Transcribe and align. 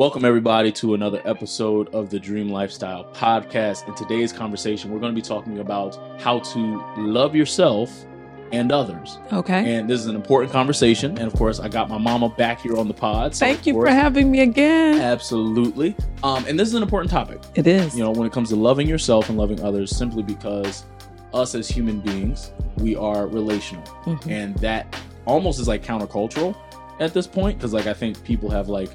Welcome, 0.00 0.24
everybody, 0.24 0.72
to 0.72 0.94
another 0.94 1.20
episode 1.26 1.94
of 1.94 2.08
the 2.08 2.18
Dream 2.18 2.48
Lifestyle 2.48 3.04
Podcast. 3.12 3.86
In 3.86 3.94
today's 3.94 4.32
conversation, 4.32 4.90
we're 4.90 4.98
going 4.98 5.14
to 5.14 5.14
be 5.14 5.20
talking 5.20 5.58
about 5.58 6.18
how 6.18 6.38
to 6.38 6.82
love 6.96 7.36
yourself 7.36 8.06
and 8.50 8.72
others. 8.72 9.18
Okay. 9.30 9.74
And 9.74 9.90
this 9.90 10.00
is 10.00 10.06
an 10.06 10.16
important 10.16 10.54
conversation. 10.54 11.18
And 11.18 11.26
of 11.26 11.34
course, 11.34 11.60
I 11.60 11.68
got 11.68 11.90
my 11.90 11.98
mama 11.98 12.30
back 12.30 12.62
here 12.62 12.78
on 12.78 12.88
the 12.88 12.94
pod. 12.94 13.34
so 13.34 13.44
Thank 13.44 13.66
you 13.66 13.74
course, 13.74 13.90
for 13.90 13.94
having 13.94 14.30
me 14.30 14.40
again. 14.40 15.02
Absolutely. 15.02 15.94
Um, 16.22 16.46
and 16.46 16.58
this 16.58 16.68
is 16.68 16.72
an 16.72 16.82
important 16.82 17.10
topic. 17.10 17.42
It 17.54 17.66
is. 17.66 17.94
You 17.94 18.02
know, 18.02 18.10
when 18.10 18.26
it 18.26 18.32
comes 18.32 18.48
to 18.48 18.56
loving 18.56 18.88
yourself 18.88 19.28
and 19.28 19.36
loving 19.36 19.60
others, 19.60 19.94
simply 19.94 20.22
because 20.22 20.86
us 21.34 21.54
as 21.54 21.68
human 21.68 22.00
beings, 22.00 22.52
we 22.78 22.96
are 22.96 23.26
relational. 23.26 23.84
Mm-hmm. 24.06 24.30
And 24.30 24.56
that 24.60 24.98
almost 25.26 25.60
is 25.60 25.68
like 25.68 25.84
countercultural 25.84 26.56
at 27.00 27.12
this 27.12 27.26
point. 27.26 27.58
Because, 27.58 27.74
like, 27.74 27.86
I 27.86 27.92
think 27.92 28.24
people 28.24 28.48
have 28.48 28.70
like 28.70 28.88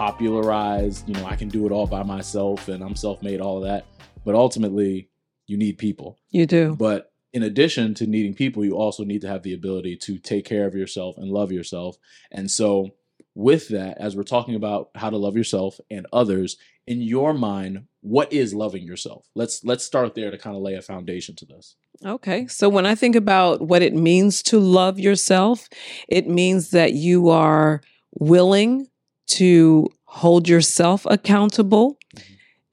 popularized, 0.00 1.06
you 1.06 1.12
know, 1.12 1.26
I 1.26 1.36
can 1.36 1.48
do 1.48 1.66
it 1.66 1.72
all 1.72 1.86
by 1.86 2.02
myself 2.02 2.68
and 2.68 2.82
I'm 2.82 2.96
self 2.96 3.22
made, 3.22 3.42
all 3.42 3.58
of 3.58 3.64
that. 3.64 3.84
But 4.24 4.34
ultimately, 4.34 5.10
you 5.46 5.58
need 5.58 5.76
people. 5.76 6.18
You 6.30 6.46
do. 6.46 6.74
But 6.74 7.12
in 7.34 7.42
addition 7.42 7.92
to 7.96 8.06
needing 8.06 8.32
people, 8.32 8.64
you 8.64 8.78
also 8.78 9.04
need 9.04 9.20
to 9.20 9.28
have 9.28 9.42
the 9.42 9.52
ability 9.52 9.96
to 9.96 10.16
take 10.16 10.46
care 10.46 10.66
of 10.66 10.74
yourself 10.74 11.18
and 11.18 11.30
love 11.30 11.52
yourself. 11.52 11.98
And 12.32 12.50
so, 12.50 12.92
with 13.34 13.68
that, 13.68 13.98
as 13.98 14.16
we're 14.16 14.22
talking 14.22 14.54
about 14.54 14.88
how 14.94 15.10
to 15.10 15.18
love 15.18 15.36
yourself 15.36 15.78
and 15.90 16.06
others, 16.14 16.56
in 16.86 17.02
your 17.02 17.34
mind, 17.34 17.84
what 18.00 18.32
is 18.32 18.54
loving 18.54 18.84
yourself? 18.84 19.26
Let's 19.34 19.62
let's 19.64 19.84
start 19.84 20.14
there 20.14 20.30
to 20.30 20.38
kind 20.38 20.56
of 20.56 20.62
lay 20.62 20.76
a 20.76 20.82
foundation 20.82 21.36
to 21.36 21.44
this. 21.44 21.76
Okay. 22.06 22.46
So 22.46 22.70
when 22.70 22.86
I 22.86 22.94
think 22.94 23.16
about 23.16 23.60
what 23.60 23.82
it 23.82 23.92
means 23.92 24.42
to 24.44 24.60
love 24.60 24.98
yourself, 24.98 25.68
it 26.08 26.26
means 26.26 26.70
that 26.70 26.94
you 26.94 27.28
are 27.28 27.82
willing 28.18 28.86
to 29.30 29.86
hold 30.04 30.48
yourself 30.48 31.06
accountable 31.06 31.98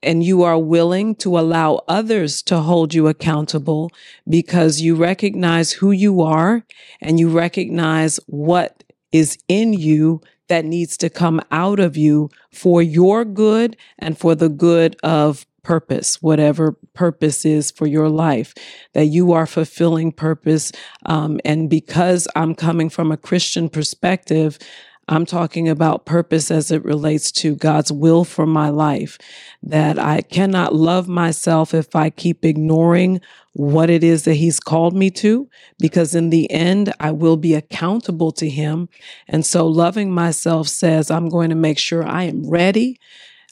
and 0.02 0.22
you 0.22 0.42
are 0.42 0.58
willing 0.58 1.14
to 1.16 1.38
allow 1.38 1.80
others 1.88 2.42
to 2.42 2.60
hold 2.60 2.94
you 2.94 3.08
accountable 3.08 3.90
because 4.28 4.80
you 4.80 4.94
recognize 4.94 5.72
who 5.72 5.90
you 5.90 6.20
are 6.20 6.64
and 7.00 7.18
you 7.18 7.28
recognize 7.28 8.20
what 8.26 8.84
is 9.12 9.38
in 9.48 9.72
you 9.72 10.20
that 10.48 10.64
needs 10.64 10.96
to 10.96 11.10
come 11.10 11.40
out 11.50 11.78
of 11.80 11.96
you 11.96 12.30
for 12.52 12.80
your 12.80 13.24
good 13.24 13.76
and 13.98 14.18
for 14.18 14.34
the 14.34 14.48
good 14.48 14.96
of 15.02 15.46
purpose, 15.62 16.22
whatever 16.22 16.72
purpose 16.94 17.44
is 17.44 17.70
for 17.70 17.86
your 17.86 18.08
life, 18.08 18.54
that 18.94 19.06
you 19.06 19.32
are 19.32 19.46
fulfilling 19.46 20.10
purpose. 20.10 20.72
Um, 21.04 21.40
and 21.44 21.68
because 21.68 22.26
I'm 22.34 22.54
coming 22.54 22.88
from 22.88 23.12
a 23.12 23.18
Christian 23.18 23.68
perspective, 23.68 24.58
I'm 25.08 25.24
talking 25.24 25.68
about 25.68 26.04
purpose 26.04 26.50
as 26.50 26.70
it 26.70 26.84
relates 26.84 27.32
to 27.32 27.56
God's 27.56 27.90
will 27.90 28.24
for 28.24 28.46
my 28.46 28.68
life, 28.68 29.18
that 29.62 29.98
I 29.98 30.20
cannot 30.20 30.74
love 30.74 31.08
myself 31.08 31.72
if 31.72 31.96
I 31.96 32.10
keep 32.10 32.44
ignoring 32.44 33.20
what 33.54 33.90
it 33.90 34.04
is 34.04 34.24
that 34.24 34.34
He's 34.34 34.60
called 34.60 34.94
me 34.94 35.10
to, 35.12 35.48
because 35.78 36.14
in 36.14 36.30
the 36.30 36.50
end, 36.50 36.92
I 37.00 37.10
will 37.10 37.36
be 37.36 37.54
accountable 37.54 38.32
to 38.32 38.48
Him. 38.48 38.88
And 39.26 39.44
so 39.44 39.66
loving 39.66 40.12
myself 40.12 40.68
says, 40.68 41.10
I'm 41.10 41.28
going 41.28 41.50
to 41.50 41.56
make 41.56 41.78
sure 41.78 42.06
I 42.06 42.24
am 42.24 42.48
ready. 42.48 43.00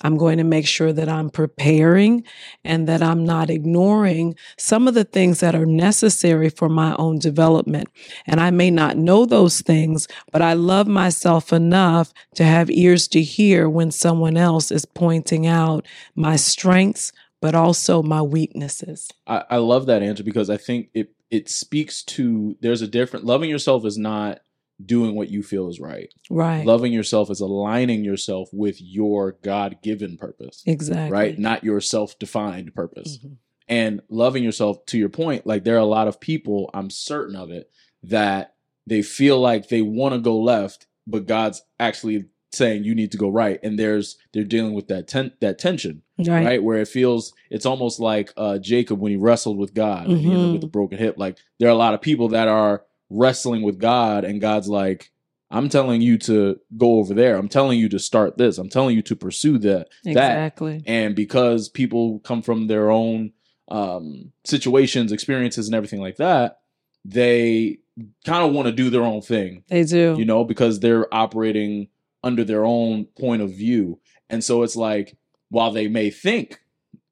I'm 0.02 0.16
going 0.16 0.38
to 0.38 0.44
make 0.44 0.66
sure 0.66 0.92
that 0.92 1.08
I'm 1.08 1.30
preparing 1.30 2.24
and 2.64 2.86
that 2.88 3.02
I'm 3.02 3.24
not 3.24 3.48
ignoring 3.48 4.36
some 4.58 4.86
of 4.86 4.94
the 4.94 5.04
things 5.04 5.40
that 5.40 5.54
are 5.54 5.66
necessary 5.66 6.50
for 6.50 6.68
my 6.68 6.94
own 6.96 7.18
development. 7.18 7.88
And 8.26 8.40
I 8.40 8.50
may 8.50 8.70
not 8.70 8.96
know 8.96 9.24
those 9.24 9.62
things, 9.62 10.06
but 10.32 10.42
I 10.42 10.52
love 10.52 10.86
myself 10.86 11.52
enough 11.52 12.12
to 12.34 12.44
have 12.44 12.70
ears 12.70 13.08
to 13.08 13.22
hear 13.22 13.68
when 13.68 13.90
someone 13.90 14.36
else 14.36 14.70
is 14.70 14.84
pointing 14.84 15.46
out 15.46 15.86
my 16.14 16.36
strengths, 16.36 17.12
but 17.40 17.54
also 17.54 18.02
my 18.02 18.20
weaknesses. 18.20 19.10
I, 19.26 19.44
I 19.50 19.56
love 19.56 19.86
that 19.86 20.02
answer 20.02 20.24
because 20.24 20.50
I 20.50 20.56
think 20.56 20.90
it 20.94 21.12
it 21.28 21.48
speaks 21.48 22.04
to 22.04 22.56
there's 22.60 22.82
a 22.82 22.86
different 22.86 23.24
loving 23.24 23.50
yourself 23.50 23.84
is 23.84 23.98
not 23.98 24.40
doing 24.84 25.14
what 25.14 25.30
you 25.30 25.42
feel 25.42 25.68
is 25.68 25.80
right. 25.80 26.12
Right. 26.30 26.66
Loving 26.66 26.92
yourself 26.92 27.30
is 27.30 27.40
aligning 27.40 28.04
yourself 28.04 28.48
with 28.52 28.80
your 28.80 29.32
God 29.42 29.78
given 29.82 30.16
purpose. 30.16 30.62
Exactly. 30.66 31.10
Right. 31.10 31.38
Not 31.38 31.64
your 31.64 31.80
self 31.80 32.18
defined 32.18 32.74
purpose. 32.74 33.18
Mm-hmm. 33.18 33.34
And 33.68 34.00
loving 34.08 34.44
yourself, 34.44 34.84
to 34.86 34.98
your 34.98 35.08
point, 35.08 35.46
like 35.46 35.64
there 35.64 35.74
are 35.74 35.78
a 35.78 35.84
lot 35.84 36.06
of 36.06 36.20
people, 36.20 36.70
I'm 36.72 36.90
certain 36.90 37.34
of 37.34 37.50
it, 37.50 37.70
that 38.04 38.54
they 38.86 39.02
feel 39.02 39.40
like 39.40 39.68
they 39.68 39.82
want 39.82 40.14
to 40.14 40.20
go 40.20 40.38
left, 40.38 40.86
but 41.06 41.26
God's 41.26 41.62
actually 41.80 42.26
saying 42.52 42.84
you 42.84 42.94
need 42.94 43.10
to 43.12 43.18
go 43.18 43.28
right. 43.28 43.58
And 43.62 43.78
there's 43.78 44.18
they're 44.32 44.44
dealing 44.44 44.74
with 44.74 44.86
that 44.88 45.08
ten, 45.08 45.32
that 45.40 45.58
tension. 45.58 46.02
Right. 46.18 46.44
right. 46.44 46.62
Where 46.62 46.78
it 46.78 46.88
feels 46.88 47.32
it's 47.50 47.66
almost 47.66 47.98
like 47.98 48.32
uh 48.36 48.58
Jacob 48.58 49.00
when 49.00 49.10
he 49.10 49.18
wrestled 49.18 49.58
with 49.58 49.74
God 49.74 50.06
mm-hmm. 50.06 50.26
you 50.26 50.32
know, 50.32 50.52
with 50.52 50.60
the 50.60 50.68
broken 50.68 50.98
hip. 50.98 51.16
Like 51.18 51.38
there 51.58 51.68
are 51.68 51.72
a 51.72 51.76
lot 51.76 51.94
of 51.94 52.00
people 52.00 52.28
that 52.28 52.46
are 52.46 52.84
wrestling 53.10 53.62
with 53.62 53.78
God 53.78 54.24
and 54.24 54.40
God's 54.40 54.68
like, 54.68 55.12
I'm 55.50 55.68
telling 55.68 56.00
you 56.00 56.18
to 56.18 56.58
go 56.76 56.98
over 56.98 57.14
there. 57.14 57.36
I'm 57.36 57.48
telling 57.48 57.78
you 57.78 57.88
to 57.90 57.98
start 57.98 58.36
this. 58.36 58.58
I'm 58.58 58.68
telling 58.68 58.96
you 58.96 59.02
to 59.02 59.14
pursue 59.14 59.58
that. 59.58 59.88
Exactly. 60.04 60.78
That. 60.78 60.88
And 60.88 61.14
because 61.14 61.68
people 61.68 62.18
come 62.20 62.42
from 62.42 62.66
their 62.66 62.90
own 62.90 63.32
um, 63.68 64.32
situations, 64.44 65.12
experiences, 65.12 65.66
and 65.66 65.74
everything 65.74 66.00
like 66.00 66.16
that, 66.16 66.60
they 67.04 67.78
kind 68.24 68.44
of 68.44 68.52
want 68.52 68.66
to 68.66 68.72
do 68.72 68.90
their 68.90 69.04
own 69.04 69.22
thing. 69.22 69.62
They 69.68 69.84
do. 69.84 70.16
You 70.18 70.24
know, 70.24 70.44
because 70.44 70.80
they're 70.80 71.12
operating 71.14 71.88
under 72.24 72.42
their 72.42 72.64
own 72.64 73.04
point 73.04 73.40
of 73.40 73.50
view. 73.50 74.00
And 74.28 74.42
so 74.42 74.64
it's 74.64 74.74
like, 74.74 75.16
while 75.48 75.70
they 75.70 75.86
may 75.86 76.10
think, 76.10 76.60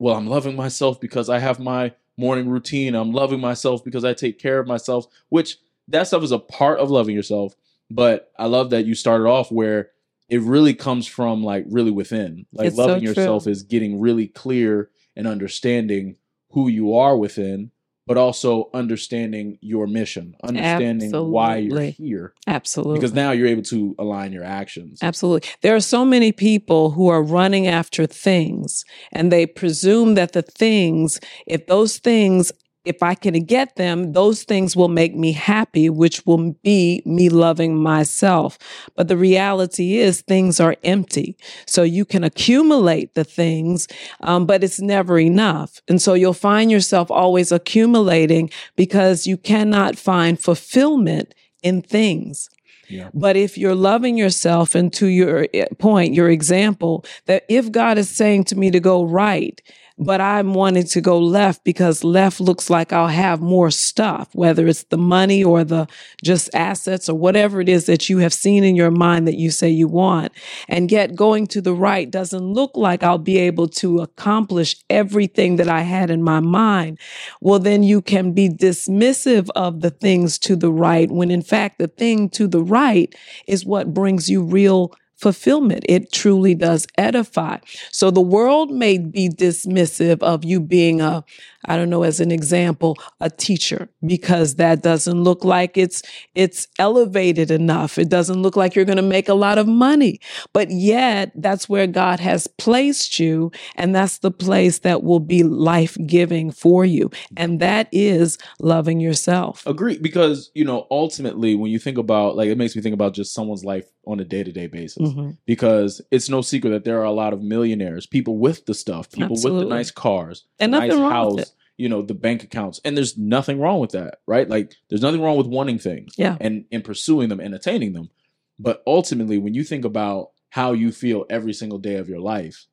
well, 0.00 0.16
I'm 0.16 0.26
loving 0.26 0.56
myself 0.56 1.00
because 1.00 1.30
I 1.30 1.38
have 1.38 1.60
my 1.60 1.92
morning 2.16 2.48
routine. 2.48 2.96
I'm 2.96 3.12
loving 3.12 3.40
myself 3.40 3.84
because 3.84 4.04
I 4.04 4.12
take 4.12 4.40
care 4.40 4.58
of 4.58 4.66
myself, 4.66 5.06
which 5.28 5.58
that 5.88 6.06
stuff 6.06 6.22
is 6.22 6.32
a 6.32 6.38
part 6.38 6.78
of 6.78 6.90
loving 6.90 7.14
yourself. 7.14 7.54
But 7.90 8.30
I 8.38 8.46
love 8.46 8.70
that 8.70 8.86
you 8.86 8.94
started 8.94 9.26
off 9.26 9.52
where 9.52 9.90
it 10.28 10.40
really 10.40 10.74
comes 10.74 11.06
from 11.06 11.42
like 11.42 11.64
really 11.68 11.90
within. 11.90 12.46
Like 12.52 12.68
it's 12.68 12.76
loving 12.76 13.00
so 13.00 13.04
yourself 13.04 13.46
is 13.46 13.62
getting 13.62 14.00
really 14.00 14.26
clear 14.26 14.90
and 15.16 15.26
understanding 15.26 16.16
who 16.50 16.68
you 16.68 16.94
are 16.94 17.16
within, 17.16 17.70
but 18.06 18.16
also 18.16 18.70
understanding 18.72 19.58
your 19.60 19.86
mission, 19.86 20.34
understanding 20.42 21.08
Absolutely. 21.08 21.30
why 21.30 21.56
you're 21.56 21.80
here. 21.82 22.34
Absolutely. 22.46 22.94
Because 22.94 23.12
now 23.12 23.32
you're 23.32 23.46
able 23.46 23.62
to 23.62 23.94
align 23.98 24.32
your 24.32 24.44
actions. 24.44 25.00
Absolutely. 25.02 25.48
There 25.62 25.74
are 25.74 25.80
so 25.80 26.04
many 26.04 26.32
people 26.32 26.90
who 26.92 27.08
are 27.08 27.22
running 27.22 27.66
after 27.66 28.06
things 28.06 28.84
and 29.12 29.30
they 29.30 29.46
presume 29.46 30.14
that 30.14 30.32
the 30.32 30.42
things, 30.42 31.20
if 31.46 31.66
those 31.66 31.98
things 31.98 32.52
if 32.84 33.02
I 33.02 33.14
can 33.14 33.44
get 33.44 33.76
them, 33.76 34.12
those 34.12 34.44
things 34.44 34.76
will 34.76 34.88
make 34.88 35.14
me 35.14 35.32
happy, 35.32 35.88
which 35.88 36.24
will 36.26 36.52
be 36.62 37.02
me 37.04 37.28
loving 37.28 37.76
myself. 37.76 38.58
But 38.94 39.08
the 39.08 39.16
reality 39.16 39.96
is 39.96 40.20
things 40.20 40.60
are 40.60 40.76
empty. 40.84 41.36
So 41.66 41.82
you 41.82 42.04
can 42.04 42.24
accumulate 42.24 43.14
the 43.14 43.24
things, 43.24 43.88
um, 44.20 44.46
but 44.46 44.62
it's 44.62 44.80
never 44.80 45.18
enough. 45.18 45.80
And 45.88 46.00
so 46.00 46.14
you'll 46.14 46.34
find 46.34 46.70
yourself 46.70 47.10
always 47.10 47.50
accumulating 47.52 48.50
because 48.76 49.26
you 49.26 49.36
cannot 49.36 49.96
find 49.96 50.40
fulfillment 50.40 51.34
in 51.62 51.82
things. 51.82 52.50
Yeah. 52.88 53.08
But 53.14 53.36
if 53.36 53.56
you're 53.56 53.74
loving 53.74 54.16
yourself 54.18 54.74
and 54.74 54.92
to 54.94 55.06
your 55.06 55.48
eh, 55.54 55.66
point, 55.78 56.14
your 56.14 56.30
example, 56.30 57.04
that 57.26 57.44
if 57.48 57.72
God 57.72 57.98
is 57.98 58.10
saying 58.10 58.44
to 58.44 58.56
me 58.56 58.70
to 58.70 58.80
go 58.80 59.04
right, 59.04 59.60
but 59.96 60.20
I'm 60.20 60.54
wanting 60.54 60.84
to 60.84 61.00
go 61.00 61.18
left 61.18 61.62
because 61.62 62.02
left 62.02 62.40
looks 62.40 62.68
like 62.68 62.92
I'll 62.92 63.08
have 63.08 63.40
more 63.40 63.70
stuff, 63.70 64.28
whether 64.34 64.66
it's 64.66 64.82
the 64.84 64.98
money 64.98 65.44
or 65.44 65.62
the 65.62 65.86
just 66.22 66.50
assets 66.54 67.08
or 67.08 67.16
whatever 67.16 67.60
it 67.60 67.68
is 67.68 67.86
that 67.86 68.08
you 68.08 68.18
have 68.18 68.34
seen 68.34 68.64
in 68.64 68.74
your 68.74 68.90
mind 68.90 69.28
that 69.28 69.38
you 69.38 69.50
say 69.50 69.68
you 69.68 69.86
want. 69.86 70.32
And 70.68 70.90
yet 70.90 71.14
going 71.14 71.46
to 71.48 71.60
the 71.60 71.74
right 71.74 72.10
doesn't 72.10 72.42
look 72.44 72.72
like 72.74 73.02
I'll 73.02 73.18
be 73.18 73.38
able 73.38 73.68
to 73.68 74.00
accomplish 74.00 74.76
everything 74.90 75.56
that 75.56 75.68
I 75.68 75.82
had 75.82 76.10
in 76.10 76.22
my 76.22 76.40
mind. 76.40 76.98
Well, 77.40 77.60
then 77.60 77.82
you 77.84 78.02
can 78.02 78.32
be 78.32 78.48
dismissive 78.48 79.48
of 79.54 79.80
the 79.80 79.90
things 79.90 80.38
to 80.40 80.56
the 80.56 80.72
right 80.72 81.10
when 81.10 81.30
in 81.30 81.42
fact 81.42 81.78
the 81.78 81.88
thing 81.88 82.28
to 82.30 82.48
the 82.48 82.62
right 82.62 83.14
is 83.46 83.64
what 83.64 83.94
brings 83.94 84.28
you 84.28 84.42
real 84.42 84.92
fulfillment. 85.24 85.86
It 85.88 86.12
truly 86.12 86.54
does 86.54 86.86
edify. 86.98 87.56
So 87.90 88.10
the 88.10 88.20
world 88.20 88.70
may 88.70 88.98
be 88.98 89.30
dismissive 89.30 90.22
of 90.22 90.44
you 90.44 90.60
being 90.60 91.00
a, 91.00 91.24
I 91.64 91.76
don't 91.76 91.88
know, 91.88 92.02
as 92.02 92.20
an 92.20 92.30
example, 92.30 92.98
a 93.20 93.30
teacher, 93.30 93.88
because 94.04 94.56
that 94.56 94.82
doesn't 94.82 95.22
look 95.22 95.44
like 95.44 95.78
it's, 95.78 96.02
it's 96.34 96.68
elevated 96.78 97.50
enough. 97.50 97.96
It 97.96 98.10
doesn't 98.10 98.42
look 98.42 98.54
like 98.54 98.74
you're 98.74 98.84
going 98.84 98.98
to 98.98 99.02
make 99.02 99.30
a 99.30 99.34
lot 99.34 99.56
of 99.56 99.66
money, 99.66 100.20
but 100.52 100.70
yet 100.70 101.32
that's 101.34 101.66
where 101.70 101.86
God 101.86 102.20
has 102.20 102.46
placed 102.46 103.18
you. 103.18 103.50
And 103.76 103.94
that's 103.94 104.18
the 104.18 104.30
place 104.30 104.80
that 104.80 105.02
will 105.02 105.20
be 105.20 105.42
life 105.42 105.96
giving 106.06 106.50
for 106.50 106.84
you. 106.84 107.10
And 107.34 107.60
that 107.60 107.88
is 107.92 108.36
loving 108.60 109.00
yourself. 109.00 109.66
Agree. 109.66 109.96
Because, 109.96 110.50
you 110.52 110.66
know, 110.66 110.86
ultimately, 110.90 111.54
when 111.54 111.70
you 111.70 111.78
think 111.78 111.96
about, 111.96 112.36
like, 112.36 112.50
it 112.50 112.58
makes 112.58 112.76
me 112.76 112.82
think 112.82 112.92
about 112.92 113.14
just 113.14 113.32
someone's 113.32 113.64
life 113.64 113.86
on 114.06 114.20
a 114.20 114.24
day 114.24 114.44
to 114.44 114.52
day 114.52 114.66
basis. 114.66 115.13
Mhm. 115.14 115.36
because 115.46 116.00
it's 116.10 116.28
no 116.28 116.40
secret 116.42 116.70
that 116.70 116.84
there 116.84 117.00
are 117.00 117.04
a 117.04 117.12
lot 117.12 117.32
of 117.32 117.42
millionaires, 117.42 118.06
people 118.06 118.38
with 118.38 118.66
the 118.66 118.74
stuff, 118.74 119.10
people 119.10 119.36
with 119.42 119.42
the 119.58 119.64
nice 119.64 119.90
cars, 119.90 120.44
And 120.58 120.72
nothing 120.72 120.88
nice 120.90 120.98
wrong 120.98 121.10
house, 121.12 121.34
with 121.34 121.44
it. 121.46 121.52
you 121.76 121.88
know, 121.88 122.02
the 122.02 122.14
bank 122.14 122.42
accounts. 122.44 122.80
And 122.84 122.96
there's 122.96 123.16
nothing 123.18 123.58
wrong 123.60 123.80
with 123.80 123.90
that, 123.92 124.18
right? 124.26 124.48
Like 124.48 124.74
there's 124.88 125.02
nothing 125.02 125.20
wrong 125.22 125.36
with 125.36 125.46
wanting 125.46 125.78
things 125.78 126.14
Yeah. 126.18 126.36
and 126.40 126.64
and 126.72 126.82
pursuing 126.84 127.28
them 127.28 127.40
and 127.40 127.54
attaining 127.54 127.92
them. 127.92 128.10
But 128.58 128.82
ultimately, 128.86 129.38
when 129.38 129.54
you 129.54 129.64
think 129.64 129.84
about 129.84 130.30
how 130.50 130.72
you 130.72 130.92
feel 130.92 131.24
every 131.28 131.52
single 131.52 131.78
day 131.78 131.96
of 131.96 132.08
your 132.08 132.20
life, 132.20 132.66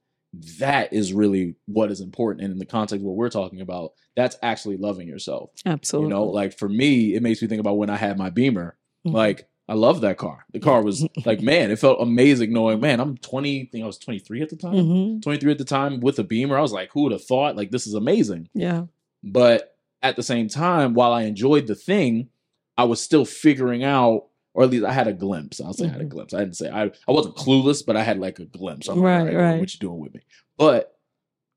that 0.59 0.93
is 0.93 1.13
really 1.13 1.55
what 1.65 1.91
is 1.91 1.99
important. 1.99 2.43
And 2.43 2.53
in 2.53 2.59
the 2.59 2.65
context 2.65 3.01
of 3.01 3.03
what 3.03 3.15
we're 3.15 3.29
talking 3.29 3.59
about, 3.61 3.93
that's 4.15 4.37
actually 4.43 4.77
loving 4.77 5.07
yourself. 5.07 5.49
Absolutely. 5.65 6.07
You 6.09 6.13
know, 6.13 6.25
like 6.25 6.57
for 6.57 6.69
me, 6.69 7.15
it 7.15 7.23
makes 7.23 7.41
me 7.41 7.47
think 7.47 7.59
about 7.59 7.77
when 7.77 7.89
I 7.89 7.97
had 7.97 8.17
my 8.17 8.29
Beamer. 8.29 8.77
Mhm. 9.05 9.13
Like 9.13 9.49
I 9.67 9.73
love 9.75 10.01
that 10.01 10.17
car. 10.17 10.45
The 10.51 10.59
car 10.59 10.83
was 10.83 11.07
like, 11.25 11.41
man, 11.41 11.71
it 11.71 11.79
felt 11.79 12.01
amazing 12.01 12.51
knowing, 12.51 12.79
man, 12.81 12.99
I'm 12.99 13.17
20, 13.17 13.61
I 13.61 13.69
think 13.71 13.83
I 13.83 13.87
was 13.87 13.97
23 13.99 14.41
at 14.41 14.49
the 14.49 14.55
time. 14.57 14.73
Mhm. 14.73 15.21
23 15.21 15.51
at 15.51 15.57
the 15.57 15.63
time 15.65 15.99
with 16.01 16.19
a 16.19 16.23
Beamer. 16.23 16.57
I 16.57 16.61
was 16.61 16.73
like, 16.73 16.89
who 16.91 17.03
would 17.03 17.11
have 17.13 17.23
thought? 17.23 17.55
Like, 17.55 17.71
this 17.71 17.87
is 17.87 17.93
amazing. 17.93 18.49
Yeah. 18.53 18.85
But 19.23 19.75
at 20.01 20.15
the 20.15 20.23
same 20.23 20.47
time, 20.49 20.93
while 20.93 21.13
I 21.13 21.23
enjoyed 21.23 21.67
the 21.67 21.75
thing, 21.75 22.29
I 22.77 22.85
was 22.85 22.99
still 22.99 23.23
figuring 23.23 23.83
out, 23.83 24.25
or 24.53 24.63
at 24.63 24.71
least 24.71 24.83
I 24.85 24.91
had 24.91 25.07
a 25.07 25.13
glimpse. 25.13 25.61
I'll 25.61 25.73
say 25.73 25.85
I 25.85 25.89
had 25.89 26.01
a 26.01 26.05
Mhm. 26.05 26.09
glimpse. 26.09 26.33
I 26.33 26.39
didn't 26.39 26.57
say 26.57 26.69
I, 26.69 26.85
I 27.07 27.11
wasn't 27.11 27.35
clueless, 27.35 27.85
but 27.85 27.95
I 27.95 28.03
had 28.03 28.19
like 28.19 28.39
a 28.39 28.45
glimpse. 28.45 28.87
I'm 28.89 28.97
like, 28.99 29.05
Right, 29.05 29.35
"All 29.35 29.41
right. 29.41 29.59
What 29.59 29.73
you 29.73 29.79
doing 29.79 29.99
with 29.99 30.13
me? 30.15 30.21
But 30.57 30.97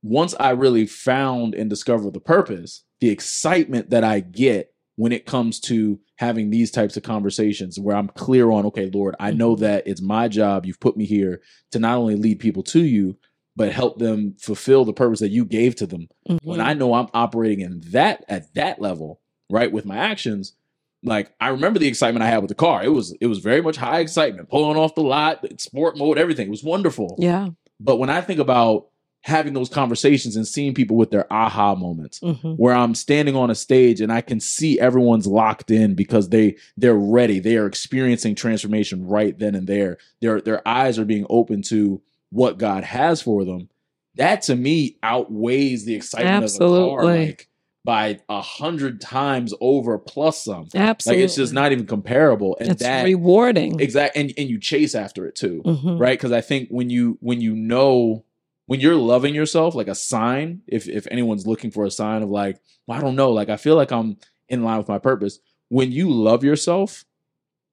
once 0.02 0.34
I 0.38 0.50
really 0.50 0.86
found 0.86 1.54
and 1.54 1.70
discovered 1.70 2.12
the 2.12 2.20
purpose, 2.20 2.84
the 3.00 3.08
excitement 3.08 3.88
that 3.90 4.04
I 4.04 4.20
get 4.20 4.73
when 4.96 5.12
it 5.12 5.26
comes 5.26 5.58
to 5.60 5.98
having 6.16 6.50
these 6.50 6.70
types 6.70 6.96
of 6.96 7.02
conversations 7.02 7.78
where 7.80 7.96
I'm 7.96 8.08
clear 8.08 8.50
on, 8.50 8.64
okay, 8.66 8.88
Lord, 8.92 9.16
I 9.18 9.32
know 9.32 9.56
Mhm. 9.56 9.60
that 9.60 9.86
it's 9.86 10.00
my 10.00 10.28
job. 10.28 10.64
You've 10.66 10.80
put 10.80 10.96
me 10.96 11.04
here 11.04 11.40
to 11.72 11.78
not 11.78 11.98
only 11.98 12.14
lead 12.16 12.38
people 12.38 12.62
to 12.64 12.84
you, 12.84 13.16
but 13.56 13.72
help 13.72 13.98
them 13.98 14.34
fulfill 14.38 14.84
the 14.84 14.92
purpose 14.92 15.20
that 15.20 15.30
you 15.30 15.44
gave 15.44 15.74
to 15.76 15.86
them 15.86 16.08
when 16.42 16.58
Mhm. 16.58 16.64
I 16.64 16.74
know 16.74 16.94
I'm 16.94 17.08
operating 17.14 17.60
in 17.60 17.82
that 17.92 18.24
at 18.28 18.52
that 18.54 18.80
level, 18.80 19.20
right, 19.50 19.70
with 19.72 19.84
my 19.84 19.96
actions, 19.96 20.54
like 21.02 21.32
I 21.40 21.48
remember 21.48 21.78
the 21.78 21.86
excitement 21.88 22.22
I 22.22 22.28
had 22.28 22.38
with 22.38 22.48
the 22.48 22.54
car. 22.54 22.82
It 22.84 22.88
was 22.88 23.14
it 23.20 23.26
was 23.26 23.38
very 23.40 23.60
much 23.62 23.76
high 23.76 24.00
excitement, 24.00 24.48
pulling 24.48 24.76
off 24.78 24.94
the 24.94 25.02
lot, 25.02 25.44
sport 25.60 25.98
mode, 25.98 26.18
everything. 26.18 26.46
It 26.46 26.50
was 26.50 26.64
wonderful. 26.64 27.16
yeah. 27.18 27.48
But 27.80 27.96
when 27.96 28.08
I 28.10 28.20
think 28.20 28.38
about 28.40 28.86
having 29.26 29.54
those 29.54 29.70
conversations 29.70 30.36
and 30.36 30.46
seeing 30.46 30.74
people 30.74 30.96
with 30.96 31.10
their 31.10 31.26
aha 31.32 31.74
moments, 31.74 32.20
Mhm. 32.20 32.56
where 32.58 32.74
I'm 32.74 32.94
standing 32.94 33.34
on 33.34 33.50
a 33.50 33.54
stage 33.54 34.02
and 34.02 34.12
I 34.12 34.20
can 34.20 34.38
see 34.38 34.78
everyone's 34.78 35.26
locked 35.26 35.70
in 35.70 35.94
because 35.94 36.28
they 36.28 36.56
they're 36.76 36.94
ready. 36.94 37.38
They 37.40 37.56
are 37.56 37.66
experiencing 37.66 38.34
transformation 38.34 39.06
right 39.06 39.38
then 39.38 39.54
and 39.54 39.66
there. 39.66 39.96
Their 40.20 40.40
their 40.42 40.66
eyes 40.68 40.98
are 40.98 41.06
being 41.06 41.24
open 41.30 41.62
to 41.62 42.02
what 42.30 42.58
God 42.58 42.84
has 42.84 43.22
for 43.22 43.44
them. 43.46 43.70
That 44.16 44.42
to 44.42 44.56
me 44.56 44.98
outweighs 45.02 45.86
the 45.86 45.94
excitement 45.94 46.44
of 46.44 46.52
the 46.52 46.58
car 46.58 46.98
Absolutely. 47.00 47.26
like 47.26 47.48
by 47.82 48.18
a 48.28 48.40
hundred 48.42 49.00
times 49.00 49.54
over 49.60 49.96
plus 49.98 50.44
some. 50.44 50.68
Absolutely. 50.74 51.20
Like 51.22 51.24
it's 51.24 51.36
just 51.36 51.52
not 51.54 51.72
even 51.72 51.86
comparable. 51.86 52.56
And 52.60 52.70
it's 52.70 52.82
that 52.82 53.04
rewarding. 53.04 53.80
exact 53.80 54.16
and, 54.16 54.32
and 54.36 54.50
you 54.50 54.58
chase 54.58 54.94
after 54.94 55.26
it 55.26 55.34
too 55.34 55.62
Mhm. 55.64 55.98
right 55.98 56.18
because 56.18 56.32
i 56.32 56.40
think 56.40 56.68
when 56.70 56.90
you 56.90 57.16
when 57.20 57.40
you 57.40 57.54
know 57.54 58.24
when 58.66 58.80
you're 58.80 58.94
loving 58.96 59.34
yourself 59.34 59.74
like 59.74 59.88
a 59.88 59.94
sign 59.94 60.62
if 60.66 60.88
if 60.88 61.06
anyone's 61.10 61.46
looking 61.46 61.70
for 61.70 61.84
a 61.84 61.90
sign 61.90 62.22
of 62.22 62.30
like 62.30 62.58
well, 62.86 62.98
i 62.98 63.00
don't 63.00 63.16
know 63.16 63.32
like 63.32 63.48
i 63.48 63.56
feel 63.56 63.76
like 63.76 63.92
i'm 63.92 64.16
in 64.48 64.62
line 64.62 64.78
with 64.78 64.88
my 64.88 64.98
purpose 64.98 65.38
when 65.68 65.92
you 65.92 66.10
love 66.10 66.44
yourself 66.44 67.04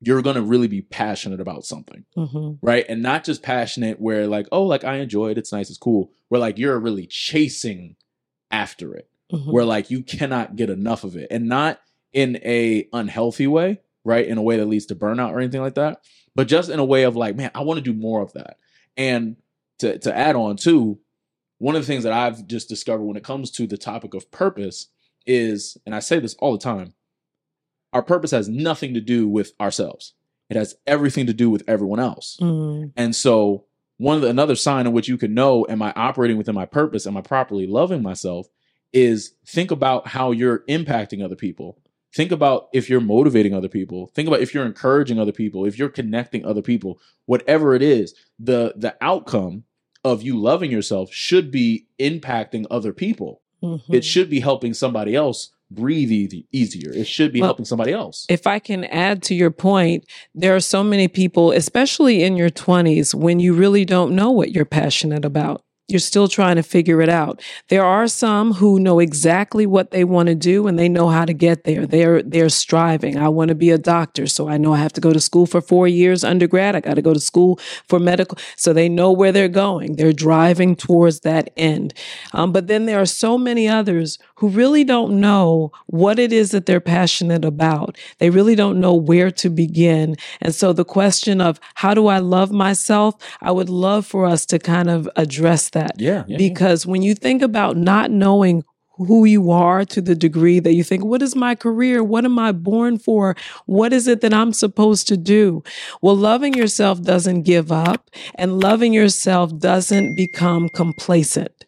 you're 0.03 0.21
to 0.23 0.41
really 0.41 0.67
be 0.67 0.81
passionate 0.81 1.39
about 1.39 1.63
something 1.65 2.05
Mhm. 2.17 2.57
right 2.61 2.85
and 2.89 3.01
not 3.01 3.23
just 3.23 3.43
passionate 3.43 3.99
where 4.01 4.27
like 4.27 4.47
oh 4.51 4.63
like 4.63 4.83
i 4.83 4.97
enjoy 4.97 5.29
it 5.31 5.37
it's 5.37 5.51
nice 5.51 5.69
it's 5.69 5.77
cool 5.77 6.11
where 6.29 6.41
like 6.41 6.57
you're 6.57 6.79
really 6.79 7.05
chasing 7.07 7.95
after 8.49 8.93
it 8.95 9.07
Mhm. 9.31 9.51
where 9.51 9.65
like 9.65 9.89
you 9.91 10.03
cannot 10.03 10.55
get 10.55 10.69
enough 10.69 11.03
of 11.03 11.15
it 11.15 11.27
and 11.31 11.47
not 11.47 11.79
in 12.13 12.37
a 12.43 12.87
unhealthy 12.91 13.47
way 13.47 13.79
right 14.03 14.27
in 14.27 14.37
a 14.37 14.41
way 14.41 14.57
that 14.57 14.65
leads 14.65 14.87
to 14.87 14.95
burnout 14.95 15.31
or 15.31 15.39
anything 15.39 15.61
like 15.61 15.75
that 15.75 16.01
but 16.35 16.47
just 16.47 16.69
in 16.69 16.79
a 16.79 16.85
way 16.85 17.03
of 17.03 17.15
like 17.15 17.35
man 17.37 17.51
i 17.55 17.61
want 17.61 17.77
to 17.77 17.81
do 17.83 17.97
more 17.97 18.21
of 18.21 18.33
that 18.33 18.57
and 18.97 19.37
to 19.81 19.99
to 19.99 20.15
add 20.17 20.35
on 20.35 20.55
too 20.55 20.99
one 21.59 21.75
of 21.75 21.81
the 21.81 21.85
things 21.87 22.03
that 22.03 22.13
i've 22.13 22.47
just 22.47 22.67
discovered 22.69 23.03
when 23.03 23.17
it 23.17 23.23
comes 23.23 23.51
to 23.51 23.67
the 23.67 23.77
topic 23.77 24.13
of 24.13 24.31
purpose 24.31 24.87
is 25.25 25.77
and 25.85 25.93
i 25.93 25.99
say 25.99 26.19
this 26.19 26.33
all 26.39 26.53
the 26.53 26.57
time 26.63 26.93
our 27.93 28.01
purpose 28.01 28.31
has 28.31 28.47
nothing 28.49 28.93
to 28.93 29.01
do 29.01 29.27
with 29.27 29.51
ourselves 29.59 30.13
it 30.49 30.57
has 30.57 30.75
everything 30.87 31.25
to 31.27 31.33
do 31.33 31.49
with 31.49 31.63
everyone 31.67 31.99
else 31.99 32.37
Mm. 32.41 32.91
and 32.95 33.15
so 33.15 33.65
one 33.97 34.15
of 34.15 34.23
the, 34.23 34.29
another 34.29 34.55
sign 34.55 34.87
in 34.87 34.93
which 34.93 35.07
you 35.07 35.15
can 35.15 35.35
know 35.35 35.63
am 35.69 35.79
I 35.83 35.93
operating 35.95 36.35
within 36.35 36.55
my 36.55 36.65
purpose? 36.65 37.05
Am 37.05 37.15
I 37.15 37.21
properly 37.21 37.67
loving 37.67 38.01
myself? 38.01 38.47
Is 38.93 39.35
think 39.45 39.69
about 39.69 40.07
how 40.07 40.31
you're 40.31 40.63
impacting 40.67 41.23
other 41.23 41.35
people. 41.35 41.77
Think 42.11 42.31
about 42.31 42.69
if 42.73 42.89
you're 42.89 42.99
motivating 42.99 43.53
other 43.53 43.67
people. 43.69 44.07
Think 44.15 44.27
about 44.27 44.41
if 44.41 44.55
you're 44.55 44.65
encouraging 44.65 45.19
other 45.19 45.31
people, 45.31 45.65
if 45.67 45.77
you're 45.77 45.87
connecting 45.87 46.43
other 46.43 46.63
people, 46.63 46.99
whatever 47.27 47.75
it 47.75 47.83
is, 47.83 48.15
the 48.39 48.73
the 48.75 48.95
outcome 49.01 49.65
of 50.03 50.23
you 50.23 50.37
loving 50.39 50.71
yourself 50.71 51.11
should 51.13 51.51
be 51.51 51.85
impacting 51.99 52.65
other 52.71 52.93
people. 52.93 53.41
Mhm. 53.63 53.81
It 53.89 54.03
should 54.03 54.29
be 54.29 54.39
helping 54.39 54.73
somebody 54.73 55.15
else 55.15 55.51
breathe 55.69 56.11
e- 56.11 56.45
easier. 56.51 56.91
It 56.93 57.07
should 57.07 57.31
be 57.31 57.39
Well, 57.39 57.49
helping 57.49 57.65
somebody 57.65 57.93
else. 57.93 58.25
If 58.27 58.45
I 58.45 58.59
can 58.59 58.83
add 58.85 59.23
to 59.23 59.35
your 59.35 59.51
point, 59.51 60.05
there 60.35 60.55
are 60.55 60.59
so 60.59 60.83
many 60.83 61.07
people, 61.07 61.51
especially 61.51 62.23
in 62.23 62.35
your 62.35 62.49
20s, 62.49 63.15
when 63.15 63.39
you 63.39 63.53
really 63.53 63.85
don't 63.85 64.15
know 64.15 64.31
what 64.31 64.51
you're 64.51 64.65
passionate 64.65 65.23
about. 65.23 65.63
You're 65.91 65.99
still 65.99 66.27
trying 66.27 66.55
to 66.55 66.63
figure 66.63 67.01
it 67.01 67.09
out. 67.09 67.41
There 67.67 67.83
are 67.83 68.07
some 68.07 68.53
who 68.53 68.79
know 68.79 68.99
exactly 68.99 69.65
what 69.65 69.91
they 69.91 70.03
want 70.03 70.27
to 70.27 70.35
do 70.35 70.67
and 70.67 70.77
they 70.77 70.89
know 70.89 71.09
how 71.09 71.25
to 71.25 71.33
get 71.33 71.63
there. 71.63 71.85
They're 71.85 72.21
they're 72.21 72.49
striving. 72.49 73.17
I 73.17 73.29
want 73.29 73.49
to 73.49 73.55
be 73.55 73.69
a 73.71 73.77
doctor, 73.77 74.27
so 74.27 74.47
I 74.47 74.57
know 74.57 74.73
I 74.73 74.77
have 74.77 74.93
to 74.93 75.01
go 75.01 75.11
to 75.11 75.19
school 75.19 75.45
for 75.45 75.61
4 75.61 75.87
years 75.87 76.23
undergrad. 76.23 76.75
I 76.75 76.79
got 76.79 76.95
to 76.95 77.01
go 77.01 77.13
to 77.13 77.19
school 77.19 77.59
for 77.87 77.99
medical. 77.99 78.37
So 78.55 78.73
they 78.73 78.89
know 78.89 79.11
where 79.11 79.31
they're 79.31 79.47
going. 79.47 79.95
They're 79.95 80.13
driving 80.13 80.75
towards 80.75 81.21
that 81.21 81.49
end. 81.57 81.93
Um, 82.33 82.51
but 82.51 82.67
then 82.67 82.85
there 82.85 83.01
are 83.01 83.05
so 83.05 83.37
many 83.37 83.67
others 83.67 84.17
who 84.35 84.47
really 84.47 84.83
don't 84.83 85.19
know 85.19 85.71
what 85.87 86.19
it 86.19 86.31
is 86.31 86.51
that 86.51 86.65
they're 86.65 86.79
passionate 86.79 87.43
about. 87.43 87.97
They 88.19 88.29
really 88.29 88.55
don't 88.55 88.79
know 88.79 88.93
where 88.93 89.31
to 89.31 89.49
begin. 89.49 90.15
And 90.39 90.53
so 90.53 90.73
the 90.73 90.85
question 90.85 91.41
of 91.41 91.59
how 91.75 91.93
do 91.93 92.07
I 92.07 92.19
love 92.19 92.51
myself? 92.51 93.15
I 93.41 93.51
would 93.51 93.69
love 93.69 94.05
for 94.05 94.25
us 94.25 94.45
to 94.47 94.59
kind 94.59 94.89
of 94.89 95.09
address 95.15 95.69
that 95.69 95.80
Yeah, 95.81 95.87
yeah, 95.97 96.23
yeah. 96.27 96.37
because 96.37 96.85
when 96.85 97.01
you 97.01 97.15
think 97.15 97.41
about 97.41 97.77
not 97.77 98.11
knowing 98.11 98.63
who 98.97 99.25
you 99.25 99.51
are 99.51 99.85
to 99.85 100.01
the 100.01 100.15
degree 100.15 100.59
that 100.59 100.73
you 100.73 100.83
think, 100.83 101.03
what 101.03 101.21
is 101.21 101.35
my 101.35 101.55
career? 101.55 102.03
What 102.03 102.25
am 102.25 102.37
I 102.37 102.51
born 102.51 102.97
for? 102.99 103.35
What 103.65 103.93
is 103.93 104.07
it 104.07 104.21
that 104.21 104.33
I'm 104.33 104.53
supposed 104.53 105.07
to 105.07 105.17
do? 105.17 105.63
Well, 106.01 106.15
loving 106.15 106.53
yourself 106.53 107.01
doesn't 107.01 107.43
give 107.43 107.71
up 107.71 108.09
and 108.35 108.59
loving 108.59 108.93
yourself 108.93 109.57
doesn't 109.57 110.15
become 110.15 110.69
complacent. 110.69 111.65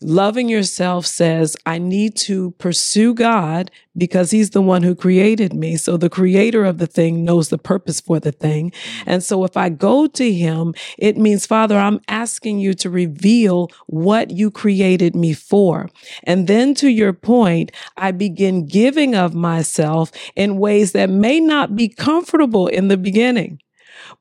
Loving 0.00 0.48
yourself 0.48 1.06
says, 1.06 1.56
I 1.66 1.78
need 1.78 2.16
to 2.16 2.52
pursue 2.52 3.14
God 3.14 3.70
because 3.96 4.30
He's 4.30 4.50
the 4.50 4.62
one 4.62 4.82
who 4.82 4.94
created 4.94 5.52
me. 5.52 5.76
So 5.76 5.96
the 5.96 6.10
creator 6.10 6.64
of 6.64 6.78
the 6.78 6.86
thing 6.86 7.24
knows 7.24 7.48
the 7.48 7.58
purpose 7.58 8.00
for 8.00 8.18
the 8.18 8.32
thing. 8.32 8.70
Mm-hmm. 8.70 9.10
And 9.10 9.22
so 9.22 9.44
if 9.44 9.56
I 9.56 9.68
go 9.68 10.06
to 10.06 10.32
Him, 10.32 10.74
it 10.98 11.16
means, 11.16 11.46
Father, 11.46 11.78
I'm 11.78 12.00
asking 12.08 12.58
you 12.58 12.74
to 12.74 12.90
reveal 12.90 13.70
what 13.86 14.30
you 14.30 14.50
created 14.50 15.14
me 15.14 15.32
for. 15.32 15.88
And 16.24 16.46
then 16.46 16.74
to 16.76 16.88
your 16.88 17.12
point, 17.12 17.72
I 17.96 18.12
begin 18.12 18.66
giving 18.66 19.14
of 19.14 19.34
myself 19.34 20.12
in 20.36 20.58
ways 20.58 20.92
that 20.92 21.10
may 21.10 21.40
not 21.40 21.76
be 21.76 21.88
comfortable 21.88 22.66
in 22.66 22.88
the 22.88 22.96
beginning. 22.96 23.60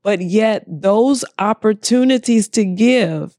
But 0.03 0.21
yet, 0.21 0.63
those 0.67 1.23
opportunities 1.39 2.47
to 2.49 2.65
give, 2.65 3.37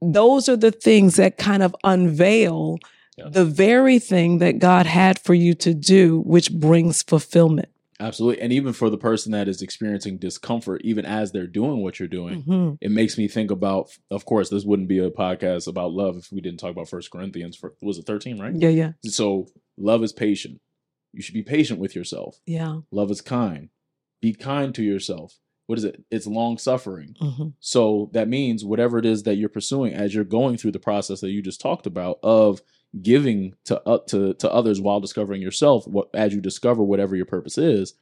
those 0.00 0.48
are 0.48 0.56
the 0.56 0.70
things 0.72 1.16
that 1.16 1.38
kind 1.38 1.62
of 1.62 1.74
unveil 1.84 2.78
Yeah. 3.18 3.28
the 3.28 3.44
very 3.44 3.98
thing 3.98 4.38
that 4.38 4.58
God 4.58 4.86
had 4.86 5.18
for 5.18 5.34
you 5.34 5.52
to 5.54 5.74
do, 5.74 6.20
which 6.20 6.50
brings 6.52 7.02
fulfillment. 7.02 7.68
Absolutely. 8.00 8.42
And 8.42 8.52
even 8.54 8.72
for 8.72 8.88
the 8.90 8.96
person 8.98 9.30
that 9.32 9.46
is 9.48 9.60
experiencing 9.62 10.16
discomfort, 10.16 10.80
even 10.82 11.04
as 11.04 11.30
they're 11.30 11.46
doing 11.46 11.82
what 11.82 11.98
you're 11.98 12.08
doing, 12.08 12.42
Mhm. 12.42 12.78
it 12.80 12.90
makes 12.90 13.16
me 13.18 13.28
think 13.28 13.50
about, 13.50 13.90
of 14.10 14.24
course, 14.24 14.48
this 14.48 14.64
wouldn't 14.64 14.88
be 14.88 14.98
a 14.98 15.10
podcast 15.10 15.68
about 15.68 15.92
love 15.92 16.16
if 16.16 16.32
we 16.32 16.40
didn't 16.40 16.58
talk 16.58 16.70
about 16.72 16.88
First 16.88 17.10
Corinthians. 17.10 17.54
For, 17.54 17.74
was 17.82 17.98
it 17.98 18.06
13, 18.06 18.40
right? 18.40 18.54
Yeah, 18.56 18.70
yeah, 18.70 18.92
So 19.04 19.46
love 19.76 20.02
is 20.02 20.12
patient. 20.14 20.60
You 21.12 21.20
should 21.22 21.34
be 21.34 21.42
patient 21.42 21.78
with 21.78 21.94
yourself. 21.94 22.40
yeah. 22.46 22.78
Love 22.90 23.10
is 23.10 23.20
kind. 23.20 23.68
Be 24.22 24.32
kind 24.32 24.74
to 24.74 24.82
yourself. 24.82 25.38
What 25.66 25.78
is 25.78 25.84
it? 25.84 26.02
It's 26.10 26.26
long 26.26 26.58
suffering. 26.58 27.16
hmm 27.20 27.48
So 27.60 28.10
that 28.12 28.28
means 28.28 28.64
whatever 28.64 28.98
it 28.98 29.06
is 29.06 29.22
that 29.22 29.36
you're 29.36 29.48
pursuing 29.48 29.94
as 29.94 30.14
you're 30.14 30.24
going 30.24 30.56
through 30.56 30.72
the 30.72 30.78
process 30.80 31.20
that 31.20 31.30
you 31.30 31.40
just 31.42 31.60
talked 31.60 31.86
about 31.86 32.18
of 32.22 32.60
giving 33.00 33.54
to 33.64 33.80
uh, 33.88 33.98
to 34.08 34.34
to 34.34 34.52
others 34.52 34.80
while 34.80 35.00
discovering 35.00 35.40
yourself, 35.40 35.86
what 35.86 36.08
as 36.14 36.34
you 36.34 36.40
discover 36.40 36.82
whatever 36.82 37.16
your 37.16 37.26
purpose 37.26 37.56
is, 37.58 37.94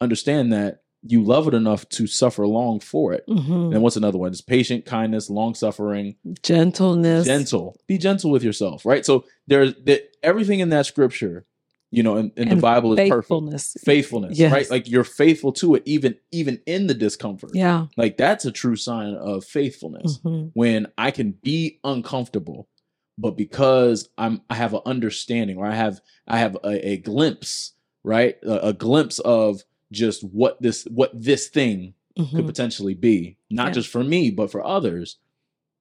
understand 0.00 0.52
that 0.52 0.82
you 1.02 1.22
love 1.22 1.46
it 1.46 1.54
enough 1.54 1.88
to 1.90 2.06
suffer 2.08 2.46
long 2.46 2.80
for 2.80 3.12
it. 3.12 3.24
Mhm. 3.28 3.72
And 3.72 3.82
what's 3.82 3.96
another 3.96 4.18
one? 4.18 4.30
It's 4.32 4.40
patient, 4.40 4.84
kindness, 4.84 5.30
long 5.30 5.54
suffering, 5.54 6.16
Gentleness. 6.42 7.24
gentle. 7.24 7.76
Be 7.86 7.98
gentle 7.98 8.30
with 8.30 8.42
yourself, 8.42 8.84
right? 8.84 9.06
So 9.06 9.24
there's 9.46 9.74
the, 9.74 10.02
everything 10.24 10.58
in 10.60 10.70
that 10.70 10.86
scripture, 10.86 11.46
you 11.90 12.02
know, 12.02 12.16
in, 12.16 12.32
in 12.36 12.48
the 12.50 12.56
Bible 12.56 12.92
is 12.92 13.08
perfect. 13.08 13.24
Faithfulness. 13.28 13.76
Faithfulness, 13.84 14.38
Yes. 14.38 14.52
right? 14.52 14.70
Like 14.70 14.88
you're 14.88 15.04
faithful 15.04 15.52
to 15.54 15.74
it, 15.74 15.82
even 15.86 16.16
even 16.32 16.60
in 16.66 16.86
the 16.86 16.94
discomfort. 16.94 17.52
Yeah. 17.54 17.86
Like 17.96 18.16
that's 18.18 18.44
a 18.44 18.52
true 18.52 18.76
sign 18.76 19.14
of 19.14 19.44
faithfulness 19.44 20.18
Mhm. 20.24 20.50
when 20.54 20.88
I 20.98 21.10
can 21.10 21.32
be 21.42 21.80
uncomfortable, 21.84 22.68
but 23.16 23.36
because 23.36 24.08
I'm 24.18 24.42
I 24.50 24.54
have 24.56 24.74
an 24.74 24.80
understanding 24.86 25.56
or 25.56 25.66
I 25.66 25.74
have 25.74 26.00
I 26.26 26.38
have 26.38 26.56
a, 26.62 26.88
a 26.90 26.96
glimpse, 26.98 27.72
right? 28.04 28.36
A, 28.42 28.68
a 28.68 28.72
glimpse 28.74 29.18
of 29.20 29.62
just 29.90 30.22
what 30.24 30.60
this 30.60 30.84
what 30.90 31.10
this 31.18 31.48
thing 31.48 31.94
could 32.16 32.26
Mhm. 32.44 32.46
potentially 32.46 32.94
be, 32.94 33.36
not 33.48 33.68
Yeah. 33.68 33.72
just 33.74 33.88
for 33.88 34.02
me, 34.04 34.30
but 34.30 34.50
for 34.50 34.62
others. 34.66 35.16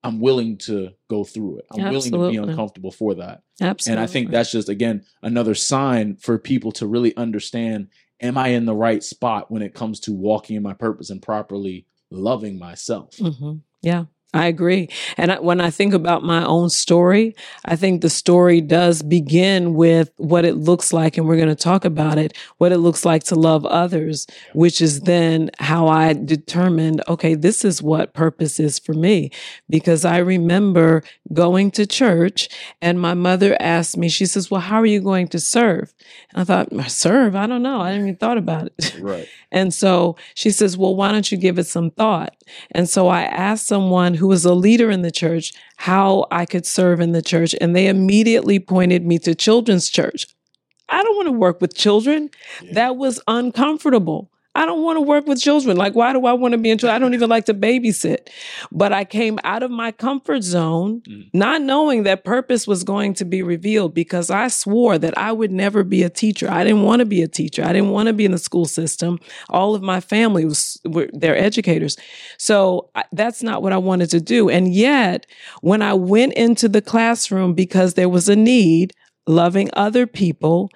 I'm 0.04 0.20
willing 0.20 0.58
to 0.60 0.90
go 1.10 1.24
through 1.24 1.60
it. 1.60 1.66
I'm 1.72 1.92
willing 1.92 2.12
to 2.12 2.30
be 2.30 2.38
uncomfortable 2.38 2.92
for 2.92 3.16
that. 3.16 3.42
Absolutely. 3.60 3.92
And 3.92 4.10
I 4.10 4.12
think 4.12 4.32
that's 4.32 4.52
just 4.52 4.70
again 4.70 5.04
another 5.22 5.56
sign 5.56 6.18
for 6.18 6.38
people 6.38 6.72
to 6.74 6.88
really 6.88 7.16
understand 7.18 7.90
am 8.22 8.38
I 8.38 8.50
in 8.50 8.66
the 8.66 8.76
right 8.76 9.04
spot 9.04 9.52
when 9.52 9.62
it 9.62 9.74
comes 9.74 10.00
to 10.02 10.14
walking 10.14 10.56
in 10.56 10.64
my 10.64 10.74
purpose 10.74 11.10
and 11.10 11.22
properly 11.22 11.86
loving 12.10 12.58
myself? 12.58 13.16
hmm 13.18 13.56
Yeah, 13.82 14.06
I 14.34 14.48
agree. 14.48 14.90
And 15.16 15.32
I, 15.32 15.40
when 15.40 15.62
I 15.62 15.70
think 15.70 15.94
about 15.94 16.22
my 16.22 16.46
own 16.46 16.70
story, 16.70 17.34
I 17.64 17.78
think 17.78 18.02
the 18.02 18.10
story 18.10 18.60
does 18.60 19.02
begin 19.02 19.74
with 19.74 20.12
what 20.18 20.44
it 20.44 20.56
looks 20.56 20.92
like, 20.92 21.18
and 21.18 21.26
we're 21.26 21.38
going 21.38 21.48
to 21.48 21.56
talk 21.56 21.86
about 21.86 22.18
it, 22.18 22.36
what 22.58 22.74
it 22.74 22.80
looks 22.80 23.06
like 23.06 23.24
to 23.26 23.36
love 23.36 23.66
others, 23.66 24.28
which 24.54 24.82
is 24.82 25.02
then 25.02 25.50
how 25.60 25.88
I 25.88 26.12
determined, 26.12 27.02
okay, 27.08 27.36
this 27.36 27.64
is 27.64 27.82
what 27.82 28.14
purpose 28.14 28.60
is 28.60 28.80
for 28.80 28.94
me. 28.94 29.32
Because 29.70 30.04
I 30.04 30.18
remember 30.18 31.04
going 31.32 31.72
to 31.72 31.86
church 31.86 32.50
and 32.82 33.00
my 33.00 33.14
mother 33.14 33.56
asked 33.62 33.96
me, 33.96 34.10
she 34.10 34.26
says, 34.26 34.52
well, 34.52 34.62
how 34.62 34.82
are 34.82 34.86
you 34.86 35.00
going 35.00 35.30
to 35.30 35.40
serve? 35.40 35.94
And 36.34 36.42
I 36.42 36.44
thought, 36.44 36.92
serve? 36.92 37.34
I 37.36 37.48
don't 37.48 37.64
know. 37.64 37.80
I 37.80 37.92
didn't 37.92 38.08
even 38.08 38.18
thought 38.18 38.38
about 38.38 38.68
it. 38.78 38.98
Right. 39.00 39.28
And 39.52 39.74
so 39.74 40.18
she 40.34 40.52
says, 40.52 40.78
Well, 40.78 40.96
why 40.96 41.12
don't 41.12 41.32
you 41.32 41.38
give 41.38 41.58
it 41.58 41.68
some 41.68 41.92
thought? 41.92 42.36
And 42.72 42.90
so 42.90 43.08
I 43.08 43.24
asked 43.24 43.68
someone 43.68 44.14
who 44.18 44.28
was 44.28 44.46
a 44.46 44.54
leader 44.54 44.92
in 44.92 45.02
the 45.02 45.12
church 45.12 45.54
how 45.78 46.26
I 46.32 46.46
could 46.46 46.66
serve 46.66 47.00
in 47.00 47.12
the 47.12 47.22
church. 47.22 47.56
And 47.62 47.76
they 47.76 47.88
immediately 47.88 48.60
pointed 48.60 49.06
me 49.06 49.20
to 49.20 49.34
children's 49.36 49.90
church. 49.90 50.28
I 50.90 51.04
don't 51.04 51.16
want 51.16 51.28
to 51.28 51.34
work 51.34 51.62
with 51.62 51.76
children. 51.76 52.30
Yeah. 52.62 52.74
That 52.74 52.98
was 52.98 53.22
uncomfortable. 53.28 54.32
I 54.58 54.66
don't 54.66 54.84
want 54.84 54.98
to 54.98 55.02
work 55.02 55.28
with 55.28 55.40
children. 55.40 55.78
Like, 55.78 55.94
why 55.96 56.12
do 56.14 56.26
I 56.26 56.34
want 56.34 56.54
to 56.54 56.58
be 56.58 56.70
in 56.72 56.78
children? 56.78 56.96
I 56.96 57.00
don't 57.00 57.14
even 57.14 57.30
like 57.30 57.46
to 57.46 57.54
babysit. 57.54 58.28
But 58.72 58.92
I 58.92 59.06
came 59.06 59.40
out 59.44 59.62
of 59.64 59.72
my 59.72 59.92
comfort 59.92 60.44
zone, 60.44 61.02
Mm. 61.08 61.30
not 61.34 61.62
knowing 61.62 62.04
that 62.04 62.24
purpose 62.26 62.68
was 62.68 62.84
going 62.84 63.14
to 63.16 63.26
be 63.26 63.42
revealed 63.44 63.94
because 63.94 64.30
I 64.32 64.48
swore 64.48 64.98
that 64.98 65.18
I 65.18 65.32
would 65.32 65.52
never 65.52 65.84
be 65.84 66.02
a 66.04 66.10
teacher. 66.10 66.50
I 66.50 66.64
didn't 66.64 66.84
want 66.84 67.00
to 67.02 67.06
be 67.06 67.22
a 67.22 67.28
teacher. 67.28 67.64
I 67.64 67.72
didn't 67.72 67.92
want 67.92 68.08
to 68.08 68.14
be 68.14 68.26
in 68.26 68.32
the 68.32 68.38
school 68.40 68.66
system. 68.66 69.20
All 69.50 69.76
of 69.76 69.82
my 69.84 70.00
family 70.00 70.44
was 70.44 70.80
were 70.86 71.08
they're 71.14 71.38
educators. 71.38 71.96
So 72.38 72.90
I, 72.96 73.04
that's 73.14 73.44
not 73.44 73.62
what 73.62 73.74
I 73.74 73.78
wanted 73.78 74.10
to 74.12 74.20
do. 74.20 74.50
And 74.50 74.74
yet, 74.74 75.26
when 75.62 75.82
I 75.82 75.94
went 75.94 76.34
into 76.34 76.68
the 76.68 76.82
classroom 76.82 77.54
because 77.54 77.94
there 77.94 78.10
was 78.10 78.28
a 78.28 78.36
need, 78.36 78.94
loving 79.28 79.70
other 79.74 80.08
people, 80.08 80.70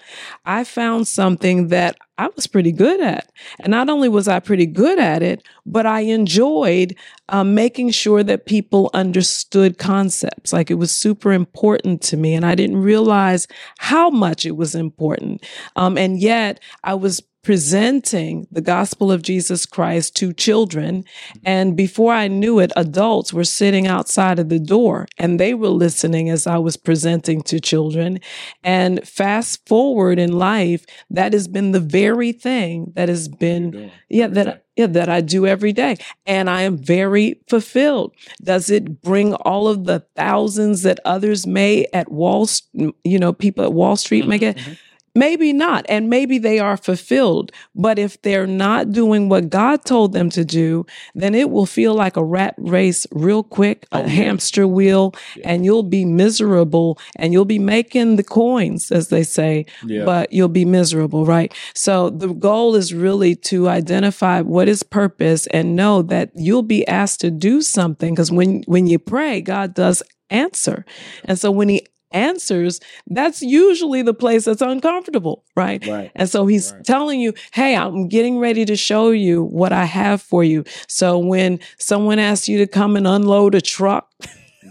I 0.46 0.64
found 0.64 1.08
something 1.08 1.70
that 1.70 1.98
I 2.18 2.30
was 2.36 2.46
pretty 2.46 2.72
good 2.72 3.02
at. 3.02 3.32
And 3.60 3.72
not 3.72 3.90
only 3.90 4.08
was 4.08 4.28
I 4.28 4.40
pretty 4.40 4.68
good 4.68 5.00
at 5.00 5.24
it, 5.24 5.42
but 5.66 5.86
I 5.86 6.02
enjoyed 6.02 6.96
um, 7.30 7.56
making 7.56 7.92
sure 7.92 8.22
that 8.24 8.46
people 8.46 8.92
understood 8.94 9.80
concepts. 9.80 10.54
Like 10.54 10.70
it 10.70 10.76
was 10.76 10.92
super 10.92 11.32
important 11.32 12.02
to 12.04 12.18
me. 12.18 12.36
And 12.36 12.46
I 12.46 12.54
didn't 12.54 12.82
realize 12.82 13.48
how 13.80 14.10
much 14.10 14.46
it 14.46 14.56
was 14.56 14.76
important. 14.76 15.44
Um, 15.76 15.98
and 15.98 16.20
yet 16.20 16.60
I 16.84 16.94
was 16.94 17.24
presenting 17.44 18.48
the 18.52 18.62
gospel 18.62 19.12
of 19.12 19.22
Jesus 19.22 19.66
Christ 19.66 20.16
to 20.18 20.34
children. 20.34 21.04
And 21.44 21.76
before 21.76 22.14
I 22.14 22.28
knew 22.28 22.60
it, 22.60 22.72
adults 22.76 23.34
were 23.34 23.44
sitting 23.44 23.88
outside 23.88 24.40
of 24.40 24.50
the 24.50 24.60
door 24.60 25.08
and 25.18 25.40
they 25.40 25.54
were 25.54 25.70
listening 25.70 26.30
as 26.30 26.46
I 26.48 26.58
was 26.58 26.78
presenting 26.78 27.42
to 27.44 27.60
children. 27.60 28.20
And 28.64 29.08
fast 29.08 29.68
forward 29.68 30.20
in 30.20 30.34
life, 30.34 30.86
that 31.10 31.34
has 31.34 31.48
been 31.48 31.72
the 31.72 31.80
very 31.80 32.32
thing 32.32 32.94
that 32.96 33.10
has 33.10 33.28
been 33.28 33.92
yeah 34.10 34.28
that 34.28 34.66
yeah 34.76 34.88
that 34.88 35.10
I 35.10 35.22
do 35.22 35.46
every 35.46 35.74
day 35.74 35.98
and 36.26 36.50
I 36.50 36.62
am 36.62 36.78
very 36.78 37.42
fulfilled 37.48 38.14
does 38.44 38.70
it 38.70 39.02
bring 39.02 39.34
all 39.34 39.68
of 39.68 39.86
the 39.86 40.00
thousands 40.16 40.84
that 40.84 41.00
others 41.06 41.46
may 41.46 41.86
at 41.94 42.12
Wall 42.12 42.48
you 42.74 43.20
know 43.20 43.34
people 43.34 43.64
at 43.64 43.74
Wall 43.74 43.96
Street 43.96 44.28
may 44.28 44.38
get 44.38 44.58
Mhm. 44.58 44.78
Maybe 45.16 45.52
not 45.54 45.86
and 45.90 46.10
maybe 46.10 46.38
they 46.38 46.60
are 46.60 46.78
fulfilled 46.78 47.52
but 47.76 48.00
if 48.00 48.22
they're 48.22 48.48
not 48.48 48.92
doing 48.92 49.30
what 49.30 49.50
God 49.50 49.84
told 49.86 50.14
them 50.14 50.30
to 50.32 50.46
do 50.46 50.86
then 51.16 51.36
it 51.36 51.50
will 51.50 51.66
feel 51.66 51.94
like 51.94 52.16
a 52.18 52.24
rat 52.24 52.56
race 52.58 53.06
real 53.12 53.44
quick 53.44 53.86
a 53.92 54.00
Oh, 54.04 54.08
hamster 54.08 54.68
wheel 54.68 55.14
Yeah. 55.36 55.50
and 55.50 55.66
you'll 55.66 55.84
be 55.84 56.06
miserable 56.06 56.98
and 57.18 57.34
you'll 57.34 57.46
be 57.46 57.60
making 57.60 58.16
the 58.16 58.24
coins 58.24 58.92
as 58.92 59.10
they 59.10 59.24
say 59.24 59.66
Yeah. 59.86 60.06
but 60.06 60.32
you'll 60.34 60.48
be 60.48 60.66
miserable, 60.66 61.26
right? 61.26 61.54
So 61.76 62.10
the 62.10 62.34
goal 62.34 62.76
is 62.76 62.94
really 62.94 63.36
to 63.52 63.68
identify 63.70 64.42
what 64.42 64.68
is 64.68 64.84
purpose 64.84 65.48
and 65.48 65.76
know 65.76 66.02
that 66.04 66.32
you'll 66.36 66.64
be 66.64 66.88
asked 66.88 67.22
to 67.22 67.32
do 67.32 67.62
something 67.62 68.14
because 68.14 68.32
when 68.32 68.64
when 68.68 68.88
you 68.88 69.00
pray, 69.00 69.42
God 69.42 69.74
does 69.74 70.02
answer. 70.30 70.86
And 71.26 71.38
so 71.38 71.52
when 71.52 71.70
he 71.70 71.86
answers, 72.12 72.80
that's 73.08 73.42
usually 73.42 74.02
the 74.02 74.14
place 74.14 74.46
that's 74.46 74.62
uncomfortable, 74.62 75.44
right? 75.56 75.86
right. 75.88 76.12
And 76.16 76.30
so 76.30 76.46
he's 76.46 76.72
Right. 76.74 76.86
telling 76.86 77.20
you, 77.20 77.34
hey, 77.54 77.76
I'm 77.76 78.08
getting 78.08 78.40
ready 78.40 78.66
to 78.66 78.76
show 78.76 79.12
you 79.12 79.44
what 79.44 79.72
I 79.72 79.86
have 79.86 80.22
for 80.22 80.44
you. 80.44 80.64
So 80.88 81.18
when 81.18 81.60
someone 81.78 82.20
asks 82.20 82.48
you 82.48 82.58
to 82.60 82.68
come 82.68 82.96
and 82.96 83.08
unload 83.08 83.56
a 83.56 83.62
truck, 83.62 84.10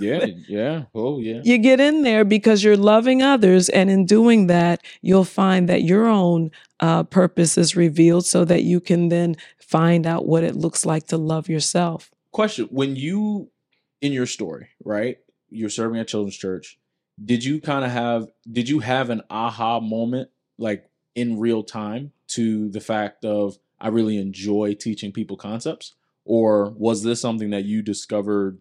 Yeah. 0.00 0.26
Yeah. 0.48 0.84
Oh, 0.94 1.20
yeah. 1.20 1.40
you 1.44 1.58
get 1.58 1.80
in 1.80 2.02
there 2.02 2.24
because 2.24 2.62
you're 2.64 2.76
loving 2.76 3.22
others. 3.22 3.68
And 3.68 3.90
in 3.90 4.06
doing 4.06 4.46
that, 4.46 4.82
you'll 5.02 5.24
find 5.24 5.68
that 5.68 5.82
your 5.82 6.06
own 6.06 6.50
uh, 6.80 7.02
purpose 7.02 7.58
is 7.58 7.76
revealed 7.76 8.24
so 8.24 8.44
that 8.44 8.62
you 8.62 8.80
can 8.80 9.08
then 9.10 9.36
find 9.58 10.06
out 10.06 10.26
what 10.26 10.42
it 10.44 10.54
looks 10.56 10.86
like 10.86 11.06
to 11.08 11.16
love 11.18 11.48
yourself. 11.48 12.10
Question: 12.32 12.68
When 12.70 12.96
you 12.96 13.50
in 14.00 14.12
your 14.12 14.26
story, 14.26 14.68
right? 14.84 15.18
You're 15.50 15.68
serving 15.68 16.00
at 16.00 16.08
children's 16.08 16.36
church. 16.36 16.78
Did 17.22 17.44
you 17.44 17.60
kind 17.60 17.84
of 17.84 17.90
have? 17.90 18.28
Did 18.50 18.68
you 18.68 18.80
have 18.80 19.10
an 19.10 19.22
aha 19.30 19.80
moment, 19.80 20.30
like 20.58 20.88
in 21.14 21.38
real 21.38 21.62
time, 21.62 22.12
to 22.28 22.68
the 22.70 22.80
fact 22.80 23.24
of 23.24 23.58
I 23.80 23.88
really 23.88 24.18
enjoy 24.18 24.74
teaching 24.74 25.12
people 25.12 25.36
concepts, 25.36 25.94
or 26.24 26.70
was 26.70 27.02
this 27.02 27.20
something 27.20 27.50
that 27.50 27.64
you 27.64 27.82
discovered 27.82 28.58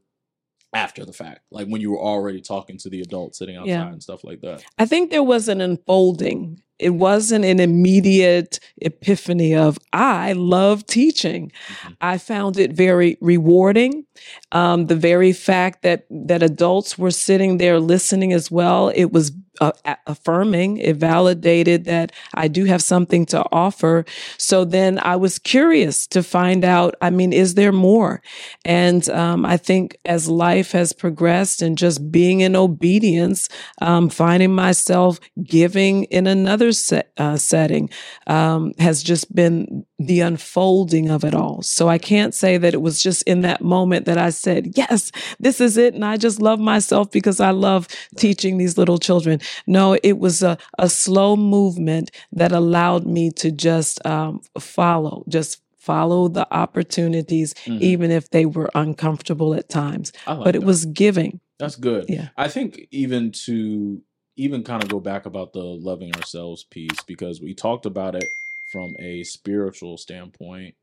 after 0.73 1.03
the 1.03 1.13
fact, 1.13 1.41
like 1.51 1.67
when 1.67 1.81
you 1.81 1.91
were 1.91 1.99
already 2.01 2.41
talking 2.41 2.77
to 2.77 2.89
the 2.89 3.01
adults 3.01 3.39
sitting 3.39 3.55
outside 3.55 3.69
Yeah. 3.69 3.91
and 3.91 4.03
stuff 4.03 4.23
like 4.23 4.41
that? 4.41 4.63
I 4.77 4.85
think 4.85 5.09
there 5.09 5.23
was 5.23 5.47
an 5.47 5.61
unfolding. 5.61 6.61
It 6.79 6.91
wasn't 6.91 7.45
an 7.45 7.59
immediate 7.59 8.59
epiphany 8.81 9.55
of, 9.55 9.77
I 9.93 10.33
love 10.33 10.85
teaching. 10.85 11.51
Mhm. 11.69 11.95
I 12.01 12.17
found 12.17 12.57
it 12.57 12.71
very 12.73 13.17
rewarding. 13.21 14.05
Um, 14.51 14.87
the 14.87 14.95
very 14.95 15.31
fact 15.33 15.81
that 15.83 16.05
that 16.09 16.43
adults 16.43 16.97
were 16.97 17.11
sitting 17.11 17.57
there 17.57 17.79
listening 17.79 18.33
as 18.33 18.49
well, 18.51 18.89
it 18.95 19.11
was 19.11 19.31
uh, 19.61 19.71
affirming. 20.07 20.77
It 20.77 20.95
validated 20.95 21.83
that 21.85 22.11
I 22.33 22.47
do 22.47 22.63
have 22.65 22.81
something 22.81 23.25
to 23.27 23.43
offer. 23.51 24.05
So 24.37 24.63
then 24.63 24.99
I 25.03 25.17
was 25.17 25.37
curious 25.37 26.07
to 26.07 26.23
find 26.23 26.63
out. 26.63 26.95
I 27.01 27.09
mean, 27.09 27.33
is 27.33 27.55
there 27.55 27.73
more? 27.73 28.21
And 28.65 29.07
um, 29.09 29.45
I 29.45 29.57
think 29.57 29.97
as 30.05 30.29
life 30.29 30.71
has 30.71 30.93
progressed 30.93 31.61
and 31.61 31.77
just 31.77 32.11
being 32.11 32.39
in 32.41 32.55
obedience, 32.55 33.49
um, 33.81 34.09
finding 34.09 34.53
myself 34.53 35.19
giving 35.43 36.05
in 36.05 36.27
another 36.27 36.68
set, 36.71 37.11
uh, 37.17 37.37
setting 37.37 37.89
um, 38.27 38.73
has 38.79 39.03
just 39.03 39.33
been 39.33 39.85
the 39.97 40.21
unfolding 40.21 41.09
of 41.09 41.23
it 41.23 41.33
all. 41.35 41.61
So 41.61 41.87
I 41.89 41.97
can't 41.97 42.33
say 42.33 42.57
that 42.57 42.73
it 42.73 42.81
was 42.81 43.01
just 43.03 43.21
in 43.23 43.41
that 43.41 43.61
moment 43.61 44.05
that 44.05 44.17
I 44.17 44.29
said, 44.29 44.77
yes, 44.77 45.11
this 45.39 45.59
is 45.61 45.77
it. 45.77 45.93
And 45.93 46.05
I 46.05 46.17
just 46.17 46.41
love 46.41 46.59
myself 46.59 47.11
because 47.11 47.39
I 47.39 47.51
love 47.51 47.87
teaching 48.17 48.57
these 48.57 48.77
little 48.77 48.97
children. 48.97 49.39
No, 49.67 49.97
it 50.03 50.19
was 50.19 50.41
a, 50.43 50.57
a 50.77 50.89
slow 50.89 51.35
movement 51.35 52.11
that 52.31 52.51
allowed 52.51 53.05
me 53.05 53.31
to 53.31 53.51
just 53.51 54.05
um, 54.05 54.41
follow, 54.59 55.23
just 55.27 55.61
follow 55.77 56.27
the 56.27 56.45
opportunities, 56.53 57.53
Mhm. 57.65 57.81
even 57.81 58.11
if 58.11 58.29
they 58.29 58.45
were 58.45 58.69
uncomfortable 58.75 59.53
at 59.53 59.69
times. 59.69 60.11
Like 60.27 60.43
But 60.43 60.55
it 60.55 60.59
that. 60.61 60.65
was 60.67 60.85
giving. 60.85 61.39
That's 61.57 61.75
good. 61.75 62.05
Yeah. 62.07 62.29
I 62.37 62.47
think 62.47 62.87
even 62.91 63.31
to 63.45 64.01
even 64.39 64.63
kind 64.63 64.81
of 64.81 64.89
go 64.89 64.99
back 64.99 65.25
about 65.25 65.51
the 65.53 65.59
loving 65.63 66.15
ourselves 66.15 66.63
piece 66.63 67.03
because 67.05 67.41
we 67.41 67.53
talked 67.53 67.85
about 67.85 68.15
it 68.15 68.23
from 68.71 68.95
a 68.99 69.23
spiritual 69.23 69.97
standpoint, 69.97 70.75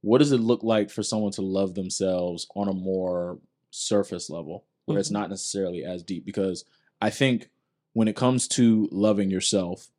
what 0.00 0.18
does 0.18 0.32
it 0.32 0.38
look 0.40 0.62
like 0.62 0.90
for 0.90 1.02
someone 1.02 1.32
to 1.32 1.42
love 1.42 1.74
themselves 1.74 2.46
on 2.56 2.68
a 2.68 2.72
more 2.72 3.38
surface 3.70 4.30
level 4.30 4.64
where 4.86 4.98
it's 4.98 5.10
Mhm. 5.10 5.12
not 5.12 5.30
necessarily 5.30 5.84
as 5.84 6.02
deep? 6.02 6.24
Because 6.24 6.64
I 7.00 7.10
think 7.10 7.50
when 7.92 8.08
it 8.08 8.16
comes 8.16 8.48
to 8.48 8.88
loving 8.90 9.30
yourself, 9.30 9.90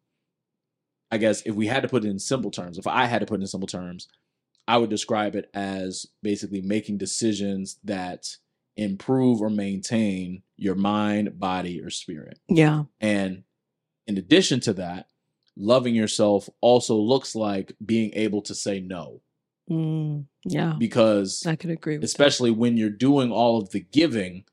I 1.12 1.18
guess 1.18 1.42
if 1.46 1.54
we 1.56 1.68
had 1.68 1.84
to 1.84 1.90
put 1.90 2.06
it 2.06 2.10
in 2.10 2.20
simple 2.20 2.52
terms, 2.52 2.78
if 2.78 2.88
I 2.88 3.06
had 3.06 3.20
to 3.20 3.26
put 3.26 3.40
it 3.40 3.44
in 3.44 3.48
simple 3.48 3.68
terms, 3.68 4.08
I 4.68 4.78
would 4.78 4.90
describe 4.90 5.36
it 5.36 5.50
as 5.54 6.06
basically 6.24 6.62
making 6.62 6.98
decisions 6.98 7.78
that 7.84 8.38
improve 8.80 9.42
or 9.42 9.50
maintain 9.50 10.42
your 10.58 10.76
mind, 10.76 11.40
body, 11.40 11.82
or 11.82 11.90
spirit. 11.90 12.40
Yeah. 12.48 12.84
And 13.00 13.44
in 14.08 14.18
addition 14.18 14.60
to 14.62 14.74
that, 14.74 15.08
loving 15.56 15.94
yourself 15.96 16.50
also 16.62 16.96
looks 16.96 17.36
like 17.36 17.76
being 17.86 18.12
able 18.14 18.42
to 18.44 18.56
say 18.56 18.80
no 18.80 19.22
Mm, 19.70 20.26
yeah. 20.46 20.74
because 20.80 21.46
I 21.46 21.56
could 21.56 21.70
agree 21.70 21.98
with 21.98 22.04
especially 22.04 22.50
when 22.50 22.76
you're 22.76 22.90
doing 22.90 23.32
all 23.32 23.60
of 23.60 23.70
the 23.70 23.82
giving, 23.82 24.46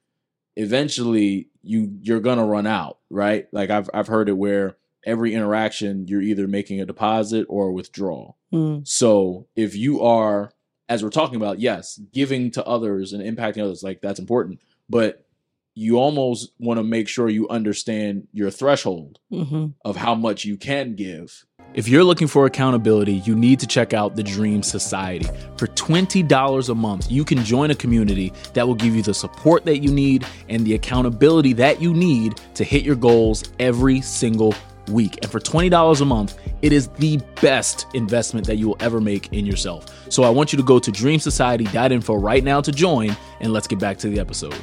eventually 0.57 1.49
you 1.63 1.97
you're 2.03 2.21
going 2.21 2.39
to 2.39 2.45
run 2.45 2.67
out, 2.67 2.99
right? 3.11 3.47
Like 3.53 3.71
I've 3.71 3.89
I've 3.95 4.09
heard 4.09 4.29
it 4.29 4.37
where 4.37 4.77
every 5.05 5.35
interaction 5.35 6.07
you're 6.09 6.21
either 6.23 6.47
making 6.49 6.81
a 6.81 6.87
deposit 6.87 7.47
or 7.49 7.69
a 7.69 7.73
withdrawal. 7.73 8.37
Mm, 8.53 8.87
So 8.87 9.47
if 9.57 9.75
you 9.77 10.03
are, 10.03 10.51
as 10.89 11.03
we're 11.03 11.11
talking 11.11 11.37
about, 11.37 11.61
yes, 11.61 12.01
giving 12.13 12.51
to 12.53 12.65
others 12.65 13.13
and 13.13 13.23
impacting 13.23 13.63
others, 13.63 13.83
like 13.83 14.01
that's 14.01 14.21
important. 14.21 14.61
But 14.89 15.27
you 15.75 15.99
almost 15.99 16.53
want 16.59 16.79
to 16.79 16.85
make 16.85 17.07
sure 17.07 17.29
you 17.29 17.49
understand 17.49 18.27
your 18.33 18.51
threshold 18.51 19.19
mhm. 19.31 19.75
of 19.85 19.97
how 19.97 20.15
much 20.15 20.45
you 20.45 20.57
can 20.57 20.95
give. 20.95 21.45
If 21.75 21.89
you're 21.89 22.05
looking 22.05 22.29
for 22.29 22.47
accountability, 22.47 23.17
you 23.27 23.35
need 23.35 23.61
to 23.61 23.67
check 23.67 23.93
out 23.93 24.17
the 24.17 24.23
Dream 24.23 24.63
Society. 24.63 25.29
For 25.59 25.67
$20 25.67 26.69
a 26.71 26.75
month, 26.75 27.11
you 27.11 27.23
can 27.23 27.45
join 27.45 27.71
a 27.71 27.75
community 27.75 28.33
that 28.55 28.67
will 28.67 28.75
give 28.75 28.97
you 28.97 29.03
the 29.03 29.13
support 29.13 29.67
that 29.67 29.79
you 29.79 29.93
need 29.93 30.27
and 30.49 30.65
the 30.65 30.75
accountability 30.75 31.53
that 31.55 31.83
you 31.83 31.93
need 31.93 32.41
to 32.55 32.65
hit 32.65 32.83
your 32.83 32.97
goals 32.97 33.45
every 33.59 34.01
single 34.01 34.55
week. 34.89 35.19
And 35.23 35.31
for 35.31 35.41
$20 35.41 36.01
a 36.01 36.05
month, 36.05 36.39
it 36.63 36.73
is 36.73 36.89
the 36.99 37.19
best 37.41 37.87
investment 37.95 38.47
that 38.47 38.57
you 38.57 38.69
will 38.69 38.77
ever 38.81 39.01
make 39.01 39.33
in 39.33 39.47
yourself. 39.47 39.87
So 40.13 40.23
I 40.23 40.31
want 40.31 40.53
you 40.53 40.57
to 40.57 40.63
go 40.63 40.79
to 40.79 40.91
dreamsociety.info 40.91 42.15
right 42.15 42.43
now 42.45 42.61
to 42.61 42.73
join 42.73 43.17
and 43.41 43.53
let's 43.53 43.67
get 43.67 43.79
back 43.79 43.99
to 43.99 44.09
the 44.09 44.19
episode. 44.21 44.57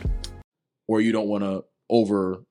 Or 0.88 1.02
you 1.02 1.12
don't 1.12 1.28
want 1.28 1.44
to 1.44 1.64
over 1.90 2.44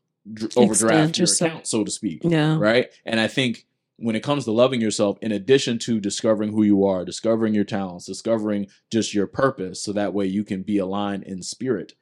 overdraft 0.56 1.18
your 1.18 1.22
yourself. 1.24 1.50
account, 1.50 1.66
so 1.66 1.82
to 1.84 1.90
speak 1.90 2.20
Yeah. 2.22 2.56
right? 2.58 2.88
And 3.04 3.18
I 3.18 3.26
think 3.26 3.66
when 3.96 4.14
it 4.16 4.22
comes 4.22 4.44
to 4.44 4.52
loving 4.52 4.80
yourself, 4.80 5.18
in 5.20 5.32
addition 5.32 5.78
to 5.80 6.00
discovering 6.00 6.52
who 6.52 6.62
you 6.62 6.84
are, 6.84 7.04
discovering 7.04 7.54
your 7.54 7.64
talents, 7.64 8.06
discovering 8.06 8.66
just 8.90 9.14
your 9.14 9.26
purpose, 9.26 9.82
so 9.82 9.92
that 9.92 10.14
way 10.14 10.26
you 10.26 10.44
can 10.44 10.62
be 10.62 10.78
aligned 10.78 11.24
in 11.24 11.42
spirit, 11.42 11.94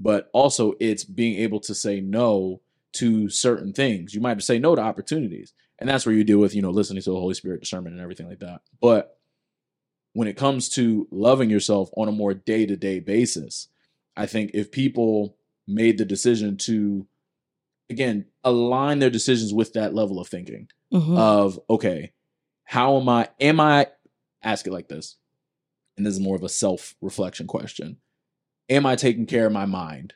but 0.00 0.30
also 0.32 0.74
it's 0.80 1.04
being 1.04 1.36
able 1.38 1.60
to 1.60 1.74
say 1.74 2.00
no 2.00 2.60
to 2.94 3.28
certain 3.28 3.72
things. 3.72 4.14
You 4.14 4.20
might 4.20 4.42
say 4.42 4.58
no 4.58 4.74
to 4.74 4.82
opportunities, 4.82 5.52
and 5.78 5.88
that's 5.88 6.06
where 6.06 6.14
you 6.14 6.24
deal 6.24 6.38
with 6.38 6.54
you 6.54 6.62
know 6.62 6.70
listening 6.70 7.02
to 7.02 7.10
the 7.10 7.20
Holy 7.20 7.34
Spirit, 7.34 7.60
discernment, 7.60 7.94
and 7.94 8.02
everything 8.02 8.28
like 8.28 8.40
that. 8.40 8.62
But 8.80 9.18
when 10.12 10.28
it 10.28 10.36
comes 10.36 10.68
to 10.70 11.08
loving 11.10 11.50
yourself 11.50 11.90
on 11.96 12.08
a 12.08 12.12
more 12.12 12.34
day 12.34 12.66
to 12.66 12.76
day 12.76 13.00
basis, 13.00 13.68
I 14.16 14.26
think 14.26 14.52
if 14.54 14.70
people 14.70 15.36
made 15.66 15.98
the 15.98 16.04
decision 16.04 16.56
to 16.58 17.06
again 17.90 18.26
align 18.44 18.98
their 18.98 19.10
decisions 19.10 19.52
with 19.52 19.72
that 19.74 19.94
level 19.94 20.18
of 20.20 20.28
thinking 20.28 20.68
Mhm. 20.92 21.18
of 21.18 21.58
okay 21.68 22.12
how 22.64 22.98
am 22.98 23.08
i 23.08 23.28
am 23.40 23.60
i 23.60 23.86
ask 24.42 24.66
it 24.66 24.72
like 24.72 24.88
this 24.88 25.16
and 25.96 26.04
this 26.06 26.14
is 26.14 26.20
more 26.20 26.36
of 26.36 26.42
a 26.42 26.48
self 26.48 26.94
reflection 27.02 27.46
question 27.46 27.98
am 28.70 28.86
i 28.86 28.94
taking 28.96 29.26
care 29.26 29.46
of 29.46 29.52
my 29.52 29.64
mind 29.66 30.14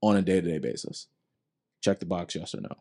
on 0.00 0.16
a 0.16 0.22
day-to-day 0.22 0.58
basis 0.58 1.06
check 1.80 2.00
the 2.00 2.06
box 2.06 2.34
yes 2.34 2.54
or 2.54 2.60
no 2.60 2.74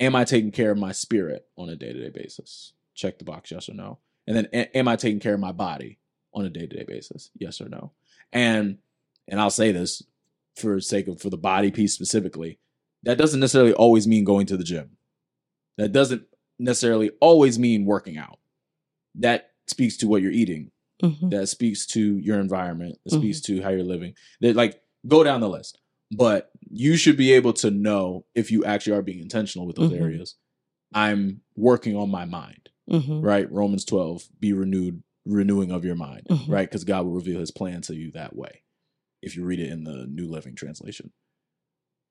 am 0.00 0.14
i 0.16 0.24
taking 0.24 0.50
care 0.50 0.70
of 0.70 0.78
my 0.78 0.92
spirit 0.92 1.46
on 1.56 1.68
a 1.68 1.76
day-to-day 1.76 2.10
basis 2.10 2.72
check 2.94 3.18
the 3.18 3.24
box 3.24 3.50
yes 3.50 3.68
or 3.68 3.74
no 3.74 3.98
and 4.26 4.36
then 4.36 4.48
a- 4.52 4.76
am 4.76 4.88
i 4.88 4.96
taking 4.96 5.20
care 5.20 5.34
of 5.34 5.40
my 5.40 5.52
body 5.52 5.98
on 6.34 6.44
a 6.44 6.50
day-to-day 6.50 6.84
basis 6.86 7.30
yes 7.38 7.60
or 7.60 7.68
no 7.68 7.92
and 8.32 8.78
and 9.28 9.40
i'll 9.40 9.50
say 9.50 9.72
this 9.72 10.02
for 10.56 10.80
sake 10.80 11.08
of 11.08 11.20
for 11.20 11.30
the 11.30 11.36
body 11.36 11.70
piece 11.70 11.94
specifically 11.94 12.58
that 13.02 13.18
doesn't 13.18 13.40
necessarily 13.40 13.72
always 13.74 14.06
mean 14.06 14.24
going 14.24 14.46
to 14.46 14.56
the 14.56 14.64
gym 14.64 14.96
that 15.78 15.90
doesn't 15.92 16.22
necessarily 16.58 17.10
always 17.20 17.58
mean 17.58 17.86
working 17.86 18.18
out. 18.18 18.38
That 19.16 19.50
speaks 19.66 19.96
to 19.96 20.06
what 20.06 20.20
you're 20.22 20.30
eating. 20.30 20.70
Mhm. 21.02 21.30
That 21.30 21.48
speaks 21.48 21.86
to 21.86 22.18
your 22.18 22.38
environment. 22.38 22.98
That 23.04 23.14
speaks 23.14 23.40
to 23.40 23.62
how 23.62 23.70
you're 23.70 23.82
living. 23.82 24.14
That 24.42 24.54
like 24.54 24.80
go 25.08 25.24
down 25.24 25.40
the 25.40 25.48
list. 25.48 25.78
But 26.12 26.51
you 26.74 26.96
should 26.96 27.16
be 27.18 27.32
able 27.32 27.52
to 27.52 27.70
know 27.70 28.24
if 28.34 28.50
you 28.50 28.64
actually 28.64 28.96
are 28.96 29.02
being 29.02 29.20
intentional 29.20 29.66
with 29.66 29.76
those 29.76 29.92
Mhm. 29.92 30.00
areas. 30.00 30.36
I'm 30.94 31.42
working 31.54 31.94
on 31.96 32.10
my 32.10 32.24
mind, 32.24 32.70
Mhm. 32.90 33.22
right? 33.22 33.50
Romans 33.52 33.84
12, 33.84 34.28
be 34.40 34.52
renewed, 34.52 35.02
renewing 35.26 35.70
of 35.70 35.84
your 35.84 35.94
mind, 35.94 36.26
Mhm. 36.28 36.48
right? 36.48 36.68
Because 36.68 36.84
God 36.84 37.04
will 37.04 37.12
reveal 37.12 37.40
his 37.40 37.50
plan 37.50 37.82
to 37.82 37.94
you 37.94 38.10
that 38.12 38.34
way. 38.34 38.62
If 39.20 39.36
you 39.36 39.44
read 39.44 39.60
it 39.60 39.70
in 39.70 39.84
the 39.84 40.06
New 40.06 40.26
Living 40.28 40.54
Translation. 40.54 41.12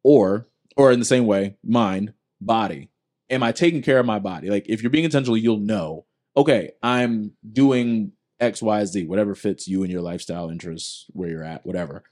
Or 0.03 0.47
or 0.77 0.91
in 0.93 0.99
the 0.99 1.05
same 1.05 1.25
way, 1.25 1.57
mind, 1.63 2.13
body. 2.39 2.89
Am 3.29 3.43
I 3.43 3.51
taking 3.51 3.81
care 3.81 3.99
of 3.99 4.05
my 4.05 4.19
body? 4.19 4.49
Like 4.49 4.65
if 4.69 4.81
you're 4.81 4.89
being 4.89 5.03
intentional, 5.03 5.35
you'll 5.35 5.57
know, 5.59 6.05
okay, 6.37 6.71
I'm 6.81 7.33
doing 7.51 8.13
X, 8.39 8.61
Y, 8.61 8.85
Z, 8.85 9.05
whatever 9.05 9.35
fits 9.35 9.67
you 9.67 9.83
and 9.83 9.91
your 9.91 10.01
lifestyle 10.01 10.49
interests, 10.49 11.07
where 11.09 11.29
you're 11.29 11.43
at, 11.43 11.65
whatever. 11.65 12.03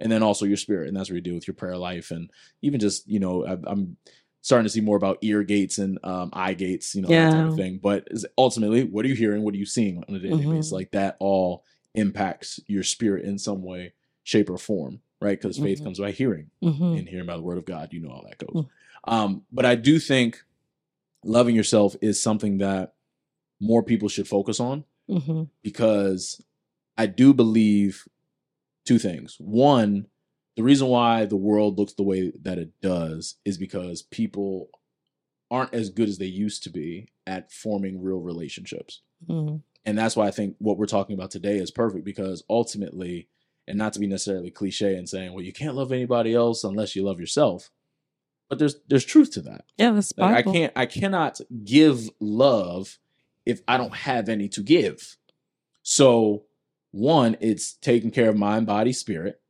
And 0.00 0.10
then 0.12 0.22
also 0.22 0.44
your 0.44 0.56
spirit. 0.56 0.88
And 0.88 0.96
that's 0.96 1.08
where 1.08 1.16
you 1.16 1.22
deal 1.22 1.34
with 1.34 1.46
your 1.48 1.54
prayer 1.54 1.76
life. 1.76 2.10
And 2.10 2.30
even 2.62 2.80
just, 2.80 3.08
you 3.08 3.18
know, 3.18 3.46
I, 3.46 3.56
I'm 3.66 3.96
starting 4.42 4.64
to 4.66 4.70
see 4.70 4.80
more 4.80 4.96
about 4.96 5.18
ear 5.22 5.42
gates 5.42 5.78
and 5.78 5.98
um, 6.04 6.30
eye 6.32 6.54
gates, 6.54 6.94
you 6.94 7.02
know, 7.02 7.08
that 7.08 7.32
type 7.32 7.46
of 7.46 7.56
thing. 7.56 7.78
But 7.82 8.06
ultimately, 8.38 8.84
what 8.84 9.04
are 9.04 9.08
you 9.08 9.14
hearing? 9.14 9.42
What 9.42 9.54
are 9.54 9.58
you 9.58 9.66
seeing 9.66 10.04
on 10.08 10.14
a 10.14 10.18
daily 10.18 10.44
Mhm. 10.44 10.50
basis? 10.50 10.72
Like 10.72 10.90
that 10.92 11.16
all 11.18 11.64
impacts 11.94 12.60
your 12.66 12.82
spirit 12.82 13.24
in 13.24 13.38
some 13.38 13.62
way, 13.62 13.94
shape, 14.22 14.50
or 14.50 14.58
form, 14.58 15.00
right? 15.20 15.40
Because 15.40 15.58
faith 15.58 15.80
Mhm. 15.80 15.84
comes 15.84 15.98
by 15.98 16.12
hearing 16.12 16.50
Mhm. 16.62 16.98
and 16.98 17.08
hearing 17.08 17.26
by 17.26 17.36
the 17.36 17.42
word 17.42 17.58
of 17.58 17.64
God. 17.64 17.92
You 17.92 18.00
know 18.00 18.10
how 18.14 18.22
that 18.28 18.38
goes. 18.38 18.64
Mm. 18.64 18.68
Um, 19.08 19.46
but 19.50 19.64
I 19.64 19.74
do 19.76 19.98
think 19.98 20.44
loving 21.24 21.56
yourself 21.56 21.96
is 22.02 22.22
something 22.22 22.58
that 22.58 22.94
more 23.60 23.82
people 23.82 24.08
should 24.10 24.28
focus 24.28 24.60
on 24.60 24.84
Mhm. 25.08 25.48
because 25.62 26.40
I 26.98 27.06
do 27.06 27.32
believe 27.34 28.06
two 28.86 28.98
things. 28.98 29.36
One, 29.38 30.06
the 30.56 30.62
reason 30.62 30.88
why 30.88 31.26
the 31.26 31.36
world 31.36 31.78
looks 31.78 31.92
the 31.92 32.02
way 32.02 32.32
that 32.42 32.58
it 32.58 32.70
does 32.80 33.34
is 33.44 33.58
because 33.58 34.00
people 34.02 34.70
aren't 35.50 35.74
as 35.74 35.90
good 35.90 36.08
as 36.08 36.16
they 36.18 36.24
used 36.26 36.62
to 36.62 36.70
be 36.70 37.08
at 37.26 37.52
forming 37.52 38.00
real 38.02 38.20
relationships 38.20 39.02
Mhm. 39.28 39.62
and 39.84 39.98
that's 39.98 40.16
why 40.16 40.26
I 40.26 40.30
think 40.30 40.56
what 40.58 40.76
we're 40.78 40.86
talking 40.86 41.14
about 41.14 41.30
today 41.30 41.58
is 41.58 41.70
perfect 41.70 42.04
because 42.04 42.42
ultimately, 42.50 43.28
and 43.68 43.78
not 43.78 43.92
to 43.92 44.00
be 44.00 44.06
necessarily 44.06 44.50
cliche 44.50 44.94
and 44.96 45.08
saying, 45.08 45.32
well, 45.32 45.44
you 45.44 45.52
can't 45.52 45.76
love 45.76 45.92
anybody 45.92 46.34
else 46.34 46.64
unless 46.64 46.96
you 46.96 47.02
love 47.04 47.20
yourself, 47.20 47.70
but 48.48 48.58
there's 48.58 48.76
there's 48.88 49.04
truth 49.04 49.30
to 49.32 49.40
that. 49.42 49.64
Yeah, 49.76 49.90
that's 49.92 50.16
Like, 50.16 50.36
I 50.46 50.52
can't 50.52 50.72
I 50.74 50.86
cannot 50.86 51.40
give 51.64 52.08
love 52.20 52.98
if 53.44 53.60
I 53.68 53.76
don't 53.76 53.94
have 53.94 54.28
any 54.28 54.48
to 54.48 54.62
give. 54.62 55.16
So 55.82 56.45
one, 56.96 57.36
it's 57.40 57.74
taking 57.74 58.10
care 58.10 58.30
of 58.30 58.36
mind, 58.36 58.66
body, 58.66 58.92
spirit, 58.92 59.40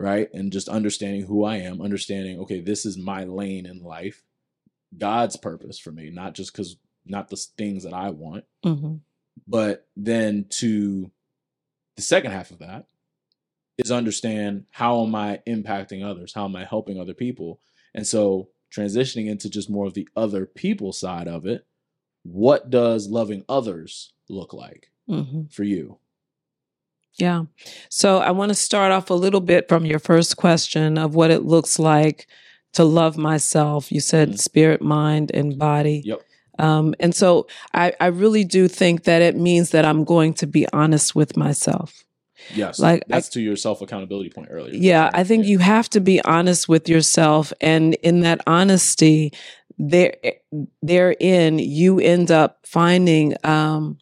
right, 0.00 0.28
and 0.34 0.52
just 0.52 0.68
understanding 0.68 1.22
who 1.26 1.44
I 1.44 1.56
am, 1.58 1.80
understanding 1.80 2.40
okay, 2.40 2.60
this 2.60 2.84
is 2.84 2.98
my 2.98 3.24
lane 3.24 3.66
in 3.66 3.82
life, 3.82 4.22
God's 4.96 5.36
purpose 5.36 5.78
for 5.78 5.92
me, 5.92 6.10
not 6.10 6.34
just 6.34 6.52
because 6.52 6.76
not 7.06 7.28
the 7.28 7.36
things 7.56 7.84
that 7.84 7.94
I 7.94 8.10
want. 8.10 8.44
Mhm. 8.64 9.00
but 9.48 9.88
then 9.96 10.44
to 10.50 11.10
the 11.96 12.02
second 12.02 12.30
half 12.32 12.50
of 12.52 12.58
that 12.60 12.86
is 13.78 13.90
understand 13.90 14.66
how 14.70 15.02
am 15.04 15.14
i 15.14 15.40
impacting 15.48 16.04
others? 16.04 16.32
How 16.34 16.44
am 16.44 16.54
i 16.54 16.64
helping 16.64 17.00
other 17.00 17.14
people? 17.14 17.60
And 17.94 18.06
so 18.06 18.50
transitioning 18.70 19.26
into 19.28 19.50
just 19.50 19.68
more 19.70 19.86
of 19.86 19.94
the 19.94 20.08
other 20.16 20.46
people 20.46 20.92
side 20.92 21.28
of 21.28 21.44
it 21.46 21.66
what 22.24 22.70
does 22.70 23.08
loving 23.08 23.44
others 23.48 24.12
look 24.28 24.52
like 24.52 24.90
Mhm. 25.08 25.50
for 25.52 25.64
you 25.64 25.98
Yeah. 27.16 27.44
So 27.90 28.18
I 28.18 28.30
want 28.30 28.50
to 28.50 28.54
start 28.54 28.90
off 28.92 29.10
a 29.10 29.14
little 29.14 29.40
bit 29.40 29.68
from 29.68 29.84
your 29.84 29.98
first 29.98 30.36
question 30.36 30.96
of 30.98 31.14
what 31.14 31.30
it 31.30 31.44
looks 31.44 31.78
like 31.78 32.26
to 32.72 32.84
love 32.84 33.16
myself. 33.18 33.92
You 33.92 34.00
said 34.00 34.30
Mhm. 34.32 34.38
spirit, 34.40 34.80
mind, 34.82 35.30
and 35.34 35.58
body. 35.58 36.02
Yep. 36.06 36.22
Um, 36.58 36.94
and 37.00 37.14
so 37.14 37.46
I, 37.74 37.92
I 38.00 38.06
really 38.06 38.44
do 38.44 38.68
think 38.68 39.04
that 39.04 39.20
it 39.22 39.36
means 39.36 39.70
that 39.70 39.84
I'm 39.84 40.04
going 40.04 40.34
to 40.34 40.46
be 40.46 40.66
honest 40.72 41.14
with 41.14 41.36
myself. 41.36 42.04
yes 42.54 42.78
Like, 42.78 43.02
I- 43.02 43.14
that's 43.14 43.28
to 43.30 43.40
your 43.40 43.56
self 43.56 43.82
accountability 43.82 44.30
point 44.30 44.48
earlier 44.50 44.74
Yeah, 44.74 45.10
I 45.12 45.22
think 45.24 45.46
you 45.46 45.58
have 45.58 45.88
to 45.90 46.00
be 46.00 46.20
honest 46.24 46.68
with 46.68 46.88
yourself, 46.88 47.52
and 47.60 47.94
in 48.02 48.20
that 48.20 48.40
honesty, 48.46 49.32
there, 49.78 50.14
therein, 50.82 51.58
you 51.58 52.00
end 52.00 52.30
up 52.30 52.58
finding 52.64 53.34
um, 53.44 53.98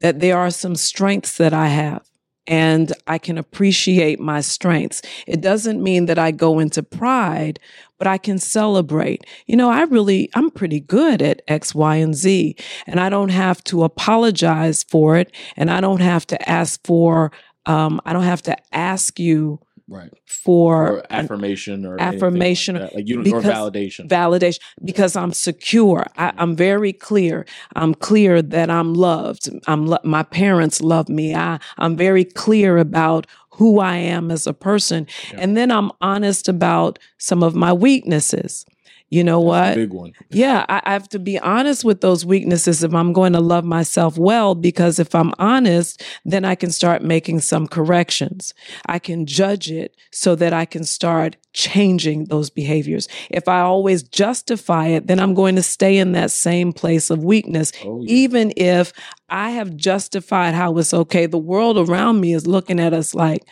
that 0.00 0.20
there 0.20 0.36
are 0.38 0.50
some 0.50 0.74
strengths 0.76 1.36
that 1.38 1.52
I 1.54 1.68
have, 1.68 2.02
and 2.46 2.92
I 3.06 3.18
can 3.18 3.38
appreciate 3.38 4.20
my 4.20 4.40
strengths. 4.40 5.02
It 5.26 5.40
doesn't 5.40 5.82
mean 5.82 6.06
that 6.06 6.18
I 6.18 6.30
go 6.30 6.58
into 6.58 6.82
pride, 6.82 7.58
but 7.98 8.06
I 8.06 8.18
can 8.18 8.38
celebrate. 8.38 9.24
You 9.46 9.56
know, 9.56 9.70
I 9.70 9.82
really, 9.82 10.30
I'm 10.34 10.50
pretty 10.50 10.80
good 10.80 11.22
at 11.22 11.42
X, 11.48 11.74
Y, 11.74 11.96
and 11.96 12.14
Z, 12.14 12.56
and 12.86 13.00
I 13.00 13.08
don't 13.08 13.30
have 13.30 13.62
to 13.64 13.84
apologize 13.84 14.84
for 14.84 15.16
it. 15.16 15.32
And 15.56 15.70
I 15.70 15.80
don't 15.80 16.02
have 16.02 16.26
to 16.28 16.48
ask 16.48 16.84
for, 16.86 17.32
um, 17.66 18.00
I 18.04 18.12
don't 18.12 18.22
have 18.22 18.42
to 18.42 18.56
ask 18.74 19.18
you 19.18 19.60
right 19.88 20.12
for, 20.26 20.98
or 20.98 21.06
affirmation 21.10 21.86
or 21.86 22.00
affirmation 22.00 22.76
like, 22.78 22.94
like 22.94 23.08
you 23.08 23.22
because 23.22 23.44
or 23.44 23.50
validation 23.50 24.08
validation 24.08 24.58
because 24.84 25.16
I'm 25.16 25.32
secure. 25.32 26.06
I, 26.16 26.28
mm-hmm. 26.28 26.40
I'm 26.40 26.56
very 26.56 26.92
clear. 26.92 27.46
I'm 27.74 27.94
clear 27.94 28.42
that 28.42 28.70
I'm 28.70 28.94
loved. 28.94 29.48
I'm 29.66 29.86
lo- 29.86 29.98
my 30.04 30.22
parents 30.22 30.80
love 30.80 31.08
me. 31.08 31.34
I 31.34 31.58
I'm 31.78 31.96
very 31.96 32.24
clear 32.24 32.78
about 32.78 33.26
who 33.50 33.80
I 33.80 33.96
am 33.96 34.30
as 34.30 34.46
a 34.46 34.52
person, 34.52 35.06
Yeah. 35.32 35.40
and 35.40 35.56
then 35.56 35.70
I'm 35.70 35.90
honest 36.00 36.48
about 36.48 36.98
some 37.18 37.42
of 37.42 37.54
my 37.54 37.72
weaknesses. 37.72 38.66
You 39.08 39.22
know 39.22 39.40
That's 39.40 39.68
what? 39.68 39.74
big 39.76 39.92
one 39.92 40.12
Yeah, 40.30 40.66
I, 40.68 40.82
I 40.84 40.92
have 40.92 41.08
to 41.10 41.20
be 41.20 41.38
honest 41.38 41.84
with 41.84 42.00
those 42.00 42.26
weaknesses 42.26 42.82
if 42.82 42.92
I'm 42.92 43.12
going 43.12 43.34
to 43.34 43.40
love 43.40 43.64
myself 43.64 44.18
well, 44.18 44.54
because 44.56 44.98
if 44.98 45.14
I'm 45.14 45.32
honest, 45.38 46.02
then 46.24 46.44
I 46.44 46.56
can 46.56 46.70
start 46.70 47.02
making 47.02 47.40
some 47.40 47.68
corrections. 47.68 48.52
I 48.86 48.98
can 48.98 49.24
judge 49.26 49.70
it 49.70 49.96
so 50.10 50.34
that 50.36 50.52
I 50.52 50.64
can 50.64 50.82
start 50.84 51.36
changing 51.52 52.24
those 52.24 52.50
behaviors. 52.50 53.08
If 53.30 53.46
I 53.46 53.60
always 53.60 54.02
justify 54.02 54.88
it, 54.88 55.06
then 55.06 55.20
I'm 55.20 55.34
going 55.34 55.54
to 55.54 55.62
stay 55.62 55.98
in 55.98 56.12
that 56.12 56.32
same 56.32 56.72
place 56.72 57.08
of 57.08 57.22
weakness, 57.22 57.72
oh 57.84 58.02
yeah. 58.02 58.12
even 58.12 58.52
if 58.56 58.92
I 59.28 59.50
have 59.50 59.76
justified 59.76 60.54
how 60.54 60.76
it's 60.78 60.92
okay. 60.92 61.26
The 61.26 61.38
world 61.38 61.78
around 61.78 62.20
me 62.20 62.34
is 62.34 62.46
looking 62.46 62.80
at 62.80 62.92
us 62.92 63.14
like, 63.14 63.44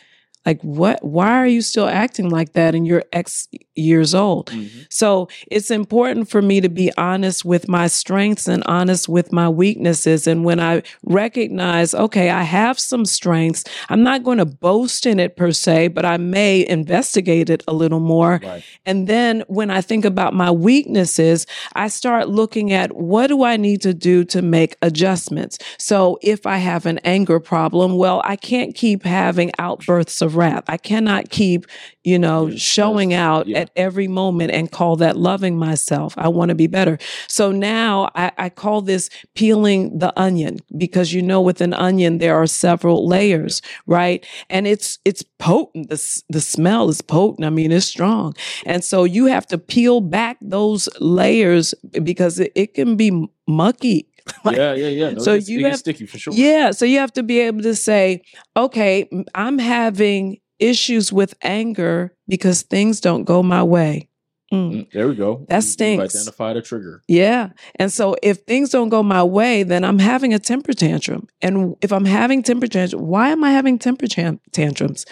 like 0.46 0.60
what 0.62 1.02
why 1.04 1.30
are 1.30 1.46
you 1.46 1.62
still 1.62 1.86
acting 1.88 2.28
like 2.28 2.52
that 2.52 2.74
and 2.74 2.86
you're 2.86 3.04
x 3.12 3.48
years 3.76 4.14
old 4.14 4.50
Mhm. 4.50 4.86
so 4.88 5.28
it's 5.50 5.70
important 5.70 6.28
for 6.28 6.40
me 6.42 6.60
to 6.60 6.68
be 6.68 6.92
honest 6.96 7.44
with 7.44 7.68
my 7.68 7.86
strengths 7.88 8.46
and 8.48 8.62
honest 8.66 9.08
with 9.08 9.32
my 9.32 9.48
weaknesses. 9.48 10.26
And 10.26 10.44
when 10.44 10.60
I 10.60 10.82
recognize, 11.02 11.94
okay, 11.94 12.30
I 12.30 12.42
have 12.42 12.78
some 12.78 13.04
strengths, 13.04 13.64
I'm 13.88 14.02
not 14.02 14.22
going 14.22 14.38
to 14.38 14.44
boast 14.44 15.06
in 15.06 15.18
it 15.18 15.36
per 15.36 15.52
se, 15.52 15.88
but 15.88 16.04
I 16.04 16.16
may 16.18 16.66
investigate 16.66 17.50
it 17.50 17.62
a 17.66 17.72
little 17.72 18.00
more. 18.00 18.40
right 18.42 18.62
And 18.86 19.06
then 19.06 19.42
when 19.48 19.70
I 19.70 19.80
think 19.80 20.04
about 20.04 20.34
my 20.34 20.50
weaknesses, 20.50 21.46
I 21.74 21.88
start 21.88 22.28
looking 22.28 22.72
at 22.72 22.94
what 22.94 23.28
do 23.28 23.42
I 23.44 23.56
need 23.56 23.80
to 23.82 23.94
do 23.94 24.24
to 24.24 24.42
make 24.42 24.76
adjustments. 24.82 25.58
So 25.78 26.18
if 26.22 26.46
I 26.46 26.58
have 26.58 26.86
an 26.86 26.98
anger 27.04 27.40
problem, 27.40 27.96
well, 27.96 28.20
I 28.24 28.36
can't 28.36 28.74
keep 28.74 29.04
having 29.04 29.50
outbursts 29.58 30.20
of 30.22 30.33
wrath. 30.34 30.64
I 30.68 30.76
cannot 30.76 31.30
keep, 31.30 31.66
you 32.02 32.18
know, 32.18 32.50
showing 32.50 33.14
out 33.14 33.46
yeah. 33.46 33.60
at 33.60 33.70
every 33.76 34.08
moment 34.08 34.50
and 34.52 34.70
call 34.70 34.96
that 34.96 35.16
loving 35.16 35.56
myself. 35.56 36.14
I 36.16 36.28
want 36.28 36.50
to 36.50 36.54
be 36.54 36.66
better. 36.66 36.98
So 37.28 37.52
now 37.52 38.10
I, 38.14 38.32
I 38.36 38.48
call 38.48 38.82
this 38.82 39.10
peeling 39.34 39.98
the 39.98 40.18
onion 40.18 40.58
because 40.76 41.12
you 41.12 41.22
know, 41.22 41.40
with 41.40 41.60
an 41.60 41.72
onion, 41.74 42.18
there 42.18 42.36
are 42.36 42.46
several 42.46 43.06
layers, 43.08 43.62
right? 43.86 44.26
And 44.50 44.66
it's, 44.66 44.98
it's 45.04 45.22
potent. 45.38 45.88
The, 45.88 46.22
the 46.28 46.40
smell 46.40 46.88
is 46.88 47.00
potent. 47.00 47.44
I 47.44 47.50
mean, 47.50 47.72
it's 47.72 47.86
strong. 47.86 48.34
And 48.66 48.84
so 48.84 49.04
you 49.04 49.26
have 49.26 49.46
to 49.48 49.58
peel 49.58 50.00
back 50.00 50.36
those 50.40 50.88
layers 51.00 51.74
because 52.02 52.40
it, 52.40 52.52
it 52.54 52.74
can 52.74 52.96
be 52.96 53.28
mucky. 53.46 54.08
Like, 54.44 54.56
yeah 54.56 54.74
yeah 54.74 54.88
yeah 54.88 55.10
no, 55.10 55.18
so 55.22 55.34
you 55.34 55.64
have- 55.66 55.78
sticky 55.78 56.06
for 56.06 56.18
sure 56.18 56.32
Yeah. 56.34 56.70
So 56.72 56.84
you 56.84 56.98
have 56.98 57.12
to 57.14 57.22
be 57.22 57.40
able 57.40 57.62
to 57.62 57.74
say, 57.74 58.22
okay, 58.56 59.08
I'm 59.34 59.58
having 59.58 60.38
issues 60.58 61.12
with 61.12 61.34
anger 61.42 62.14
because 62.28 62.62
things 62.62 63.00
don't 63.00 63.24
go 63.24 63.42
my 63.42 63.62
way. 63.62 64.08
Mm. 64.52 64.72
Mm, 64.72 64.92
there 64.92 65.08
we 65.08 65.14
go 65.16 65.44
That 65.48 65.64
stinks. 65.64 66.14
you've 66.14 66.20
identified 66.22 66.56
a 66.56 66.62
trigger 66.62 67.02
Yeah. 67.08 67.50
And 67.76 67.90
so 67.92 68.14
if 68.22 68.38
things 68.46 68.70
don't 68.70 68.88
go 68.90 69.02
my 69.02 69.22
way, 69.22 69.62
then 69.62 69.84
I'm 69.84 69.98
having 69.98 70.32
a 70.32 70.38
temper 70.38 70.72
tantrum. 70.74 71.26
And 71.42 71.74
if 71.80 71.92
I'm 71.92 72.04
having 72.04 72.42
temper 72.42 72.66
tantrums, 72.66 73.02
why 73.02 73.30
am 73.30 73.42
I 73.42 73.50
having 73.50 73.78
temper 73.78 74.06
tan- 74.06 74.40
tantrums? 74.52 75.06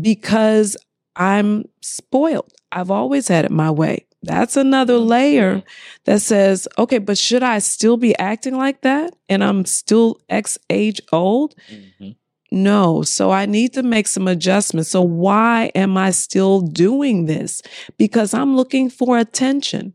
Because 0.00 0.76
I'm 1.16 1.64
spoiled. 1.82 2.52
I've 2.72 2.90
always 2.90 3.28
had 3.28 3.44
it 3.44 3.50
my 3.50 3.70
way. 3.70 4.06
That's 4.22 4.56
another 4.56 4.98
layer 4.98 5.62
that 6.04 6.20
says, 6.22 6.66
okay, 6.76 6.98
but 6.98 7.16
should 7.18 7.42
I 7.42 7.58
still 7.60 7.96
be 7.96 8.18
acting 8.18 8.56
like 8.56 8.80
that? 8.82 9.14
And 9.28 9.44
I'm 9.44 9.64
still 9.64 10.20
X 10.28 10.58
age 10.68 11.00
old? 11.12 11.54
Mhm. 11.70 12.16
No. 12.50 13.02
So 13.02 13.30
I 13.30 13.46
need 13.46 13.74
to 13.74 13.82
make 13.82 14.06
some 14.08 14.26
adjustments. 14.26 14.90
So 14.90 15.02
why 15.02 15.70
am 15.74 15.96
I 15.96 16.10
still 16.10 16.60
doing 16.62 17.26
this? 17.26 17.62
Because 17.96 18.34
I'm 18.34 18.56
looking 18.56 18.90
for 18.90 19.18
attention. 19.18 19.94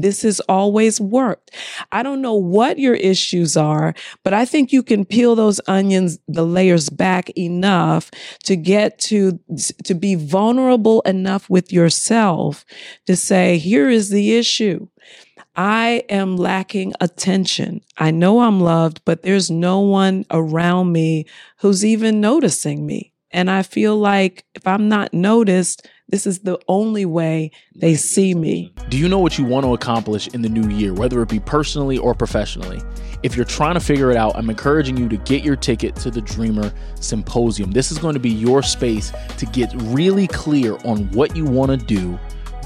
This 0.00 0.22
has 0.22 0.40
always 0.40 1.00
worked. 1.00 1.50
I 1.92 2.02
don't 2.02 2.22
know 2.22 2.34
what 2.34 2.78
your 2.78 2.94
issues 2.94 3.56
are, 3.56 3.94
but 4.22 4.32
I 4.32 4.44
think 4.44 4.72
you 4.72 4.82
can 4.82 5.04
peel 5.04 5.34
those 5.34 5.60
onions, 5.66 6.18
the 6.28 6.46
layers 6.46 6.88
back 6.88 7.30
enough 7.36 8.10
to 8.44 8.56
get 8.56 8.98
to, 9.00 9.38
to 9.84 9.94
be 9.94 10.14
vulnerable 10.14 11.00
enough 11.02 11.50
with 11.50 11.72
yourself 11.72 12.64
to 13.06 13.16
say, 13.16 13.58
here 13.58 13.88
is 13.88 14.10
the 14.10 14.36
issue. 14.36 14.86
I 15.56 16.04
am 16.08 16.36
lacking 16.36 16.92
attention. 17.00 17.80
I 17.96 18.12
know 18.12 18.42
I'm 18.42 18.60
loved, 18.60 19.00
but 19.04 19.22
there's 19.22 19.50
no 19.50 19.80
one 19.80 20.24
around 20.30 20.92
me 20.92 21.26
who's 21.58 21.84
even 21.84 22.20
noticing 22.20 22.86
me. 22.86 23.12
And 23.32 23.50
I 23.50 23.62
feel 23.62 23.96
like 23.96 24.44
if 24.54 24.66
I'm 24.66 24.88
not 24.88 25.12
noticed, 25.12 25.88
this 26.08 26.26
is 26.26 26.40
the 26.40 26.58
only 26.68 27.04
way 27.04 27.50
they 27.74 27.94
see 27.94 28.34
me. 28.34 28.72
Do 28.88 28.96
you 28.96 29.08
know 29.08 29.18
what 29.18 29.36
you 29.36 29.44
want 29.44 29.64
to 29.64 29.74
accomplish 29.74 30.28
in 30.28 30.40
the 30.40 30.48
new 30.48 30.68
year, 30.70 30.94
whether 30.94 31.20
it 31.20 31.28
be 31.28 31.38
personally 31.38 31.98
or 31.98 32.14
professionally? 32.14 32.80
If 33.22 33.36
you're 33.36 33.44
trying 33.44 33.74
to 33.74 33.80
figure 33.80 34.10
it 34.10 34.16
out, 34.16 34.34
I'm 34.36 34.48
encouraging 34.48 34.96
you 34.96 35.08
to 35.08 35.18
get 35.18 35.42
your 35.42 35.56
ticket 35.56 35.96
to 35.96 36.10
the 36.10 36.22
Dreamer 36.22 36.72
Symposium. 36.94 37.72
This 37.72 37.92
is 37.92 37.98
going 37.98 38.14
to 38.14 38.20
be 38.20 38.30
your 38.30 38.62
space 38.62 39.12
to 39.36 39.46
get 39.46 39.70
really 39.76 40.26
clear 40.26 40.78
on 40.84 41.10
what 41.10 41.36
you 41.36 41.44
want 41.44 41.72
to 41.72 41.76
do, 41.76 42.18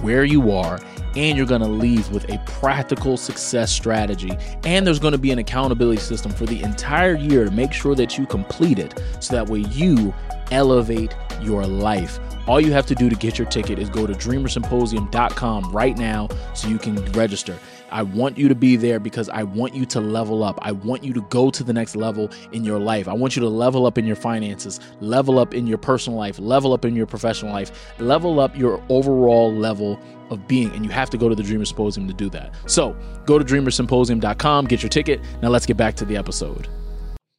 where 0.03 0.25
you 0.25 0.53
are, 0.53 0.79
and 1.17 1.37
you're 1.37 1.47
going 1.47 1.63
to 1.63 1.69
leave 1.69 2.11
with 2.11 2.29
a 2.31 2.39
practical 2.47 3.17
success 3.17 3.73
strategy. 3.73 4.33
And 4.65 4.87
there's 4.87 5.01
going 5.01 5.13
to 5.13 5.19
be 5.19 5.33
an 5.33 5.39
accountability 5.39 6.01
system 6.01 6.33
for 6.33 6.47
the 6.47 6.63
entire 6.63 7.17
year 7.17 7.45
to 7.45 7.51
make 7.51 7.73
sure 7.73 7.95
that 7.97 8.17
you 8.17 8.27
complete 8.27 8.79
it 8.79 9.03
so 9.21 9.35
that 9.35 9.49
way 9.49 9.61
you 9.61 10.15
elevate 10.53 11.17
your 11.41 11.67
life. 11.67 12.21
All 12.49 12.61
you 12.61 12.73
have 12.73 12.87
to 12.87 12.95
do 12.95 13.09
to 13.09 13.15
get 13.15 13.39
your 13.39 13.47
ticket 13.47 13.79
is 13.79 13.89
go 13.89 14.07
to 14.07 14.13
dreamersymposium.com 14.13 15.71
right 15.71 15.97
now 15.97 16.29
so 16.55 16.69
you 16.69 16.79
can 16.79 16.97
register. 17.13 17.57
I 17.93 18.03
want 18.03 18.37
you 18.39 18.49
to 18.49 18.55
be 18.55 18.77
there 18.77 18.99
because 18.99 19.29
I 19.29 19.43
want 19.45 19.75
you 19.75 19.87
to 19.87 20.01
level 20.01 20.43
up. 20.43 20.59
I 20.63 20.73
want 20.73 21.05
you 21.05 21.13
to 21.13 21.21
go 21.23 21.51
to 21.51 21.63
the 21.63 21.73
next 21.73 21.95
level 21.95 22.31
in 22.53 22.65
your 22.65 22.81
life. 22.81 23.07
I 23.07 23.13
want 23.13 23.37
you 23.37 23.41
to 23.43 23.49
level 23.49 23.87
up 23.87 23.97
in 23.99 24.07
your 24.07 24.17
finances, 24.17 24.81
level 25.01 25.39
up 25.39 25.55
in 25.55 25.67
your 25.67 25.79
personal 25.79 26.19
life, 26.19 26.39
level 26.39 26.73
up 26.73 26.85
in 26.85 26.97
your 26.97 27.07
professional 27.07 27.53
life, 27.53 27.95
level 28.01 28.41
up 28.41 28.57
your 28.57 28.83
overall 28.89 29.53
level 29.53 30.01
of 30.31 30.49
being. 30.49 30.71
And 30.73 30.85
you 30.85 30.91
have 30.91 31.11
to 31.11 31.19
go 31.19 31.29
to 31.29 31.35
the 31.35 31.43
Dreamer 31.43 31.67
Symposium 31.67 32.09
to 32.09 32.15
do 32.15 32.29
that. 32.31 32.55
So 32.67 32.97
go 33.27 33.39
to 33.39 33.45
dreamersymposium.com, 33.45 34.67
get 34.67 34.83
your 34.83 34.91
ticket. 34.91 35.21
Now 35.43 35.51
let's 35.51 35.67
get 35.67 35.77
back 35.77 35.95
to 35.97 36.05
the 36.05 36.17
episode. 36.17 36.67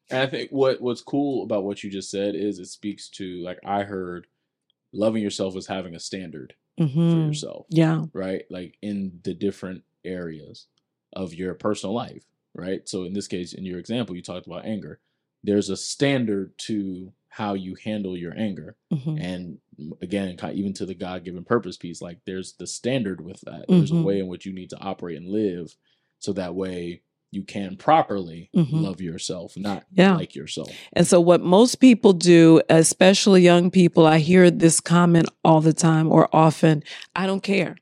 And 0.09 0.21
I 0.21 0.27
think 0.27 0.51
what 0.51 0.79
what's 0.79 1.01
cool 1.01 1.43
about 1.43 1.63
what 1.63 1.83
you 1.83 1.89
just 1.89 2.11
said 2.11 2.35
is 2.35 2.59
it 2.59 2.67
speaks 2.67 3.09
to 3.11 3.43
like 3.43 3.57
I 3.65 3.83
heard 3.83 4.27
loving 4.93 5.21
yourself 5.23 5.55
is 5.57 5.67
having 5.67 5.95
a 5.95 5.99
standard 5.99 6.53
for 6.77 6.85
Mhm. 6.85 7.27
yourself, 7.27 7.65
Yeah. 7.69 8.05
right? 8.13 8.45
Like 8.49 8.77
in 8.81 9.19
the 9.23 9.33
different 9.33 9.83
areas 10.05 10.67
of 11.13 11.33
your 11.33 11.53
personal 11.53 11.93
life, 11.93 12.23
right? 12.55 12.87
So 12.87 13.03
in 13.03 13.13
this 13.13 13.27
case, 13.27 13.53
in 13.53 13.65
your 13.65 13.79
example, 13.79 14.15
you 14.15 14.21
talked 14.21 14.47
about 14.47 14.65
anger. 14.65 14.99
There's 15.43 15.69
a 15.69 15.77
standard 15.77 16.57
to 16.59 17.11
how 17.29 17.53
you 17.55 17.75
handle 17.75 18.15
your 18.17 18.33
anger, 18.37 18.75
Mhm. 18.91 19.19
and 19.21 19.57
again, 20.01 20.37
even 20.53 20.73
to 20.73 20.85
the 20.85 20.93
God-given 20.93 21.43
purpose 21.45 21.77
piece, 21.77 22.01
like 22.01 22.19
there's 22.25 22.53
the 22.53 22.67
standard 22.67 23.21
with 23.21 23.41
that. 23.41 23.65
There's 23.75 23.91
a 23.91 23.95
Mhm. 23.95 24.03
way 24.03 24.19
in 24.19 24.27
which 24.27 24.45
you 24.45 24.53
need 24.53 24.69
to 24.69 24.79
operate 24.79 25.17
and 25.17 25.27
live, 25.27 25.75
so 26.19 26.31
that 26.33 26.53
way 26.55 27.01
you 27.33 27.43
can 27.43 27.75
properly 27.77 28.49
Mhm. 28.55 28.81
love 28.83 29.01
yourself, 29.01 29.53
not 29.57 29.83
Yeah. 29.93 30.15
like 30.15 30.35
yourself. 30.35 30.71
And 30.93 31.07
so, 31.07 31.19
what 31.19 31.41
most 31.41 31.75
people 31.75 32.13
do, 32.13 32.61
especially 32.69 33.41
young 33.41 33.71
people, 33.71 34.05
I 34.05 34.19
hear 34.19 34.51
this 34.51 34.79
comment 34.79 35.27
all 35.43 35.61
the 35.61 35.73
time 35.73 36.11
or 36.11 36.29
often 36.33 36.83
I 37.15 37.25
don't 37.27 37.43
care. 37.43 37.75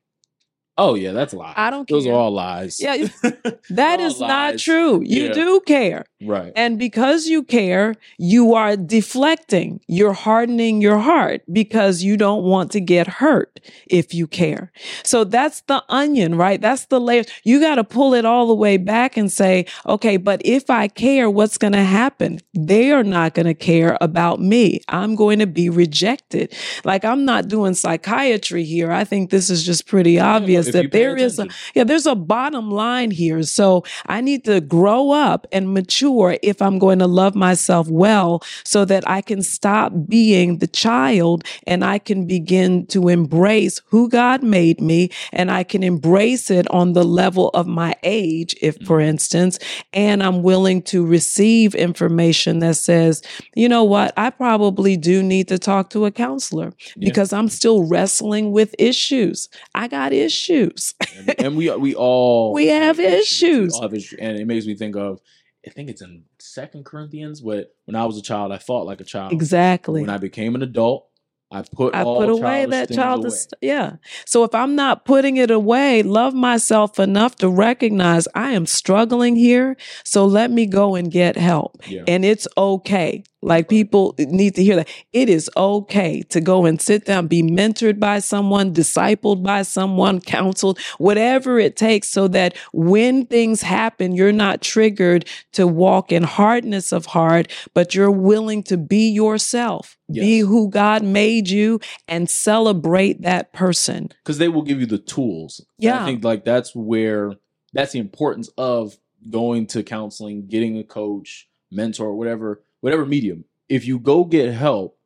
Oh 0.77 0.95
yeah, 0.95 1.11
that's 1.11 1.33
lies. 1.33 1.53
I 1.57 1.69
don't 1.69 1.87
Those 1.87 2.05
care. 2.05 2.13
are 2.13 2.17
all 2.17 2.31
lies. 2.31 2.79
Yeah, 2.79 3.07
That 3.69 3.99
is 3.99 4.19
not 4.19 4.57
true. 4.57 5.01
You 5.05 5.27
Yeah. 5.27 5.33
do 5.33 5.61
care. 5.65 6.05
Right. 6.23 6.53
And 6.55 6.77
because 6.77 7.27
you 7.27 7.41
care, 7.41 7.95
you 8.19 8.53
are 8.53 8.77
deflecting. 8.77 9.81
You're 9.87 10.13
hardening 10.13 10.79
your 10.81 10.99
heart 10.99 11.41
because 11.51 12.03
you 12.03 12.15
don't 12.15 12.43
want 12.43 12.71
to 12.73 12.79
get 12.79 13.07
hurt 13.07 13.59
if 13.87 14.13
you 14.13 14.27
care. 14.27 14.71
So 15.03 15.23
that's 15.23 15.61
the 15.61 15.83
onion, 15.89 16.35
right? 16.35 16.61
That's 16.61 16.85
the 16.85 16.99
layer. 16.99 17.23
You 17.43 17.59
got 17.59 17.75
to 17.75 17.83
pull 17.83 18.13
it 18.13 18.25
all 18.25 18.47
the 18.47 18.53
way 18.53 18.77
back 18.77 19.17
and 19.17 19.31
say, 19.31 19.65
okay, 19.87 20.17
but 20.17 20.41
if 20.45 20.69
I 20.69 20.87
care, 20.87 21.29
what's 21.29 21.57
going 21.57 21.73
to 21.73 21.83
happen? 21.83 22.39
They 22.53 22.91
are 22.91 23.03
not 23.03 23.33
going 23.33 23.47
to 23.47 23.55
care 23.55 23.97
about 23.99 24.39
me. 24.39 24.81
I'm 24.89 25.15
going 25.15 25.39
to 25.39 25.47
be 25.47 25.69
rejected. 25.69 26.53
Like 26.83 27.03
I'm 27.03 27.25
not 27.25 27.47
doing 27.47 27.73
psychiatry 27.73 28.63
here. 28.63 28.91
I 28.91 29.05
think 29.05 29.31
this 29.31 29.49
is 29.49 29.65
just 29.65 29.87
pretty 29.87 30.19
obvious 30.19 30.67
you 30.67 30.73
that 30.73 30.91
there 30.91 31.17
is 31.17 31.39
a, 31.39 31.47
yeah, 31.73 31.83
there's 31.83 32.05
a 32.05 32.15
bottom 32.15 32.69
line 32.69 33.09
here. 33.09 33.41
So 33.41 33.83
I 34.05 34.21
need 34.21 34.45
to 34.45 34.61
grow 34.61 35.11
up 35.11 35.47
and 35.51 35.73
mature 35.73 36.10
if 36.43 36.61
I'm 36.61 36.77
going 36.79 36.99
to 36.99 37.07
love 37.07 37.35
myself 37.35 37.87
well 37.89 38.41
so 38.65 38.85
that 38.85 39.07
I 39.09 39.21
can 39.21 39.41
stop 39.41 39.91
being 40.07 40.57
the 40.59 40.67
child 40.67 41.43
and 41.65 41.83
I 41.83 41.99
can 41.99 42.25
begin 42.27 42.85
to 42.87 43.07
embrace 43.07 43.81
who 43.87 44.09
God 44.09 44.43
made 44.43 44.81
me 44.81 45.09
and 45.31 45.49
I 45.51 45.63
can 45.63 45.83
embrace 45.83 46.49
it 46.51 46.69
on 46.71 46.93
the 46.93 47.03
level 47.03 47.49
of 47.49 47.67
my 47.67 47.95
age, 48.03 48.55
if 48.61 48.75
for 48.85 48.97
Mm-hmm. 48.99 49.09
instance, 49.09 49.59
and 49.93 50.21
I'm 50.21 50.43
willing 50.43 50.81
to 50.83 51.05
receive 51.05 51.73
information 51.75 52.59
that 52.59 52.75
says, 52.75 53.21
you 53.55 53.67
know 53.69 53.83
what, 53.83 54.13
I 54.17 54.29
probably 54.29 54.97
do 54.97 55.23
need 55.23 55.47
to 55.47 55.57
talk 55.59 55.89
to 55.91 56.05
a 56.05 56.11
counselor 56.11 56.73
Yeah. 56.95 57.07
because 57.09 57.31
I'm 57.33 57.47
still 57.49 57.83
wrestling 57.87 58.51
with 58.51 58.75
issues. 58.79 59.47
I 59.75 59.87
got 59.87 60.11
issues. 60.13 60.93
and, 61.17 61.35
and 61.39 61.55
we 61.57 61.69
we 61.77 61.95
all 61.95 62.53
We 62.61 62.67
have 62.67 62.99
issues. 62.99 63.73
We 63.73 63.75
all 63.77 63.81
have 63.83 63.93
issues. 63.93 64.19
And 64.19 64.37
it 64.37 64.45
makes 64.45 64.65
me 64.65 64.75
think 64.75 64.95
of 64.95 65.19
I 65.65 65.69
think 65.69 65.89
it's 65.89 66.01
in 66.01 66.23
Second 66.39 66.85
Corinthians, 66.85 67.41
but 67.41 67.75
when 67.85 67.95
I 67.95 68.05
was 68.05 68.17
a 68.17 68.21
child, 68.21 68.51
I 68.51 68.57
fought 68.57 68.85
like 68.85 68.99
a 68.99 69.03
child. 69.03 69.31
Exactly. 69.31 70.01
When 70.01 70.09
I 70.09 70.17
became 70.17 70.55
an 70.55 70.63
adult, 70.63 71.07
I 71.51 71.63
put 71.63 71.93
I 71.93 72.03
put 72.03 72.29
away 72.29 72.39
childish 72.39 72.69
that 72.71 72.87
things 72.87 72.97
child. 72.97 73.25
away. 73.25 73.37
Yeah. 73.61 73.95
So 74.25 74.43
if 74.43 74.55
I'm 74.55 74.75
not 74.75 75.05
putting 75.05 75.37
it 75.37 75.51
away, 75.51 76.01
love 76.01 76.33
myself 76.33 76.97
enough 76.97 77.35
to 77.37 77.49
recognize 77.49 78.27
I 78.33 78.51
am 78.51 78.65
struggling 78.65 79.35
here. 79.35 79.75
So 80.05 80.25
let 80.25 80.49
me 80.49 80.65
go 80.65 80.95
and 80.95 81.11
get 81.11 81.35
help. 81.35 81.81
Yeah. 81.87 82.03
And 82.07 82.23
it's 82.23 82.47
okay. 82.57 83.23
Like 83.41 83.69
people 83.69 84.13
need 84.19 84.55
to 84.55 84.63
hear 84.63 84.75
that. 84.75 84.87
It 85.13 85.27
is 85.29 85.49
okay 85.57 86.21
to 86.29 86.39
go 86.39 86.65
and 86.65 86.79
sit 86.81 87.05
down, 87.05 87.27
be 87.27 87.41
mentored 87.41 87.99
by 87.99 88.19
someone, 88.19 88.73
discipled 88.73 89.43
by 89.43 89.63
someone, 89.63 90.21
counseled, 90.21 90.79
whatever 90.99 91.57
it 91.59 91.75
takes 91.75 92.09
so 92.09 92.27
that 92.29 92.55
when 92.71 93.25
things 93.25 93.63
happen, 93.63 94.13
you're 94.13 94.31
not 94.31 94.61
triggered 94.61 95.25
to 95.53 95.65
walk 95.65 96.11
in 96.11 96.23
hardness 96.23 96.91
of 96.91 97.07
heart, 97.07 97.51
but 97.73 97.95
you're 97.95 98.11
willing 98.11 98.61
to 98.63 98.77
be 98.77 99.09
yourself, 99.09 99.97
be 100.11 100.39
who 100.39 100.69
God 100.69 101.03
made 101.03 101.49
you 101.49 101.79
and 102.07 102.29
celebrate 102.29 103.21
that 103.23 103.53
person. 103.53 104.09
because 104.23 104.37
they 104.37 104.47
will 104.49 104.61
give 104.61 104.79
you 104.79 104.85
the 104.85 104.97
tools. 104.97 105.59
And 105.59 105.85
Yeah. 105.85 106.03
I 106.03 106.05
think 106.05 106.23
like 106.23 106.45
that's 106.45 106.75
where 106.75 107.35
that's 107.73 107.93
the 107.93 107.99
importance 107.99 108.49
of 108.57 108.97
going 109.29 109.65
to 109.67 109.81
counseling, 109.83 110.47
getting 110.47 110.77
a 110.77 110.83
coach, 110.83 111.47
mentor, 111.71 112.13
whatever, 112.13 112.61
whatever 112.81 113.05
medium. 113.05 113.45
If 113.69 113.85
you 113.87 113.97
go 113.99 114.25
get 114.25 114.53
help 114.53 114.97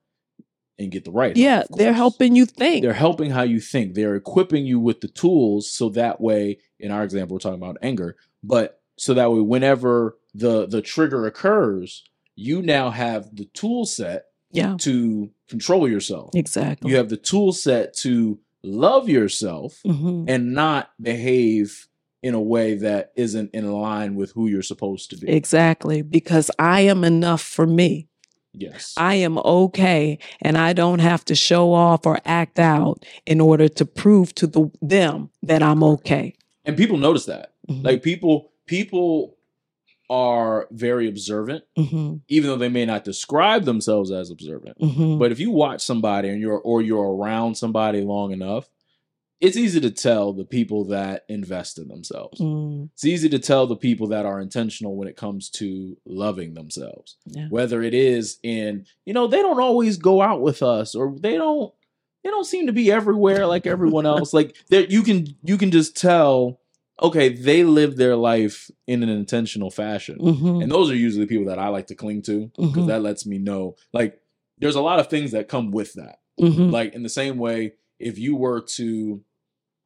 and 0.80 0.92
get 0.92 1.06
the 1.06 1.12
right, 1.12 1.38
Yeah, 1.38 1.62
of 1.62 1.78
they're 1.78 1.94
helping 1.94 2.36
you 2.36 2.46
think. 2.46 2.82
They're 2.84 2.94
helping 2.94 3.30
how 3.32 3.44
you 3.44 3.60
think. 3.60 3.94
They're 3.94 4.16
equipping 4.16 4.66
you 4.66 4.80
with 4.80 5.02
the 5.02 5.08
tools 5.08 5.72
so 5.72 5.90
that 5.90 6.20
way, 6.20 6.58
in 6.80 6.92
our 6.92 7.04
example, 7.04 7.36
we're 7.36 7.40
talking 7.40 7.62
about 7.62 7.78
anger, 7.82 8.18
but 8.44 8.82
so 8.98 9.14
that 9.14 9.32
way, 9.32 9.40
whenever 9.42 10.18
the 10.34 10.66
the 10.68 10.82
trigger 10.82 11.26
occurs, 11.28 12.04
you 12.36 12.62
now 12.62 12.90
have 12.90 13.34
the 13.36 13.46
tool 13.46 13.86
set 13.86 14.26
yeah, 14.52 14.76
to 14.80 15.30
control 15.50 15.88
yourself. 15.88 16.32
exactly. 16.34 16.92
You 16.92 16.98
have 16.98 17.10
the 17.10 17.18
tool 17.18 17.52
set 17.54 17.94
to 17.98 18.40
love 18.64 19.08
yourself 19.08 19.80
Mhm. 19.86 20.26
and 20.28 20.54
not 20.54 20.90
behave 21.02 21.88
in 22.26 22.34
a 22.34 22.42
way 22.42 22.74
that 22.74 23.12
isn't 23.16 23.52
in 23.54 23.72
line 23.72 24.16
with 24.16 24.32
who 24.32 24.48
you're 24.48 24.64
supposed 24.64 25.12
to 25.12 25.18
be. 25.18 25.30
Exactly. 25.30 26.02
Because 26.02 26.50
I 26.58 26.82
am 26.82 27.04
enough 27.04 27.42
for 27.42 27.68
me. 27.68 28.08
yes. 28.58 28.94
I 28.98 29.16
am 29.16 29.38
okay 29.38 30.18
and 30.42 30.58
I 30.58 30.72
don't 30.74 31.00
have 31.00 31.24
to 31.26 31.36
show 31.36 31.74
off 31.74 32.06
or 32.06 32.18
act 32.26 32.58
out 32.58 33.06
in 33.26 33.40
order 33.42 33.68
to 33.70 33.86
prove 33.86 34.34
to 34.36 34.48
the, 34.48 34.72
them 34.82 35.30
that 35.44 35.62
I'm 35.62 35.84
okay. 35.84 36.34
and 36.68 36.76
people 36.76 36.98
notice 36.98 37.26
that. 37.26 37.54
Mhm. 37.70 37.84
Like 37.84 38.02
people 38.02 38.52
people 38.66 39.36
are 40.10 40.68
very 40.72 41.08
observant 41.08 41.64
Mhm. 41.78 42.22
even 42.28 42.50
though 42.50 42.58
they 42.64 42.70
may 42.70 42.86
not 42.86 43.04
describe 43.04 43.66
themselves 43.66 44.10
as 44.12 44.32
observant. 44.32 44.80
Mhm. 44.80 45.20
But 45.20 45.32
if 45.32 45.40
you 45.40 45.52
watch 45.52 45.82
somebody 45.82 46.30
and 46.30 46.40
you're 46.42 46.60
or 46.60 46.82
you're 46.82 47.14
around 47.16 47.56
somebody 47.56 48.02
long 48.02 48.32
enough, 48.32 48.70
it's 49.42 49.58
easy 49.58 49.80
to 49.82 49.92
tell 49.92 50.32
the 50.34 50.46
people 50.46 50.86
that 50.86 51.26
invest 51.28 51.78
in 51.78 51.88
themselves. 51.90 52.40
Mm, 52.40 52.90
It's 52.94 53.06
easy 53.06 53.28
to 53.30 53.40
tell 53.40 53.68
the 53.68 53.76
people 53.76 54.08
that 54.08 54.26
are 54.26 54.40
intentional 54.40 54.96
when 54.96 55.08
it 55.08 55.18
comes 55.18 55.50
to 55.52 55.98
loving 56.06 56.54
themselves. 56.54 57.18
yeah. 57.26 57.48
Whether 57.50 57.82
it 57.82 57.94
is 57.94 58.40
in, 58.44 58.86
you 59.06 59.14
know, 59.14 59.28
they 59.28 59.42
don't 59.42 59.60
always 59.60 59.98
go 59.98 60.22
out 60.22 60.42
with 60.42 60.64
us 60.64 60.96
or 60.96 61.16
they 61.20 61.36
don't 61.36 61.74
they 62.24 62.32
don't 62.32 62.46
seem 62.48 62.66
to 62.68 62.74
be 62.74 62.92
everywhere 62.92 63.46
like 63.46 63.68
everyone 63.68 64.06
else. 64.08 64.34
like 64.40 64.56
that 64.70 64.90
you 64.90 65.04
can 65.04 65.28
you 65.44 65.58
can 65.58 65.70
just 65.72 65.96
tell 65.98 66.60
okay, 67.02 67.28
they 67.28 67.66
live 67.66 67.98
their 67.98 68.16
life 68.16 68.72
in 68.88 69.04
an 69.04 69.10
intentional 69.10 69.70
fashion. 69.70 70.18
Mhm. 70.18 70.64
And 70.64 70.72
those 70.72 70.90
are 70.90 70.96
usually 70.96 71.26
the 71.26 71.30
people 71.30 71.48
that 71.48 71.60
I 71.60 71.68
like 71.68 71.88
to 71.88 71.96
cling 71.96 72.22
to 72.24 72.50
because 72.58 72.86
Mhm. 72.86 72.88
that 72.88 73.02
lets 73.02 73.26
me 73.26 73.38
know 73.38 73.76
like 73.94 74.22
there's 74.60 74.78
a 74.78 74.82
lot 74.82 75.00
of 75.00 75.08
things 75.10 75.32
that 75.34 75.50
come 75.50 75.72
with 75.72 75.94
that. 75.96 76.20
Mhm. 76.40 76.72
Like 76.72 76.94
in 76.96 77.04
the 77.04 77.10
same 77.10 77.38
way, 77.38 77.74
if 78.00 78.18
you 78.20 78.36
were 78.36 78.62
to 78.62 79.22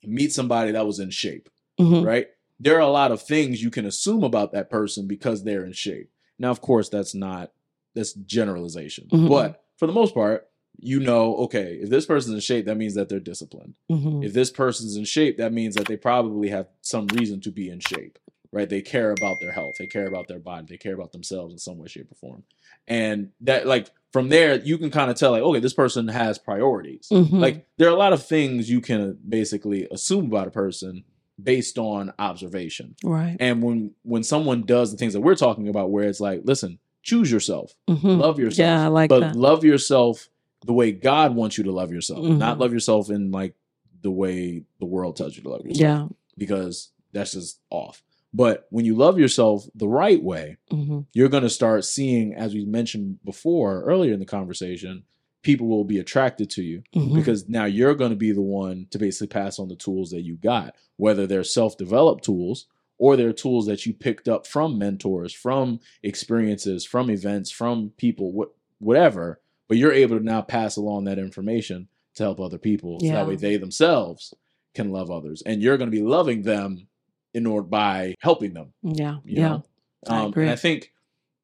meet 0.04 0.32
somebody 0.32 0.72
that 0.72 0.86
was 0.88 1.00
in 1.00 1.10
shape, 1.10 1.50
Mhm. 1.80 2.06
right? 2.06 2.28
There 2.60 2.76
are 2.76 2.82
a 2.82 2.90
lot 2.92 3.12
of 3.12 3.22
things 3.22 3.62
you 3.64 3.70
can 3.70 3.86
assume 3.86 4.24
about 4.24 4.52
that 4.54 4.70
person 4.70 5.08
because 5.08 5.44
they're 5.44 5.64
in 5.66 5.74
shape. 5.74 6.10
Now, 6.38 6.52
of 6.52 6.62
course, 6.62 6.90
that's 6.90 7.14
not 7.16 7.52
that's 7.96 8.14
generalization, 8.14 9.08
Mhm. 9.12 9.28
but 9.28 9.64
for 9.78 9.88
the 9.88 9.94
most 9.94 10.14
part, 10.14 10.48
you 10.80 11.00
know, 11.00 11.36
okay, 11.38 11.80
if 11.82 11.90
this 11.90 12.06
person's 12.06 12.36
in 12.36 12.40
shape, 12.40 12.66
that 12.66 12.78
means 12.78 12.94
that 12.94 13.10
they're 13.10 13.20
disciplined. 13.20 13.74
Mhm. 13.92 14.24
If 14.24 14.32
this 14.34 14.52
person's 14.52 14.96
in 14.96 15.04
shape, 15.06 15.38
that 15.38 15.52
means 15.52 15.76
that 15.76 15.88
they 15.88 15.98
probably 15.98 16.50
have 16.50 16.68
some 16.82 17.08
reason 17.08 17.42
to 17.42 17.52
be 17.52 17.68
in 17.70 17.80
shape, 17.80 18.20
right? 18.52 18.70
They 18.70 18.82
care 18.82 19.12
about 19.12 19.40
their 19.40 19.52
health, 19.52 19.76
they 19.78 19.88
care 19.88 20.08
about 20.08 20.28
their 20.28 20.40
body, 20.40 20.66
they 20.70 20.78
care 20.78 20.94
about 20.94 21.12
themselves 21.12 21.54
in 21.54 21.60
some 21.60 21.78
way, 21.78 21.88
shape, 21.88 22.12
or 22.12 22.16
form. 22.16 22.44
And 22.88 23.30
that, 23.42 23.68
like, 23.68 23.90
from 24.12 24.30
there, 24.30 24.56
you 24.60 24.78
can 24.78 24.90
kind 24.90 25.12
of 25.12 25.18
tell, 25.18 25.32
like, 25.32 25.44
okay, 25.44 25.60
this 25.60 25.74
person 25.74 26.08
has 26.08 26.38
priorities. 26.40 27.08
Mhm. 27.12 27.40
Like, 27.40 27.68
there 27.78 27.88
are 27.90 27.94
a 27.94 27.98
lot 28.00 28.14
of 28.14 28.26
things 28.26 28.70
you 28.70 28.82
can 28.82 29.18
basically 29.28 29.88
assume 29.92 30.26
about 30.26 30.48
a 30.48 30.52
person 30.52 31.04
based 31.42 31.78
on 31.78 32.12
observation. 32.20 32.96
right. 33.04 33.38
And 33.40 33.64
when 33.64 33.92
when 34.04 34.24
someone 34.24 34.64
does 34.64 34.92
the 34.92 34.98
things 34.98 35.14
that 35.14 35.22
we're 35.22 35.36
talking 35.36 35.70
about, 35.70 35.90
where 35.90 36.06
it's 36.10 36.20
like, 36.20 36.42
listen, 36.44 36.80
choose 37.02 37.32
yourself, 37.32 37.76
Mhm. 37.90 38.20
love 38.20 38.40
yourself, 38.40 38.58
Yeah, 38.68 38.84
I 38.84 38.88
like 38.88 39.10
but 39.10 39.20
that. 39.22 39.36
love 39.38 39.64
yourself 39.64 40.28
the 40.66 40.74
way 40.74 40.92
God 40.92 41.36
wants 41.36 41.58
you 41.58 41.64
to 41.64 41.72
love 41.72 41.94
yourself, 41.94 42.20
Mhm. 42.26 42.38
not 42.40 42.60
love 42.60 42.74
yourself 42.74 43.10
in 43.10 43.32
like 43.32 43.54
the 44.02 44.12
way 44.12 44.64
the 44.80 44.86
world 44.86 45.16
tells 45.16 45.38
you 45.38 45.44
to 45.44 45.50
love 45.50 45.62
yourself. 45.66 45.80
Yeah. 45.80 46.08
because 46.38 46.90
that's 47.14 47.32
just 47.34 47.60
off. 47.70 48.02
But 48.34 48.68
when 48.70 48.86
you 48.86 48.96
love 48.96 49.18
yourself 49.20 49.66
the 49.74 49.88
right 49.88 50.22
way, 50.22 50.58
Mhm. 50.72 51.06
you're 51.14 51.30
going 51.30 51.44
to 51.44 51.50
start 51.50 51.84
seeing, 51.84 52.34
as 52.34 52.54
we 52.54 52.64
mentioned 52.66 53.20
before 53.26 53.82
earlier 53.84 54.14
in 54.14 54.20
the 54.20 54.26
conversation, 54.26 55.04
people 55.42 55.68
will 55.68 55.86
be 55.86 55.98
attracted 56.00 56.50
to 56.52 56.62
you 56.62 56.84
Mhm. 56.94 57.16
because 57.16 57.48
now 57.50 57.66
you're 57.66 57.96
going 57.96 58.12
to 58.12 58.16
be 58.18 58.32
the 58.32 58.42
one 58.42 58.86
to 58.92 59.00
basically 59.00 59.28
pass 59.28 59.58
on 59.58 59.68
the 59.70 59.76
tools 59.76 60.12
that 60.12 60.22
you 60.22 60.36
got, 60.36 60.76
whether 60.98 61.26
they're 61.26 61.44
self 61.44 61.78
developed 61.78 62.24
tools 62.24 62.68
or 62.98 63.16
they're 63.16 63.32
tools 63.34 63.66
that 63.66 63.86
you 63.86 63.94
picked 63.94 64.28
up 64.28 64.46
from 64.46 64.78
mentors, 64.78 65.34
from 65.34 65.80
experiences, 66.04 66.86
from 66.86 67.10
events, 67.10 67.50
from 67.50 67.92
people, 67.98 68.34
what, 68.34 68.50
whatever. 68.80 69.40
But 69.70 69.78
you're 69.78 69.94
able 69.94 70.18
to 70.18 70.24
now 70.24 70.42
pass 70.42 70.76
along 70.76 71.06
that 71.06 71.18
information 71.20 71.88
to 72.16 72.24
help 72.24 72.40
other 72.42 72.58
people. 72.58 73.00
So 73.00 73.08
that 73.08 73.28
way 73.28 73.36
they 73.38 73.56
themselves 73.56 74.34
can 74.74 74.92
love 74.92 75.10
others. 75.10 75.42
And 75.46 75.62
you're 75.62 75.78
going 75.78 75.90
to 75.90 75.96
be 75.98 76.04
loving 76.04 76.42
them 76.42 76.88
in 77.34 77.46
order 77.46 77.68
by 77.68 78.16
helping 78.20 78.54
them. 78.54 78.74
Yeah. 78.82 79.18
Yeah. 79.26 79.48
know? 79.50 79.64
I 80.08 80.20
Um, 80.22 80.28
agree. 80.30 80.44
and 80.44 80.52
I 80.52 80.56
think 80.56 80.92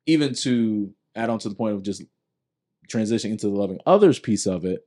even 0.05 0.33
to 0.35 0.93
add 1.15 1.29
on 1.29 1.39
to 1.39 1.49
the 1.49 1.55
point 1.55 1.75
of 1.75 1.83
just 1.83 2.03
transitioning 2.89 3.31
into 3.31 3.47
the 3.47 3.55
loving 3.55 3.79
others 3.85 4.19
piece 4.19 4.45
of 4.45 4.65
it, 4.65 4.85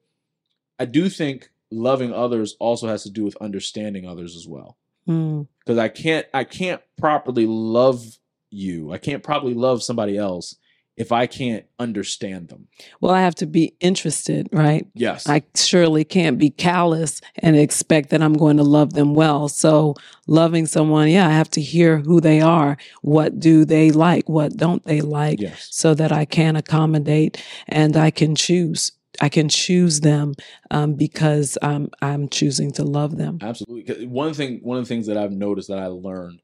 I 0.78 0.84
do 0.84 1.08
think 1.08 1.50
loving 1.70 2.12
others 2.12 2.56
also 2.60 2.88
has 2.88 3.02
to 3.02 3.10
do 3.10 3.24
with 3.24 3.36
understanding 3.40 4.06
others 4.06 4.36
as 4.36 4.46
well. 4.46 4.76
Mm. 5.06 5.48
Because 5.60 5.78
I 5.78 5.88
can't 5.88 6.26
I 6.34 6.44
can't 6.44 6.80
properly 6.96 7.46
love 7.46 8.18
you. 8.50 8.92
I 8.92 8.98
can't 8.98 9.22
properly 9.22 9.54
love 9.54 9.82
somebody 9.82 10.16
else 10.16 10.56
if 10.98 11.12
I 11.12 11.26
can't 11.26 11.64
understand 11.78 12.48
them. 12.48 12.66
Well, 13.00 13.14
I 13.14 13.20
have 13.20 13.36
to 13.36 13.46
be 13.46 13.74
interested, 13.80 14.48
right? 14.52 14.84
Yes. 14.94 15.28
I 15.28 15.42
surely 15.54 16.04
can't 16.04 16.38
be 16.38 16.50
callous 16.50 17.20
and 17.36 17.56
expect 17.56 18.10
that 18.10 18.20
I'm 18.20 18.32
going 18.34 18.56
to 18.56 18.64
love 18.64 18.94
them 18.94 19.14
well. 19.14 19.48
So, 19.48 19.94
loving 20.26 20.66
someone, 20.66 21.08
yeah, 21.08 21.28
I 21.28 21.32
have 21.32 21.50
to 21.50 21.60
hear 21.60 21.98
who 21.98 22.20
they 22.20 22.40
are. 22.40 22.76
What 23.02 23.38
do 23.38 23.64
they 23.64 23.92
like? 23.92 24.28
What 24.28 24.56
don't 24.56 24.84
they 24.84 25.00
like? 25.00 25.40
yes. 25.40 25.68
So 25.70 25.94
that 25.94 26.10
I 26.10 26.24
can 26.24 26.56
accommodate 26.56 27.42
and 27.68 27.96
I 27.96 28.10
can 28.10 28.34
choose. 28.34 28.92
I 29.20 29.28
can 29.28 29.48
choose 29.48 30.00
them 30.00 30.34
um, 30.70 30.94
because 30.94 31.56
I'm 31.62 31.90
I'm 32.02 32.28
choosing 32.28 32.72
to 32.72 32.84
love 32.84 33.16
them. 33.16 33.38
Absolutely. 33.40 34.06
One 34.06 34.34
thing, 34.34 34.60
one 34.62 34.78
of 34.78 34.84
the 34.84 34.88
things 34.88 35.06
that 35.06 35.16
I've 35.16 35.32
noticed 35.32 35.68
that 35.68 35.78
I 35.78 35.86
learned, 35.86 36.40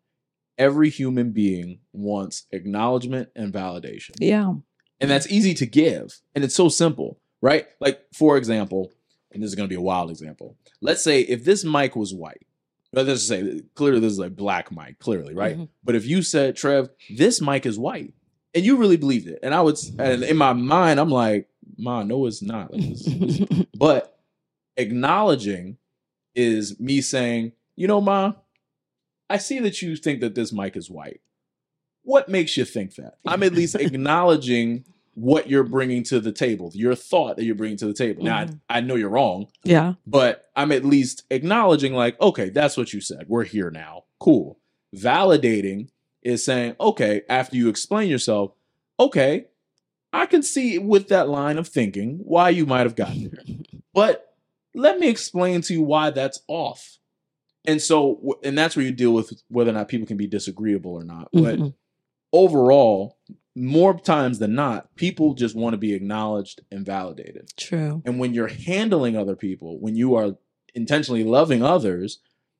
every 0.58 0.90
human 0.90 1.30
being 1.32 1.80
wants 1.92 2.46
acknowledgement 2.52 3.28
and 3.34 3.52
validation. 3.52 4.12
Yeah. 4.18 4.54
And 5.00 5.10
that's 5.10 5.30
easy 5.30 5.54
to 5.54 5.66
give. 5.66 6.20
And 6.34 6.44
it's 6.44 6.54
so 6.54 6.68
simple, 6.68 7.20
right? 7.42 7.66
Like, 7.80 8.00
for 8.14 8.36
example, 8.36 8.92
and 9.32 9.42
this 9.42 9.48
is 9.48 9.54
going 9.54 9.68
to 9.68 9.72
be 9.72 9.78
a 9.78 9.80
wild 9.82 10.10
example. 10.10 10.56
Let's 10.80 11.02
say 11.02 11.20
if 11.22 11.44
this 11.44 11.64
mic 11.64 11.96
was 11.96 12.14
white, 12.14 12.46
let's 12.92 13.08
just 13.08 13.26
say 13.28 13.62
clearly 13.74 14.00
this 14.00 14.12
is 14.12 14.18
a 14.20 14.30
black 14.30 14.70
mic, 14.70 14.98
clearly, 15.00 15.34
right? 15.34 15.58
Mhm. 15.58 15.68
But 15.82 15.96
if 15.96 16.06
you 16.06 16.22
said, 16.22 16.56
Trev, 16.56 16.88
this 17.10 17.40
mic 17.40 17.66
is 17.66 17.76
white, 17.78 18.14
and 18.54 18.64
you 18.64 18.76
really 18.76 18.96
believed 18.96 19.26
it, 19.26 19.40
and 19.42 19.52
I 19.52 19.60
would, 19.60 19.76
and 19.98 20.22
in 20.22 20.36
my 20.36 20.52
mind, 20.52 21.00
I'm 21.00 21.10
like, 21.10 21.48
Ma, 21.76 22.04
no, 22.04 22.26
it's 22.26 22.40
not. 22.42 22.72
Like, 22.72 22.82
this- 22.88 23.04
this- 23.04 23.66
but 23.74 24.16
acknowledging 24.76 25.76
is 26.34 26.78
me 26.80 27.00
saying, 27.00 27.52
you 27.76 27.86
know, 27.88 28.00
Ma, 28.00 28.34
I 29.34 29.38
see 29.38 29.58
that 29.60 29.82
you 29.82 29.96
think 29.96 30.20
that 30.20 30.34
this 30.34 30.52
mic 30.52 30.76
is 30.76 30.88
white. 30.90 31.20
What 32.02 32.28
makes 32.28 32.56
you 32.56 32.64
think 32.64 32.94
that? 32.96 33.14
I'm 33.26 33.42
at 33.42 33.52
least 33.52 33.74
acknowledging 33.86 34.84
what 35.14 35.48
you're 35.48 35.64
bringing 35.64 36.02
to 36.04 36.20
the 36.20 36.32
table, 36.32 36.70
your 36.74 36.94
thought 36.94 37.36
that 37.36 37.44
you're 37.44 37.54
bringing 37.54 37.76
to 37.78 37.86
the 37.86 37.94
table. 37.94 38.24
Now, 38.24 38.44
Mhm. 38.44 38.60
I, 38.68 38.78
I 38.78 38.80
know 38.80 38.94
you're 38.96 39.08
wrong, 39.08 39.48
yeah. 39.64 39.94
but 40.06 40.50
I'm 40.56 40.72
at 40.72 40.84
least 40.84 41.22
acknowledging, 41.30 41.94
like, 41.94 42.20
okay, 42.20 42.48
that's 42.50 42.76
what 42.76 42.92
you 42.92 43.00
said. 43.00 43.26
We're 43.28 43.44
here 43.44 43.70
now. 43.70 44.04
Cool. 44.18 44.58
Validating 44.94 45.88
is 46.22 46.44
saying, 46.44 46.74
okay, 46.80 47.22
after 47.28 47.56
you 47.56 47.68
explain 47.68 48.08
yourself, 48.10 48.52
okay, 48.98 49.46
I 50.12 50.26
can 50.26 50.42
see 50.42 50.78
with 50.78 51.08
that 51.08 51.28
line 51.28 51.58
of 51.58 51.68
thinking 51.68 52.20
why 52.24 52.50
you 52.50 52.66
might 52.66 52.80
have 52.86 52.96
gotten 52.96 53.30
there. 53.30 53.44
But 53.94 54.34
let 54.74 54.98
me 54.98 55.08
explain 55.08 55.60
to 55.62 55.72
you 55.72 55.82
why 55.82 56.10
that's 56.10 56.40
off. 56.48 56.98
And 57.64 57.80
so, 57.80 58.38
and 58.42 58.56
that's 58.58 58.76
where 58.76 58.84
you 58.84 58.92
deal 58.92 59.12
with 59.14 59.42
whether 59.48 59.70
or 59.70 59.74
not 59.74 59.88
people 59.88 60.06
can 60.06 60.16
be 60.16 60.26
disagreeable 60.26 60.92
or 60.92 61.04
not. 61.04 61.28
But 61.32 61.58
Mhm. 61.58 61.74
overall, 62.32 63.18
more 63.54 63.98
times 63.98 64.38
than 64.38 64.54
not, 64.54 64.94
people 64.96 65.34
just 65.34 65.54
want 65.54 65.74
to 65.74 65.78
be 65.78 65.94
acknowledged 65.94 66.62
and 66.70 66.84
validated. 66.84 67.48
True. 67.56 68.02
And 68.04 68.18
when 68.18 68.34
you're 68.34 68.48
handling 68.48 69.16
other 69.16 69.36
people, 69.36 69.78
when 69.78 69.96
you 69.96 70.14
are 70.14 70.36
intentionally 70.74 71.24
loving 71.24 71.62
others, 71.62 72.18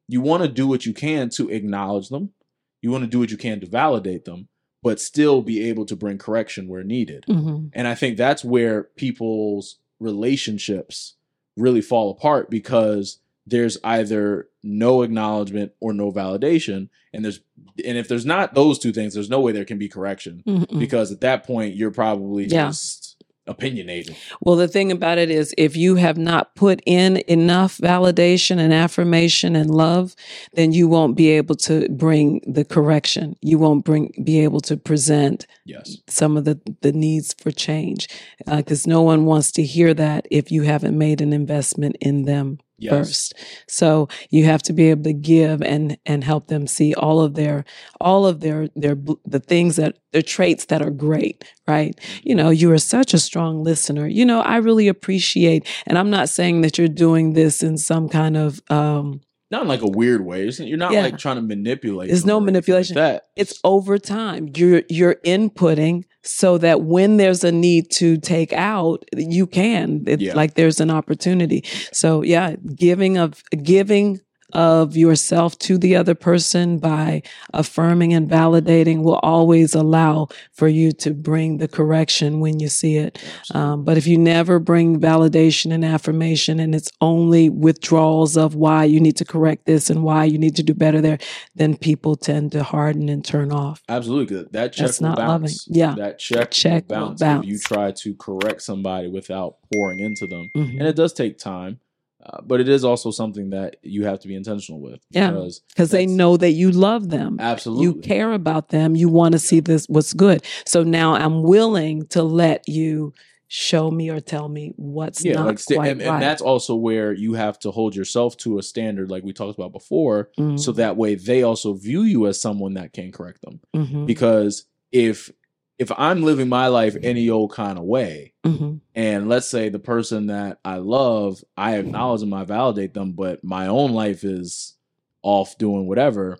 you 0.08 0.20
want 0.20 0.42
to 0.42 0.48
do 0.48 0.66
what 0.66 0.86
you 0.86 0.92
can 0.94 1.28
to 1.30 1.50
acknowledge 1.50 2.08
them. 2.08 2.32
You 2.80 2.90
want 2.90 3.02
to 3.04 3.10
do 3.10 3.18
what 3.18 3.30
you 3.30 3.36
can 3.36 3.60
to 3.60 3.66
validate 3.66 4.24
them, 4.24 4.48
but 4.82 5.00
still 5.00 5.42
be 5.42 5.68
able 5.68 5.86
to 5.86 5.96
bring 5.96 6.18
correction 6.18 6.68
where 6.68 6.84
needed. 6.84 7.24
hmm 7.26 7.68
And 7.72 7.88
I 7.88 7.94
think 7.94 8.16
that's 8.16 8.44
where 8.44 8.84
people's 8.96 9.78
relationships 9.98 11.14
really 11.56 11.80
fall 11.80 12.10
apart 12.10 12.50
because 12.50 13.18
there's 13.46 13.76
either 13.85 14.48
no 14.62 15.02
acknowledgement 15.02 15.72
or 15.80 15.92
no 15.92 16.11
validation. 16.11 16.88
And 17.12 17.24
there's 17.24 17.40
and 17.85 17.98
if 17.98 18.09
there's 18.09 18.26
not 18.26 18.54
those 18.54 18.78
two 18.78 18.92
things, 18.92 19.14
there's 19.14 19.30
no 19.30 19.40
way 19.40 19.52
there 19.52 19.64
can 19.64 19.78
be 19.78 19.88
correction 19.88 20.42
hmm 20.46 20.78
because 20.78 21.12
at 21.12 21.20
that 21.20 21.44
point 21.44 21.74
you're 21.74 21.90
probably 21.90 22.44
Yeah. 22.44 22.68
just 22.68 23.16
opinionated. 23.46 24.16
Well, 24.40 24.57
the 24.57 24.66
thing 24.68 24.90
about 24.90 25.18
it 25.18 25.30
is, 25.30 25.54
if 25.59 25.76
you 25.76 25.96
have 25.96 26.16
not 26.16 26.54
put 26.54 26.80
in 26.87 27.18
enough 27.28 27.76
validation 27.76 28.57
and 28.59 28.72
affirmation 28.72 29.54
and 29.54 29.68
love, 29.70 30.16
then 30.54 30.72
you 30.72 30.88
won't 30.88 31.14
be 31.14 31.28
able 31.28 31.54
to 31.57 31.87
bring 31.90 32.40
the 32.46 32.64
correction. 32.64 33.37
You 33.42 33.59
won't 33.59 33.85
bring 33.85 34.14
be 34.24 34.40
able 34.40 34.61
to 34.62 34.78
present 34.78 35.46
Yes. 35.66 35.98
some 36.09 36.38
of 36.38 36.44
the 36.46 36.59
the 36.80 36.92
needs 36.92 37.35
for 37.38 37.50
change, 37.50 38.09
because 38.46 38.87
no 38.87 39.02
one 39.02 39.26
wants 39.26 39.52
to 39.52 39.62
hear 39.62 39.92
that 39.94 40.26
if 40.30 40.50
you 40.50 40.62
haven't 40.62 40.96
made 40.96 41.20
an 41.20 41.33
investment 41.35 41.96
in 42.00 42.22
them 42.24 42.59
Yes. 42.78 42.92
first. 42.92 43.34
So 43.68 44.08
you 44.30 44.44
have 44.46 44.62
to 44.64 44.72
be 44.72 44.90
able 44.90 45.04
to 45.04 45.12
give 45.12 45.62
and 45.62 45.96
and 46.04 46.24
help 46.24 46.48
them 46.48 46.66
see 46.66 46.92
all 46.94 47.20
of 47.20 47.34
their 47.34 47.64
all 48.00 48.26
of 48.26 48.40
their 48.40 48.68
their 48.74 48.96
the 49.24 49.40
things 49.40 49.76
that 49.76 49.98
their 50.12 50.22
traits 50.22 50.64
that 50.66 50.82
are 50.82 50.90
great, 50.90 51.44
right? 51.68 51.98
You 52.22 52.34
know, 52.34 52.50
you 52.50 52.70
are 52.72 52.78
such 52.78 53.14
a 53.14 53.18
strong 53.18 53.62
listener. 53.62 54.06
You 54.06 54.24
know, 54.26 54.40
I 54.40 54.56
really 54.56 54.88
appreciate 54.88 55.66
and 55.87 55.96
I'm 55.98 56.10
not 56.10 56.28
saying 56.28 56.62
that 56.62 56.76
you're 56.78 56.88
doing 56.88 57.34
this 57.34 57.62
in 57.62 57.78
some 57.78 58.08
kind 58.08 58.37
of 58.37 58.60
um 58.70 59.20
Not 59.50 59.62
in 59.62 59.68
like 59.68 59.82
a 59.82 59.88
weird 59.88 60.24
way. 60.24 60.48
You're 60.48 60.76
not 60.76 60.92
Yeah. 60.92 61.02
like 61.02 61.18
trying 61.18 61.37
to 61.37 61.42
manipulate. 61.42 62.08
There's 62.08 62.26
no 62.26 62.37
anything 62.38 62.44
like 62.46 62.52
manipulation. 62.54 62.94
that. 62.96 63.24
it's 63.37 63.60
over 63.62 63.98
time. 63.98 64.50
You're 64.56 64.82
you're 64.88 65.16
inputting 65.24 66.04
so 66.24 66.58
that 66.58 66.82
when 66.82 67.16
there's 67.18 67.44
a 67.44 67.52
need 67.52 67.90
to 67.92 68.16
take 68.18 68.52
out, 68.52 69.04
you 69.16 69.46
can. 69.46 70.02
It's 70.06 70.22
Yeah. 70.22 70.34
like 70.34 70.54
there's 70.54 70.80
an 70.80 70.90
opportunity. 70.90 71.64
So 71.92 72.22
yeah, 72.22 72.56
giving 72.74 73.18
of 73.18 73.42
giving 73.62 74.20
of 74.54 74.96
yourself 74.96 75.58
to 75.58 75.76
the 75.78 75.96
other 75.96 76.14
person 76.14 76.78
by 76.78 77.22
affirming 77.52 78.12
and 78.12 78.28
validating 78.30 79.02
will 79.02 79.20
always 79.22 79.74
allow 79.74 80.28
for 80.52 80.68
you 80.68 80.92
to 80.92 81.12
bring 81.12 81.58
the 81.58 81.68
correction 81.68 82.40
when 82.40 82.60
you 82.60 82.68
see 82.68 82.96
it. 82.96 83.22
Um, 83.52 83.84
but 83.84 83.96
if 83.98 84.06
you 84.06 84.16
never 84.18 84.58
bring 84.58 85.00
validation 85.00 85.72
and 85.72 85.84
affirmation 85.84 86.60
and 86.60 86.74
it's 86.74 86.90
only 87.00 87.50
withdrawals 87.50 88.36
of 88.36 88.54
why 88.54 88.84
you 88.84 89.00
need 89.00 89.16
to 89.16 89.24
correct 89.24 89.66
this 89.66 89.90
and 89.90 90.02
why 90.02 90.24
you 90.24 90.38
need 90.38 90.56
to 90.56 90.62
do 90.62 90.74
better 90.74 91.00
there, 91.00 91.18
then 91.54 91.76
people 91.76 92.16
tend 92.16 92.52
to 92.52 92.62
harden 92.62 93.08
and 93.08 93.24
turn 93.24 93.52
off. 93.52 93.82
Absolutely. 93.88 94.44
That 94.52 94.72
check 94.72 94.86
That's 94.86 95.00
not 95.00 95.18
loving. 95.18 95.42
bounce. 95.42 95.66
Yeah. 95.68 95.94
That 95.96 96.18
check, 96.18 96.50
Check 96.50 96.88
bounce, 96.88 97.20
bounce. 97.20 97.44
if 97.46 97.50
you 97.52 97.58
try 97.58 97.90
to 97.92 98.14
correct 98.14 98.62
somebody 98.62 99.08
without 99.08 99.56
pouring 99.72 100.00
into 100.00 100.26
them. 100.26 100.50
Mhm. 100.56 100.78
And 100.78 100.82
it 100.88 100.96
does 100.96 101.12
take 101.12 101.38
time. 101.38 101.80
Uh, 102.26 102.40
but 102.42 102.60
it 102.60 102.68
is 102.68 102.84
also 102.84 103.10
something 103.10 103.50
that 103.50 103.76
you 103.82 104.04
have 104.06 104.18
to 104.20 104.28
be 104.28 104.34
intentional 104.34 104.80
with. 104.80 105.00
Yeah. 105.10 105.46
Because 105.68 105.90
they 105.90 106.06
know 106.06 106.37
that 106.38 106.52
you 106.52 106.70
love 106.70 107.10
them. 107.10 107.37
Absolutely. 107.38 107.84
You 107.84 107.94
care 107.96 108.32
about 108.32 108.70
them. 108.70 108.96
You 108.96 109.08
want 109.08 109.32
to 109.32 109.38
see 109.38 109.60
this 109.60 109.87
what's 109.88 110.14
good. 110.14 110.42
So 110.66 110.82
now 110.82 111.14
I'm 111.14 111.42
willing 111.42 112.06
to 112.08 112.22
let 112.22 112.66
you 112.68 113.12
show 113.48 113.90
me 113.90 114.08
or 114.10 114.20
tell 114.20 114.48
me 114.48 114.72
what's 114.76 115.24
yeah, 115.24 115.34
not 115.34 115.46
like 115.46 115.64
quite 115.66 115.90
and, 115.90 116.00
right. 116.00 116.08
and 116.14 116.22
that's 116.22 116.40
also 116.42 116.74
where 116.74 117.12
you 117.12 117.34
have 117.34 117.58
to 117.60 117.70
hold 117.70 117.94
yourself 117.94 118.37
to 118.38 118.58
a 118.58 118.62
standard, 118.62 119.10
like 119.10 119.22
we 119.22 119.32
talked 119.32 119.56
about 119.56 119.70
before, 119.72 120.30
Mhm. 120.38 120.58
so 120.58 120.72
that 120.72 120.96
way 120.96 121.14
they 121.14 121.42
also 121.42 121.74
view 121.74 122.02
you 122.02 122.26
as 122.26 122.40
someone 122.40 122.74
that 122.74 122.92
can 122.94 123.12
correct 123.12 123.42
them. 123.42 123.60
Mhm. 123.76 124.06
Because 124.06 124.64
if 124.92 125.30
if 125.78 125.90
I'm 125.96 126.22
living 126.22 126.48
my 126.48 126.68
life 126.68 126.96
any 127.02 127.28
old 127.30 127.52
kind 127.52 127.78
of 127.78 127.84
way, 127.84 128.32
Mhm. 128.46 128.80
and 128.94 129.28
let's 129.28 129.46
say 129.48 129.68
the 129.68 129.78
person 129.78 130.26
that 130.26 130.58
I 130.64 130.76
love, 130.78 131.42
I 131.56 131.76
acknowledge 131.78 132.20
them, 132.20 132.32
I 132.34 132.44
validate 132.44 132.94
them, 132.94 133.12
but 133.12 133.42
my 133.42 133.66
own 133.66 133.92
life 133.92 134.22
is 134.24 134.76
off 135.22 135.58
doing 135.58 135.87
whatever, 135.88 136.38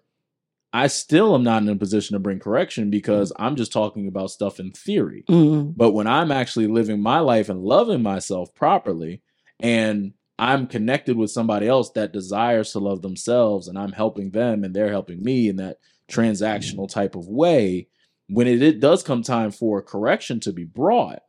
I 0.73 0.89
still 0.89 1.35
am 1.35 1.45
not 1.45 1.63
in 1.63 1.69
a 1.69 1.77
position 1.77 2.15
to 2.15 2.21
bring 2.21 2.41
correction 2.41 2.91
because 2.91 3.33
I'm 3.39 3.55
just 3.57 3.73
talking 3.73 4.09
about 4.09 4.31
stuff 4.31 4.59
in 4.59 4.73
theory. 4.73 5.25
Mhm. 5.29 5.75
But 5.77 5.93
when 5.93 6.07
I'm 6.09 6.33
actually 6.33 6.67
living 6.67 7.01
my 7.01 7.21
life 7.21 7.49
and 7.49 7.63
loving 7.63 8.03
myself 8.03 8.53
properly, 8.55 9.23
and 9.61 10.13
I'm 10.37 10.67
connected 10.67 11.17
with 11.17 11.31
somebody 11.31 11.69
else 11.69 11.91
that 11.93 12.13
desires 12.13 12.73
to 12.73 12.81
love 12.81 13.03
themselves, 13.03 13.69
and 13.69 13.79
I'm 13.79 13.93
helping 13.93 14.31
them 14.31 14.65
and 14.65 14.75
they're 14.75 14.91
helping 14.91 15.23
me 15.23 15.49
in 15.49 15.57
that 15.57 15.79
transactional 16.11 16.89
type 16.89 17.15
of 17.15 17.29
way, 17.29 17.87
when 18.29 18.47
it, 18.47 18.63
it 18.63 18.81
does 18.81 19.03
come 19.03 19.23
time 19.23 19.51
for 19.51 19.83
correction 19.83 20.41
to 20.41 20.53
be 20.53 20.65
brought, 20.65 21.23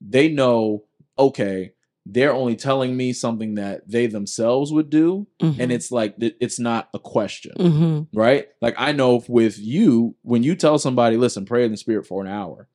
they 0.00 0.28
know, 0.28 0.84
okay, 1.18 1.72
they're 2.06 2.34
only 2.34 2.54
telling 2.56 2.96
me 2.96 3.12
something 3.14 3.54
that 3.54 3.88
they 3.88 4.06
themselves 4.06 4.70
would 4.72 4.90
do. 4.90 5.26
Mhm. 5.40 5.58
And 5.58 5.72
it's 5.72 5.90
like, 5.90 6.14
it's 6.18 6.58
not 6.58 6.90
a 6.92 6.98
question 6.98 7.52
Mhm. 7.58 8.08
right? 8.12 8.48
Like 8.60 8.74
I 8.76 8.92
know 8.92 9.22
with 9.28 9.58
you, 9.58 10.14
when 10.22 10.42
you 10.42 10.54
tell 10.54 10.78
somebody, 10.78 11.16
listen, 11.16 11.46
pray 11.46 11.64
in 11.64 11.70
the 11.70 11.76
spirit 11.78 12.06
for 12.06 12.20
an 12.22 12.28
hour, 12.30 12.68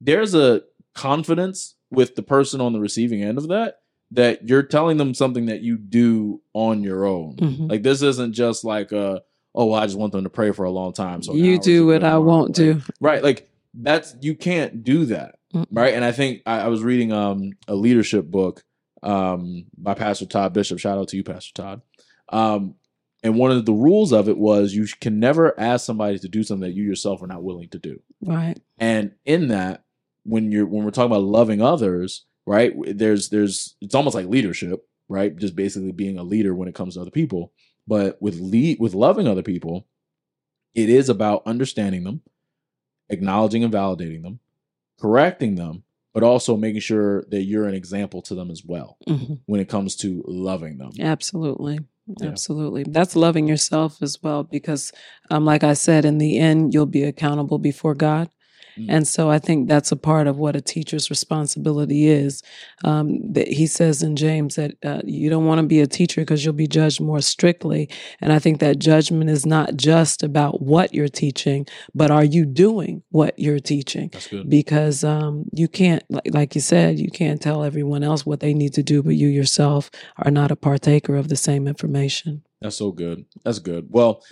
there's 0.00 0.34
a 0.34 0.62
confidence 0.94 1.74
with 1.90 2.14
the 2.14 2.22
person 2.22 2.60
on 2.60 2.72
the 2.72 2.80
receiving 2.80 3.22
end 3.22 3.38
of 3.38 3.48
that 3.48 3.78
that 4.12 4.48
you're 4.48 4.62
telling 4.62 4.98
them 4.98 5.14
something 5.14 5.46
that 5.46 5.62
you 5.62 5.76
do 5.76 6.40
on 6.52 6.82
your 6.82 7.04
own. 7.06 7.36
Mhm. 7.36 7.68
Like 7.70 7.82
this 7.82 8.02
isn't 8.02 8.34
just 8.34 8.64
like 8.64 8.92
a, 8.92 9.22
oh, 9.56 9.72
I 9.72 9.86
just 9.86 9.98
want 9.98 10.12
them 10.12 10.24
to 10.24 10.30
pray 10.30 10.52
for 10.52 10.64
a 10.64 10.70
long 10.70 10.92
time. 10.92 11.22
So 11.22 11.34
you 11.34 11.58
do 11.58 11.86
what 11.86 12.04
I 12.04 12.18
won't 12.18 12.54
do. 12.54 12.82
Right. 13.00 13.22
Like 13.22 13.50
that's 13.74 14.14
you 14.20 14.34
can't 14.34 14.84
do 14.84 15.06
that. 15.06 15.36
Mm. 15.54 15.66
Right. 15.70 15.94
And 15.94 16.04
I 16.04 16.12
think 16.12 16.42
I, 16.46 16.60
I 16.60 16.68
was 16.68 16.82
reading 16.82 17.12
um 17.12 17.52
a 17.66 17.74
leadership 17.74 18.26
book 18.26 18.62
um 19.02 19.66
by 19.76 19.94
Pastor 19.94 20.26
Todd 20.26 20.52
Bishop. 20.52 20.78
Shout 20.78 20.98
out 20.98 21.08
to 21.08 21.16
you, 21.16 21.24
Pastor 21.24 21.54
Todd. 21.54 21.82
Um 22.28 22.74
and 23.22 23.36
one 23.36 23.50
of 23.50 23.64
the 23.64 23.72
rules 23.72 24.12
of 24.12 24.28
it 24.28 24.38
was 24.38 24.74
you 24.74 24.86
can 25.00 25.18
never 25.18 25.58
ask 25.58 25.84
somebody 25.84 26.18
to 26.18 26.28
do 26.28 26.42
something 26.44 26.68
that 26.68 26.76
you 26.76 26.84
yourself 26.84 27.22
are 27.22 27.26
not 27.26 27.42
willing 27.42 27.68
to 27.70 27.78
do. 27.78 28.00
Right. 28.20 28.60
And 28.78 29.12
in 29.24 29.48
that, 29.48 29.84
when 30.22 30.52
you're 30.52 30.66
when 30.66 30.84
we're 30.84 30.90
talking 30.90 31.10
about 31.10 31.22
loving 31.22 31.62
others, 31.62 32.24
right? 32.46 32.72
There's 32.86 33.30
there's 33.30 33.76
it's 33.80 33.94
almost 33.94 34.14
like 34.14 34.26
leadership, 34.26 34.86
right? 35.08 35.34
Just 35.34 35.56
basically 35.56 35.92
being 35.92 36.18
a 36.18 36.24
leader 36.24 36.54
when 36.54 36.68
it 36.68 36.74
comes 36.74 36.94
to 36.94 37.00
other 37.00 37.10
people. 37.10 37.52
But 37.86 38.20
with 38.20 38.40
lead 38.40 38.78
with 38.80 38.94
loving 38.94 39.28
other 39.28 39.42
people, 39.42 39.86
it 40.74 40.88
is 40.88 41.08
about 41.08 41.42
understanding 41.46 42.04
them, 42.04 42.22
acknowledging 43.08 43.64
and 43.64 43.72
validating 43.72 44.22
them, 44.22 44.40
correcting 45.00 45.54
them, 45.54 45.84
but 46.12 46.22
also 46.22 46.56
making 46.56 46.80
sure 46.80 47.24
that 47.30 47.42
you're 47.42 47.68
an 47.68 47.74
example 47.74 48.22
to 48.22 48.34
them 48.34 48.50
as 48.50 48.62
well 48.64 48.98
hmm 49.06 49.34
when 49.46 49.60
it 49.60 49.68
comes 49.68 49.94
to 49.94 50.24
loving 50.26 50.78
them. 50.78 50.90
Absolutely. 50.98 51.78
Yeah. 52.20 52.28
Absolutely. 52.28 52.84
That's 52.84 53.14
loving 53.14 53.46
yourself 53.46 54.02
as 54.02 54.20
well 54.22 54.42
because 54.42 54.92
um 55.30 55.44
like 55.44 55.62
I 55.62 55.74
said 55.74 56.04
in 56.04 56.18
the 56.18 56.38
end 56.38 56.74
you'll 56.74 56.86
be 56.86 57.04
accountable 57.04 57.58
before 57.58 57.94
God. 57.94 58.28
Mm. 58.78 58.86
And 58.88 59.08
so 59.08 59.30
I 59.30 59.38
think 59.38 59.68
that's 59.68 59.92
a 59.92 59.96
part 59.96 60.26
of 60.26 60.36
what 60.36 60.56
a 60.56 60.60
teacher's 60.60 61.10
responsibility 61.10 62.08
is. 62.08 62.42
Um, 62.84 63.32
that 63.32 63.48
he 63.48 63.66
says 63.66 64.02
in 64.02 64.16
James 64.16 64.56
that 64.56 64.74
uh, 64.84 65.00
you 65.04 65.30
don't 65.30 65.46
want 65.46 65.60
to 65.60 65.66
be 65.66 65.80
a 65.80 65.86
teacher 65.86 66.20
because 66.20 66.44
you'll 66.44 66.54
be 66.54 66.66
judged 66.66 67.00
more 67.00 67.20
strictly. 67.20 67.88
And 68.20 68.32
I 68.32 68.38
think 68.38 68.60
that 68.60 68.78
judgment 68.78 69.30
is 69.30 69.46
not 69.46 69.76
just 69.76 70.22
about 70.22 70.62
what 70.62 70.94
you're 70.94 71.08
teaching, 71.08 71.66
but 71.94 72.10
are 72.10 72.24
you 72.24 72.44
doing 72.44 73.02
what 73.10 73.38
you're 73.38 73.60
teaching? 73.60 74.10
That's 74.12 74.26
good. 74.26 74.48
because 74.48 75.04
um, 75.04 75.44
you 75.52 75.68
can't 75.68 76.02
like, 76.08 76.28
like 76.32 76.54
you 76.54 76.60
said 76.60 76.98
you 76.98 77.10
can't 77.10 77.40
tell 77.40 77.62
everyone 77.62 78.02
else 78.02 78.24
what 78.24 78.40
they 78.40 78.54
need 78.54 78.72
to 78.74 78.82
do 78.82 79.02
but 79.02 79.14
you 79.14 79.28
yourself 79.28 79.90
are 80.18 80.30
not 80.30 80.50
a 80.50 80.56
partaker 80.56 81.16
of 81.16 81.28
the 81.28 81.36
same 81.36 81.66
information 81.66 82.42
That's 82.60 82.76
so 82.76 82.90
good. 82.90 83.26
That's 83.44 83.58
good. 83.58 83.88
Well, 83.90 84.22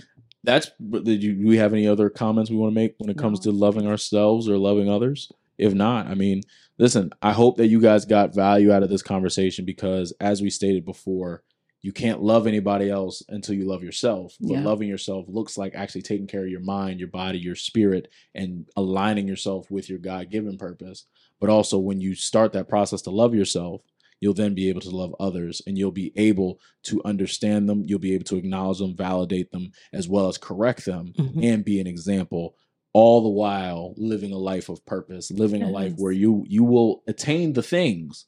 that's. 0.44 0.70
Did 0.90 1.22
you 1.22 1.34
do 1.34 1.46
we 1.48 1.56
have 1.56 1.72
any 1.72 1.88
other 1.88 2.08
comments 2.10 2.50
we 2.50 2.56
want 2.56 2.70
to 2.72 2.80
make 2.80 2.94
when 2.98 3.10
it 3.10 3.18
comes 3.18 3.44
No. 3.44 3.50
to 3.52 3.58
loving 3.58 3.86
ourselves 3.86 4.48
or 4.48 4.58
loving 4.58 4.88
others? 4.88 5.30
If 5.58 5.74
not, 5.74 6.06
I 6.06 6.14
mean, 6.14 6.42
listen. 6.78 7.10
I 7.22 7.32
hope 7.32 7.56
that 7.56 7.68
you 7.68 7.80
guys 7.80 8.04
got 8.04 8.34
value 8.34 8.72
out 8.72 8.82
of 8.82 8.90
this 8.90 9.02
conversation 9.02 9.64
because, 9.64 10.12
as 10.20 10.42
we 10.42 10.50
stated 10.50 10.84
before, 10.84 11.42
you 11.82 11.92
can't 11.92 12.22
love 12.22 12.46
anybody 12.46 12.88
else 12.90 13.22
until 13.28 13.54
you 13.54 13.64
love 13.66 13.82
yourself. 13.82 14.36
But 14.40 14.52
Yeah. 14.54 14.64
loving 14.64 14.88
yourself 14.88 15.26
looks 15.28 15.58
like 15.58 15.74
actually 15.74 16.02
taking 16.02 16.26
care 16.26 16.44
of 16.44 16.50
your 16.50 16.60
mind, 16.60 16.98
your 16.98 17.08
body, 17.10 17.38
your 17.38 17.56
spirit, 17.56 18.08
and 18.34 18.66
aligning 18.76 19.28
yourself 19.28 19.70
with 19.70 19.88
your 19.90 19.98
God 19.98 20.30
given 20.30 20.56
purpose. 20.56 21.04
But 21.40 21.50
also, 21.50 21.78
when 21.78 22.00
you 22.00 22.14
start 22.14 22.52
that 22.54 22.68
process 22.68 23.02
to 23.02 23.10
love 23.10 23.34
yourself, 23.34 23.82
you'll 24.20 24.34
then 24.34 24.54
be 24.54 24.68
able 24.68 24.80
to 24.80 24.90
love 24.90 25.14
others 25.20 25.60
and 25.66 25.76
you'll 25.76 25.90
be 25.90 26.12
able 26.16 26.58
to 26.84 27.02
understand 27.04 27.68
them. 27.68 27.82
You'll 27.86 27.98
be 27.98 28.14
able 28.14 28.24
to 28.24 28.36
acknowledge 28.36 28.78
them, 28.78 28.96
validate 28.96 29.50
them, 29.50 29.72
as 29.92 30.08
well 30.08 30.28
as 30.28 30.38
correct 30.38 30.84
them 30.86 31.12
Mhm. 31.18 31.42
and 31.44 31.64
be 31.64 31.80
an 31.80 31.86
example 31.86 32.54
all 32.96 33.22
the 33.22 33.28
while 33.28 33.92
living 33.96 34.32
a 34.32 34.38
life 34.38 34.68
of 34.68 34.84
purpose 34.86 35.30
living 35.32 35.64
a 35.64 35.68
life 35.68 35.94
where 35.96 36.12
you 36.12 36.44
you 36.48 36.62
will 36.62 37.02
attain 37.08 37.52
the 37.54 37.62
things 37.62 38.26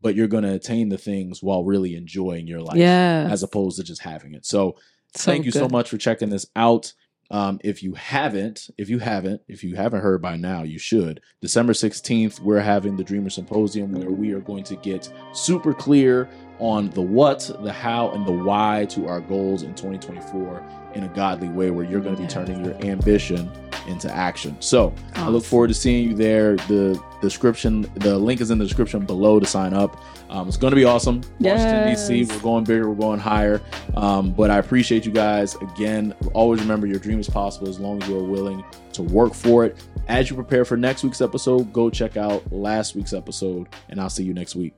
but 0.00 0.14
you're 0.14 0.28
going 0.28 0.44
to 0.44 0.52
attain 0.54 0.88
the 0.88 0.96
things 0.98 1.42
while 1.42 1.64
really 1.64 1.96
enjoying 1.96 2.46
your 2.46 2.60
life 2.60 2.76
yeah 2.76 3.26
as 3.28 3.42
opposed 3.42 3.76
to 3.76 3.82
just 3.82 4.02
having 4.02 4.32
it 4.32 4.46
so 4.46 4.76
thank 5.14 5.44
you 5.44 5.50
so 5.50 5.68
much 5.68 5.88
for 5.90 5.98
checking 5.98 6.30
this 6.30 6.46
out 6.54 6.92
um, 7.30 7.58
if 7.64 7.82
you 7.82 7.94
haven't 7.94 8.68
if 8.78 8.88
you 8.88 8.98
haven't 8.98 9.40
if 9.48 9.64
you 9.64 9.76
haven't 9.76 10.00
heard 10.00 10.20
by 10.20 10.36
now 10.36 10.62
you 10.62 10.78
should. 10.78 11.20
December 11.40 11.72
16th 11.72 12.40
we're 12.40 12.60
having 12.60 12.96
the 12.96 13.04
dreamer 13.04 13.30
symposium 13.30 13.92
where 13.92 14.10
we 14.10 14.32
are 14.32 14.40
going 14.40 14.64
to 14.64 14.76
get 14.76 15.12
super 15.32 15.74
clear 15.74 16.28
on 16.58 16.90
the 16.90 17.02
what 17.02 17.50
the 17.62 17.72
how 17.72 18.10
and 18.10 18.26
the 18.26 18.32
why 18.32 18.86
to 18.88 19.08
our 19.08 19.20
goals 19.20 19.62
in 19.62 19.74
2024 19.74 20.62
in 20.94 21.04
a 21.04 21.08
godly 21.08 21.48
way 21.48 21.70
where 21.70 21.84
you're 21.84 22.00
going 22.00 22.14
to 22.14 22.22
be 22.22 22.28
turning 22.28 22.64
your 22.64 22.74
ambition 22.84 23.50
into 23.86 24.10
action. 24.10 24.56
So 24.60 24.94
i 25.16 25.28
look 25.28 25.44
forward 25.44 25.68
to 25.68 25.74
seeing 25.74 26.08
you 26.08 26.14
there. 26.14 26.56
The 26.56 27.02
description 27.24 27.82
the 27.96 28.16
link 28.16 28.40
is 28.40 28.50
in 28.50 28.58
the 28.58 28.64
description 28.64 29.04
below 29.04 29.40
to 29.40 29.46
sign 29.46 29.74
up 29.74 30.00
um, 30.30 30.48
it's 30.48 30.56
going 30.56 30.70
to 30.70 30.76
be 30.76 30.84
awesome 30.84 31.20
washington 31.40 31.88
dc 31.88 32.32
we're 32.32 32.40
going 32.40 32.64
bigger 32.64 32.88
we're 32.88 32.94
going 32.94 33.18
higher 33.18 33.60
um, 33.96 34.32
but 34.32 34.50
I 34.50 34.58
appreciate 34.58 35.06
you 35.06 35.12
guys. 35.12 35.54
Again, 35.56 36.14
always 36.32 36.60
remember 36.60 36.86
your 36.86 36.98
dream 36.98 37.20
is 37.20 37.28
possible 37.28 37.68
as 37.68 37.78
long 37.78 38.02
as 38.02 38.08
you 38.08 38.18
are 38.18 38.24
willing 38.24 38.64
to 38.92 39.02
work 39.02 39.34
for 39.34 39.64
it. 39.64 39.76
As 40.08 40.30
you 40.30 40.36
prepare 40.36 40.64
for 40.64 40.76
next 40.76 41.04
week's 41.04 41.20
episode, 41.20 41.72
go 41.72 41.90
check 41.90 42.16
out 42.16 42.50
last 42.52 42.94
week's 42.94 43.12
episode, 43.12 43.68
and 43.88 44.00
I'll 44.00 44.10
see 44.10 44.24
you 44.24 44.34
next 44.34 44.54
week. 44.56 44.74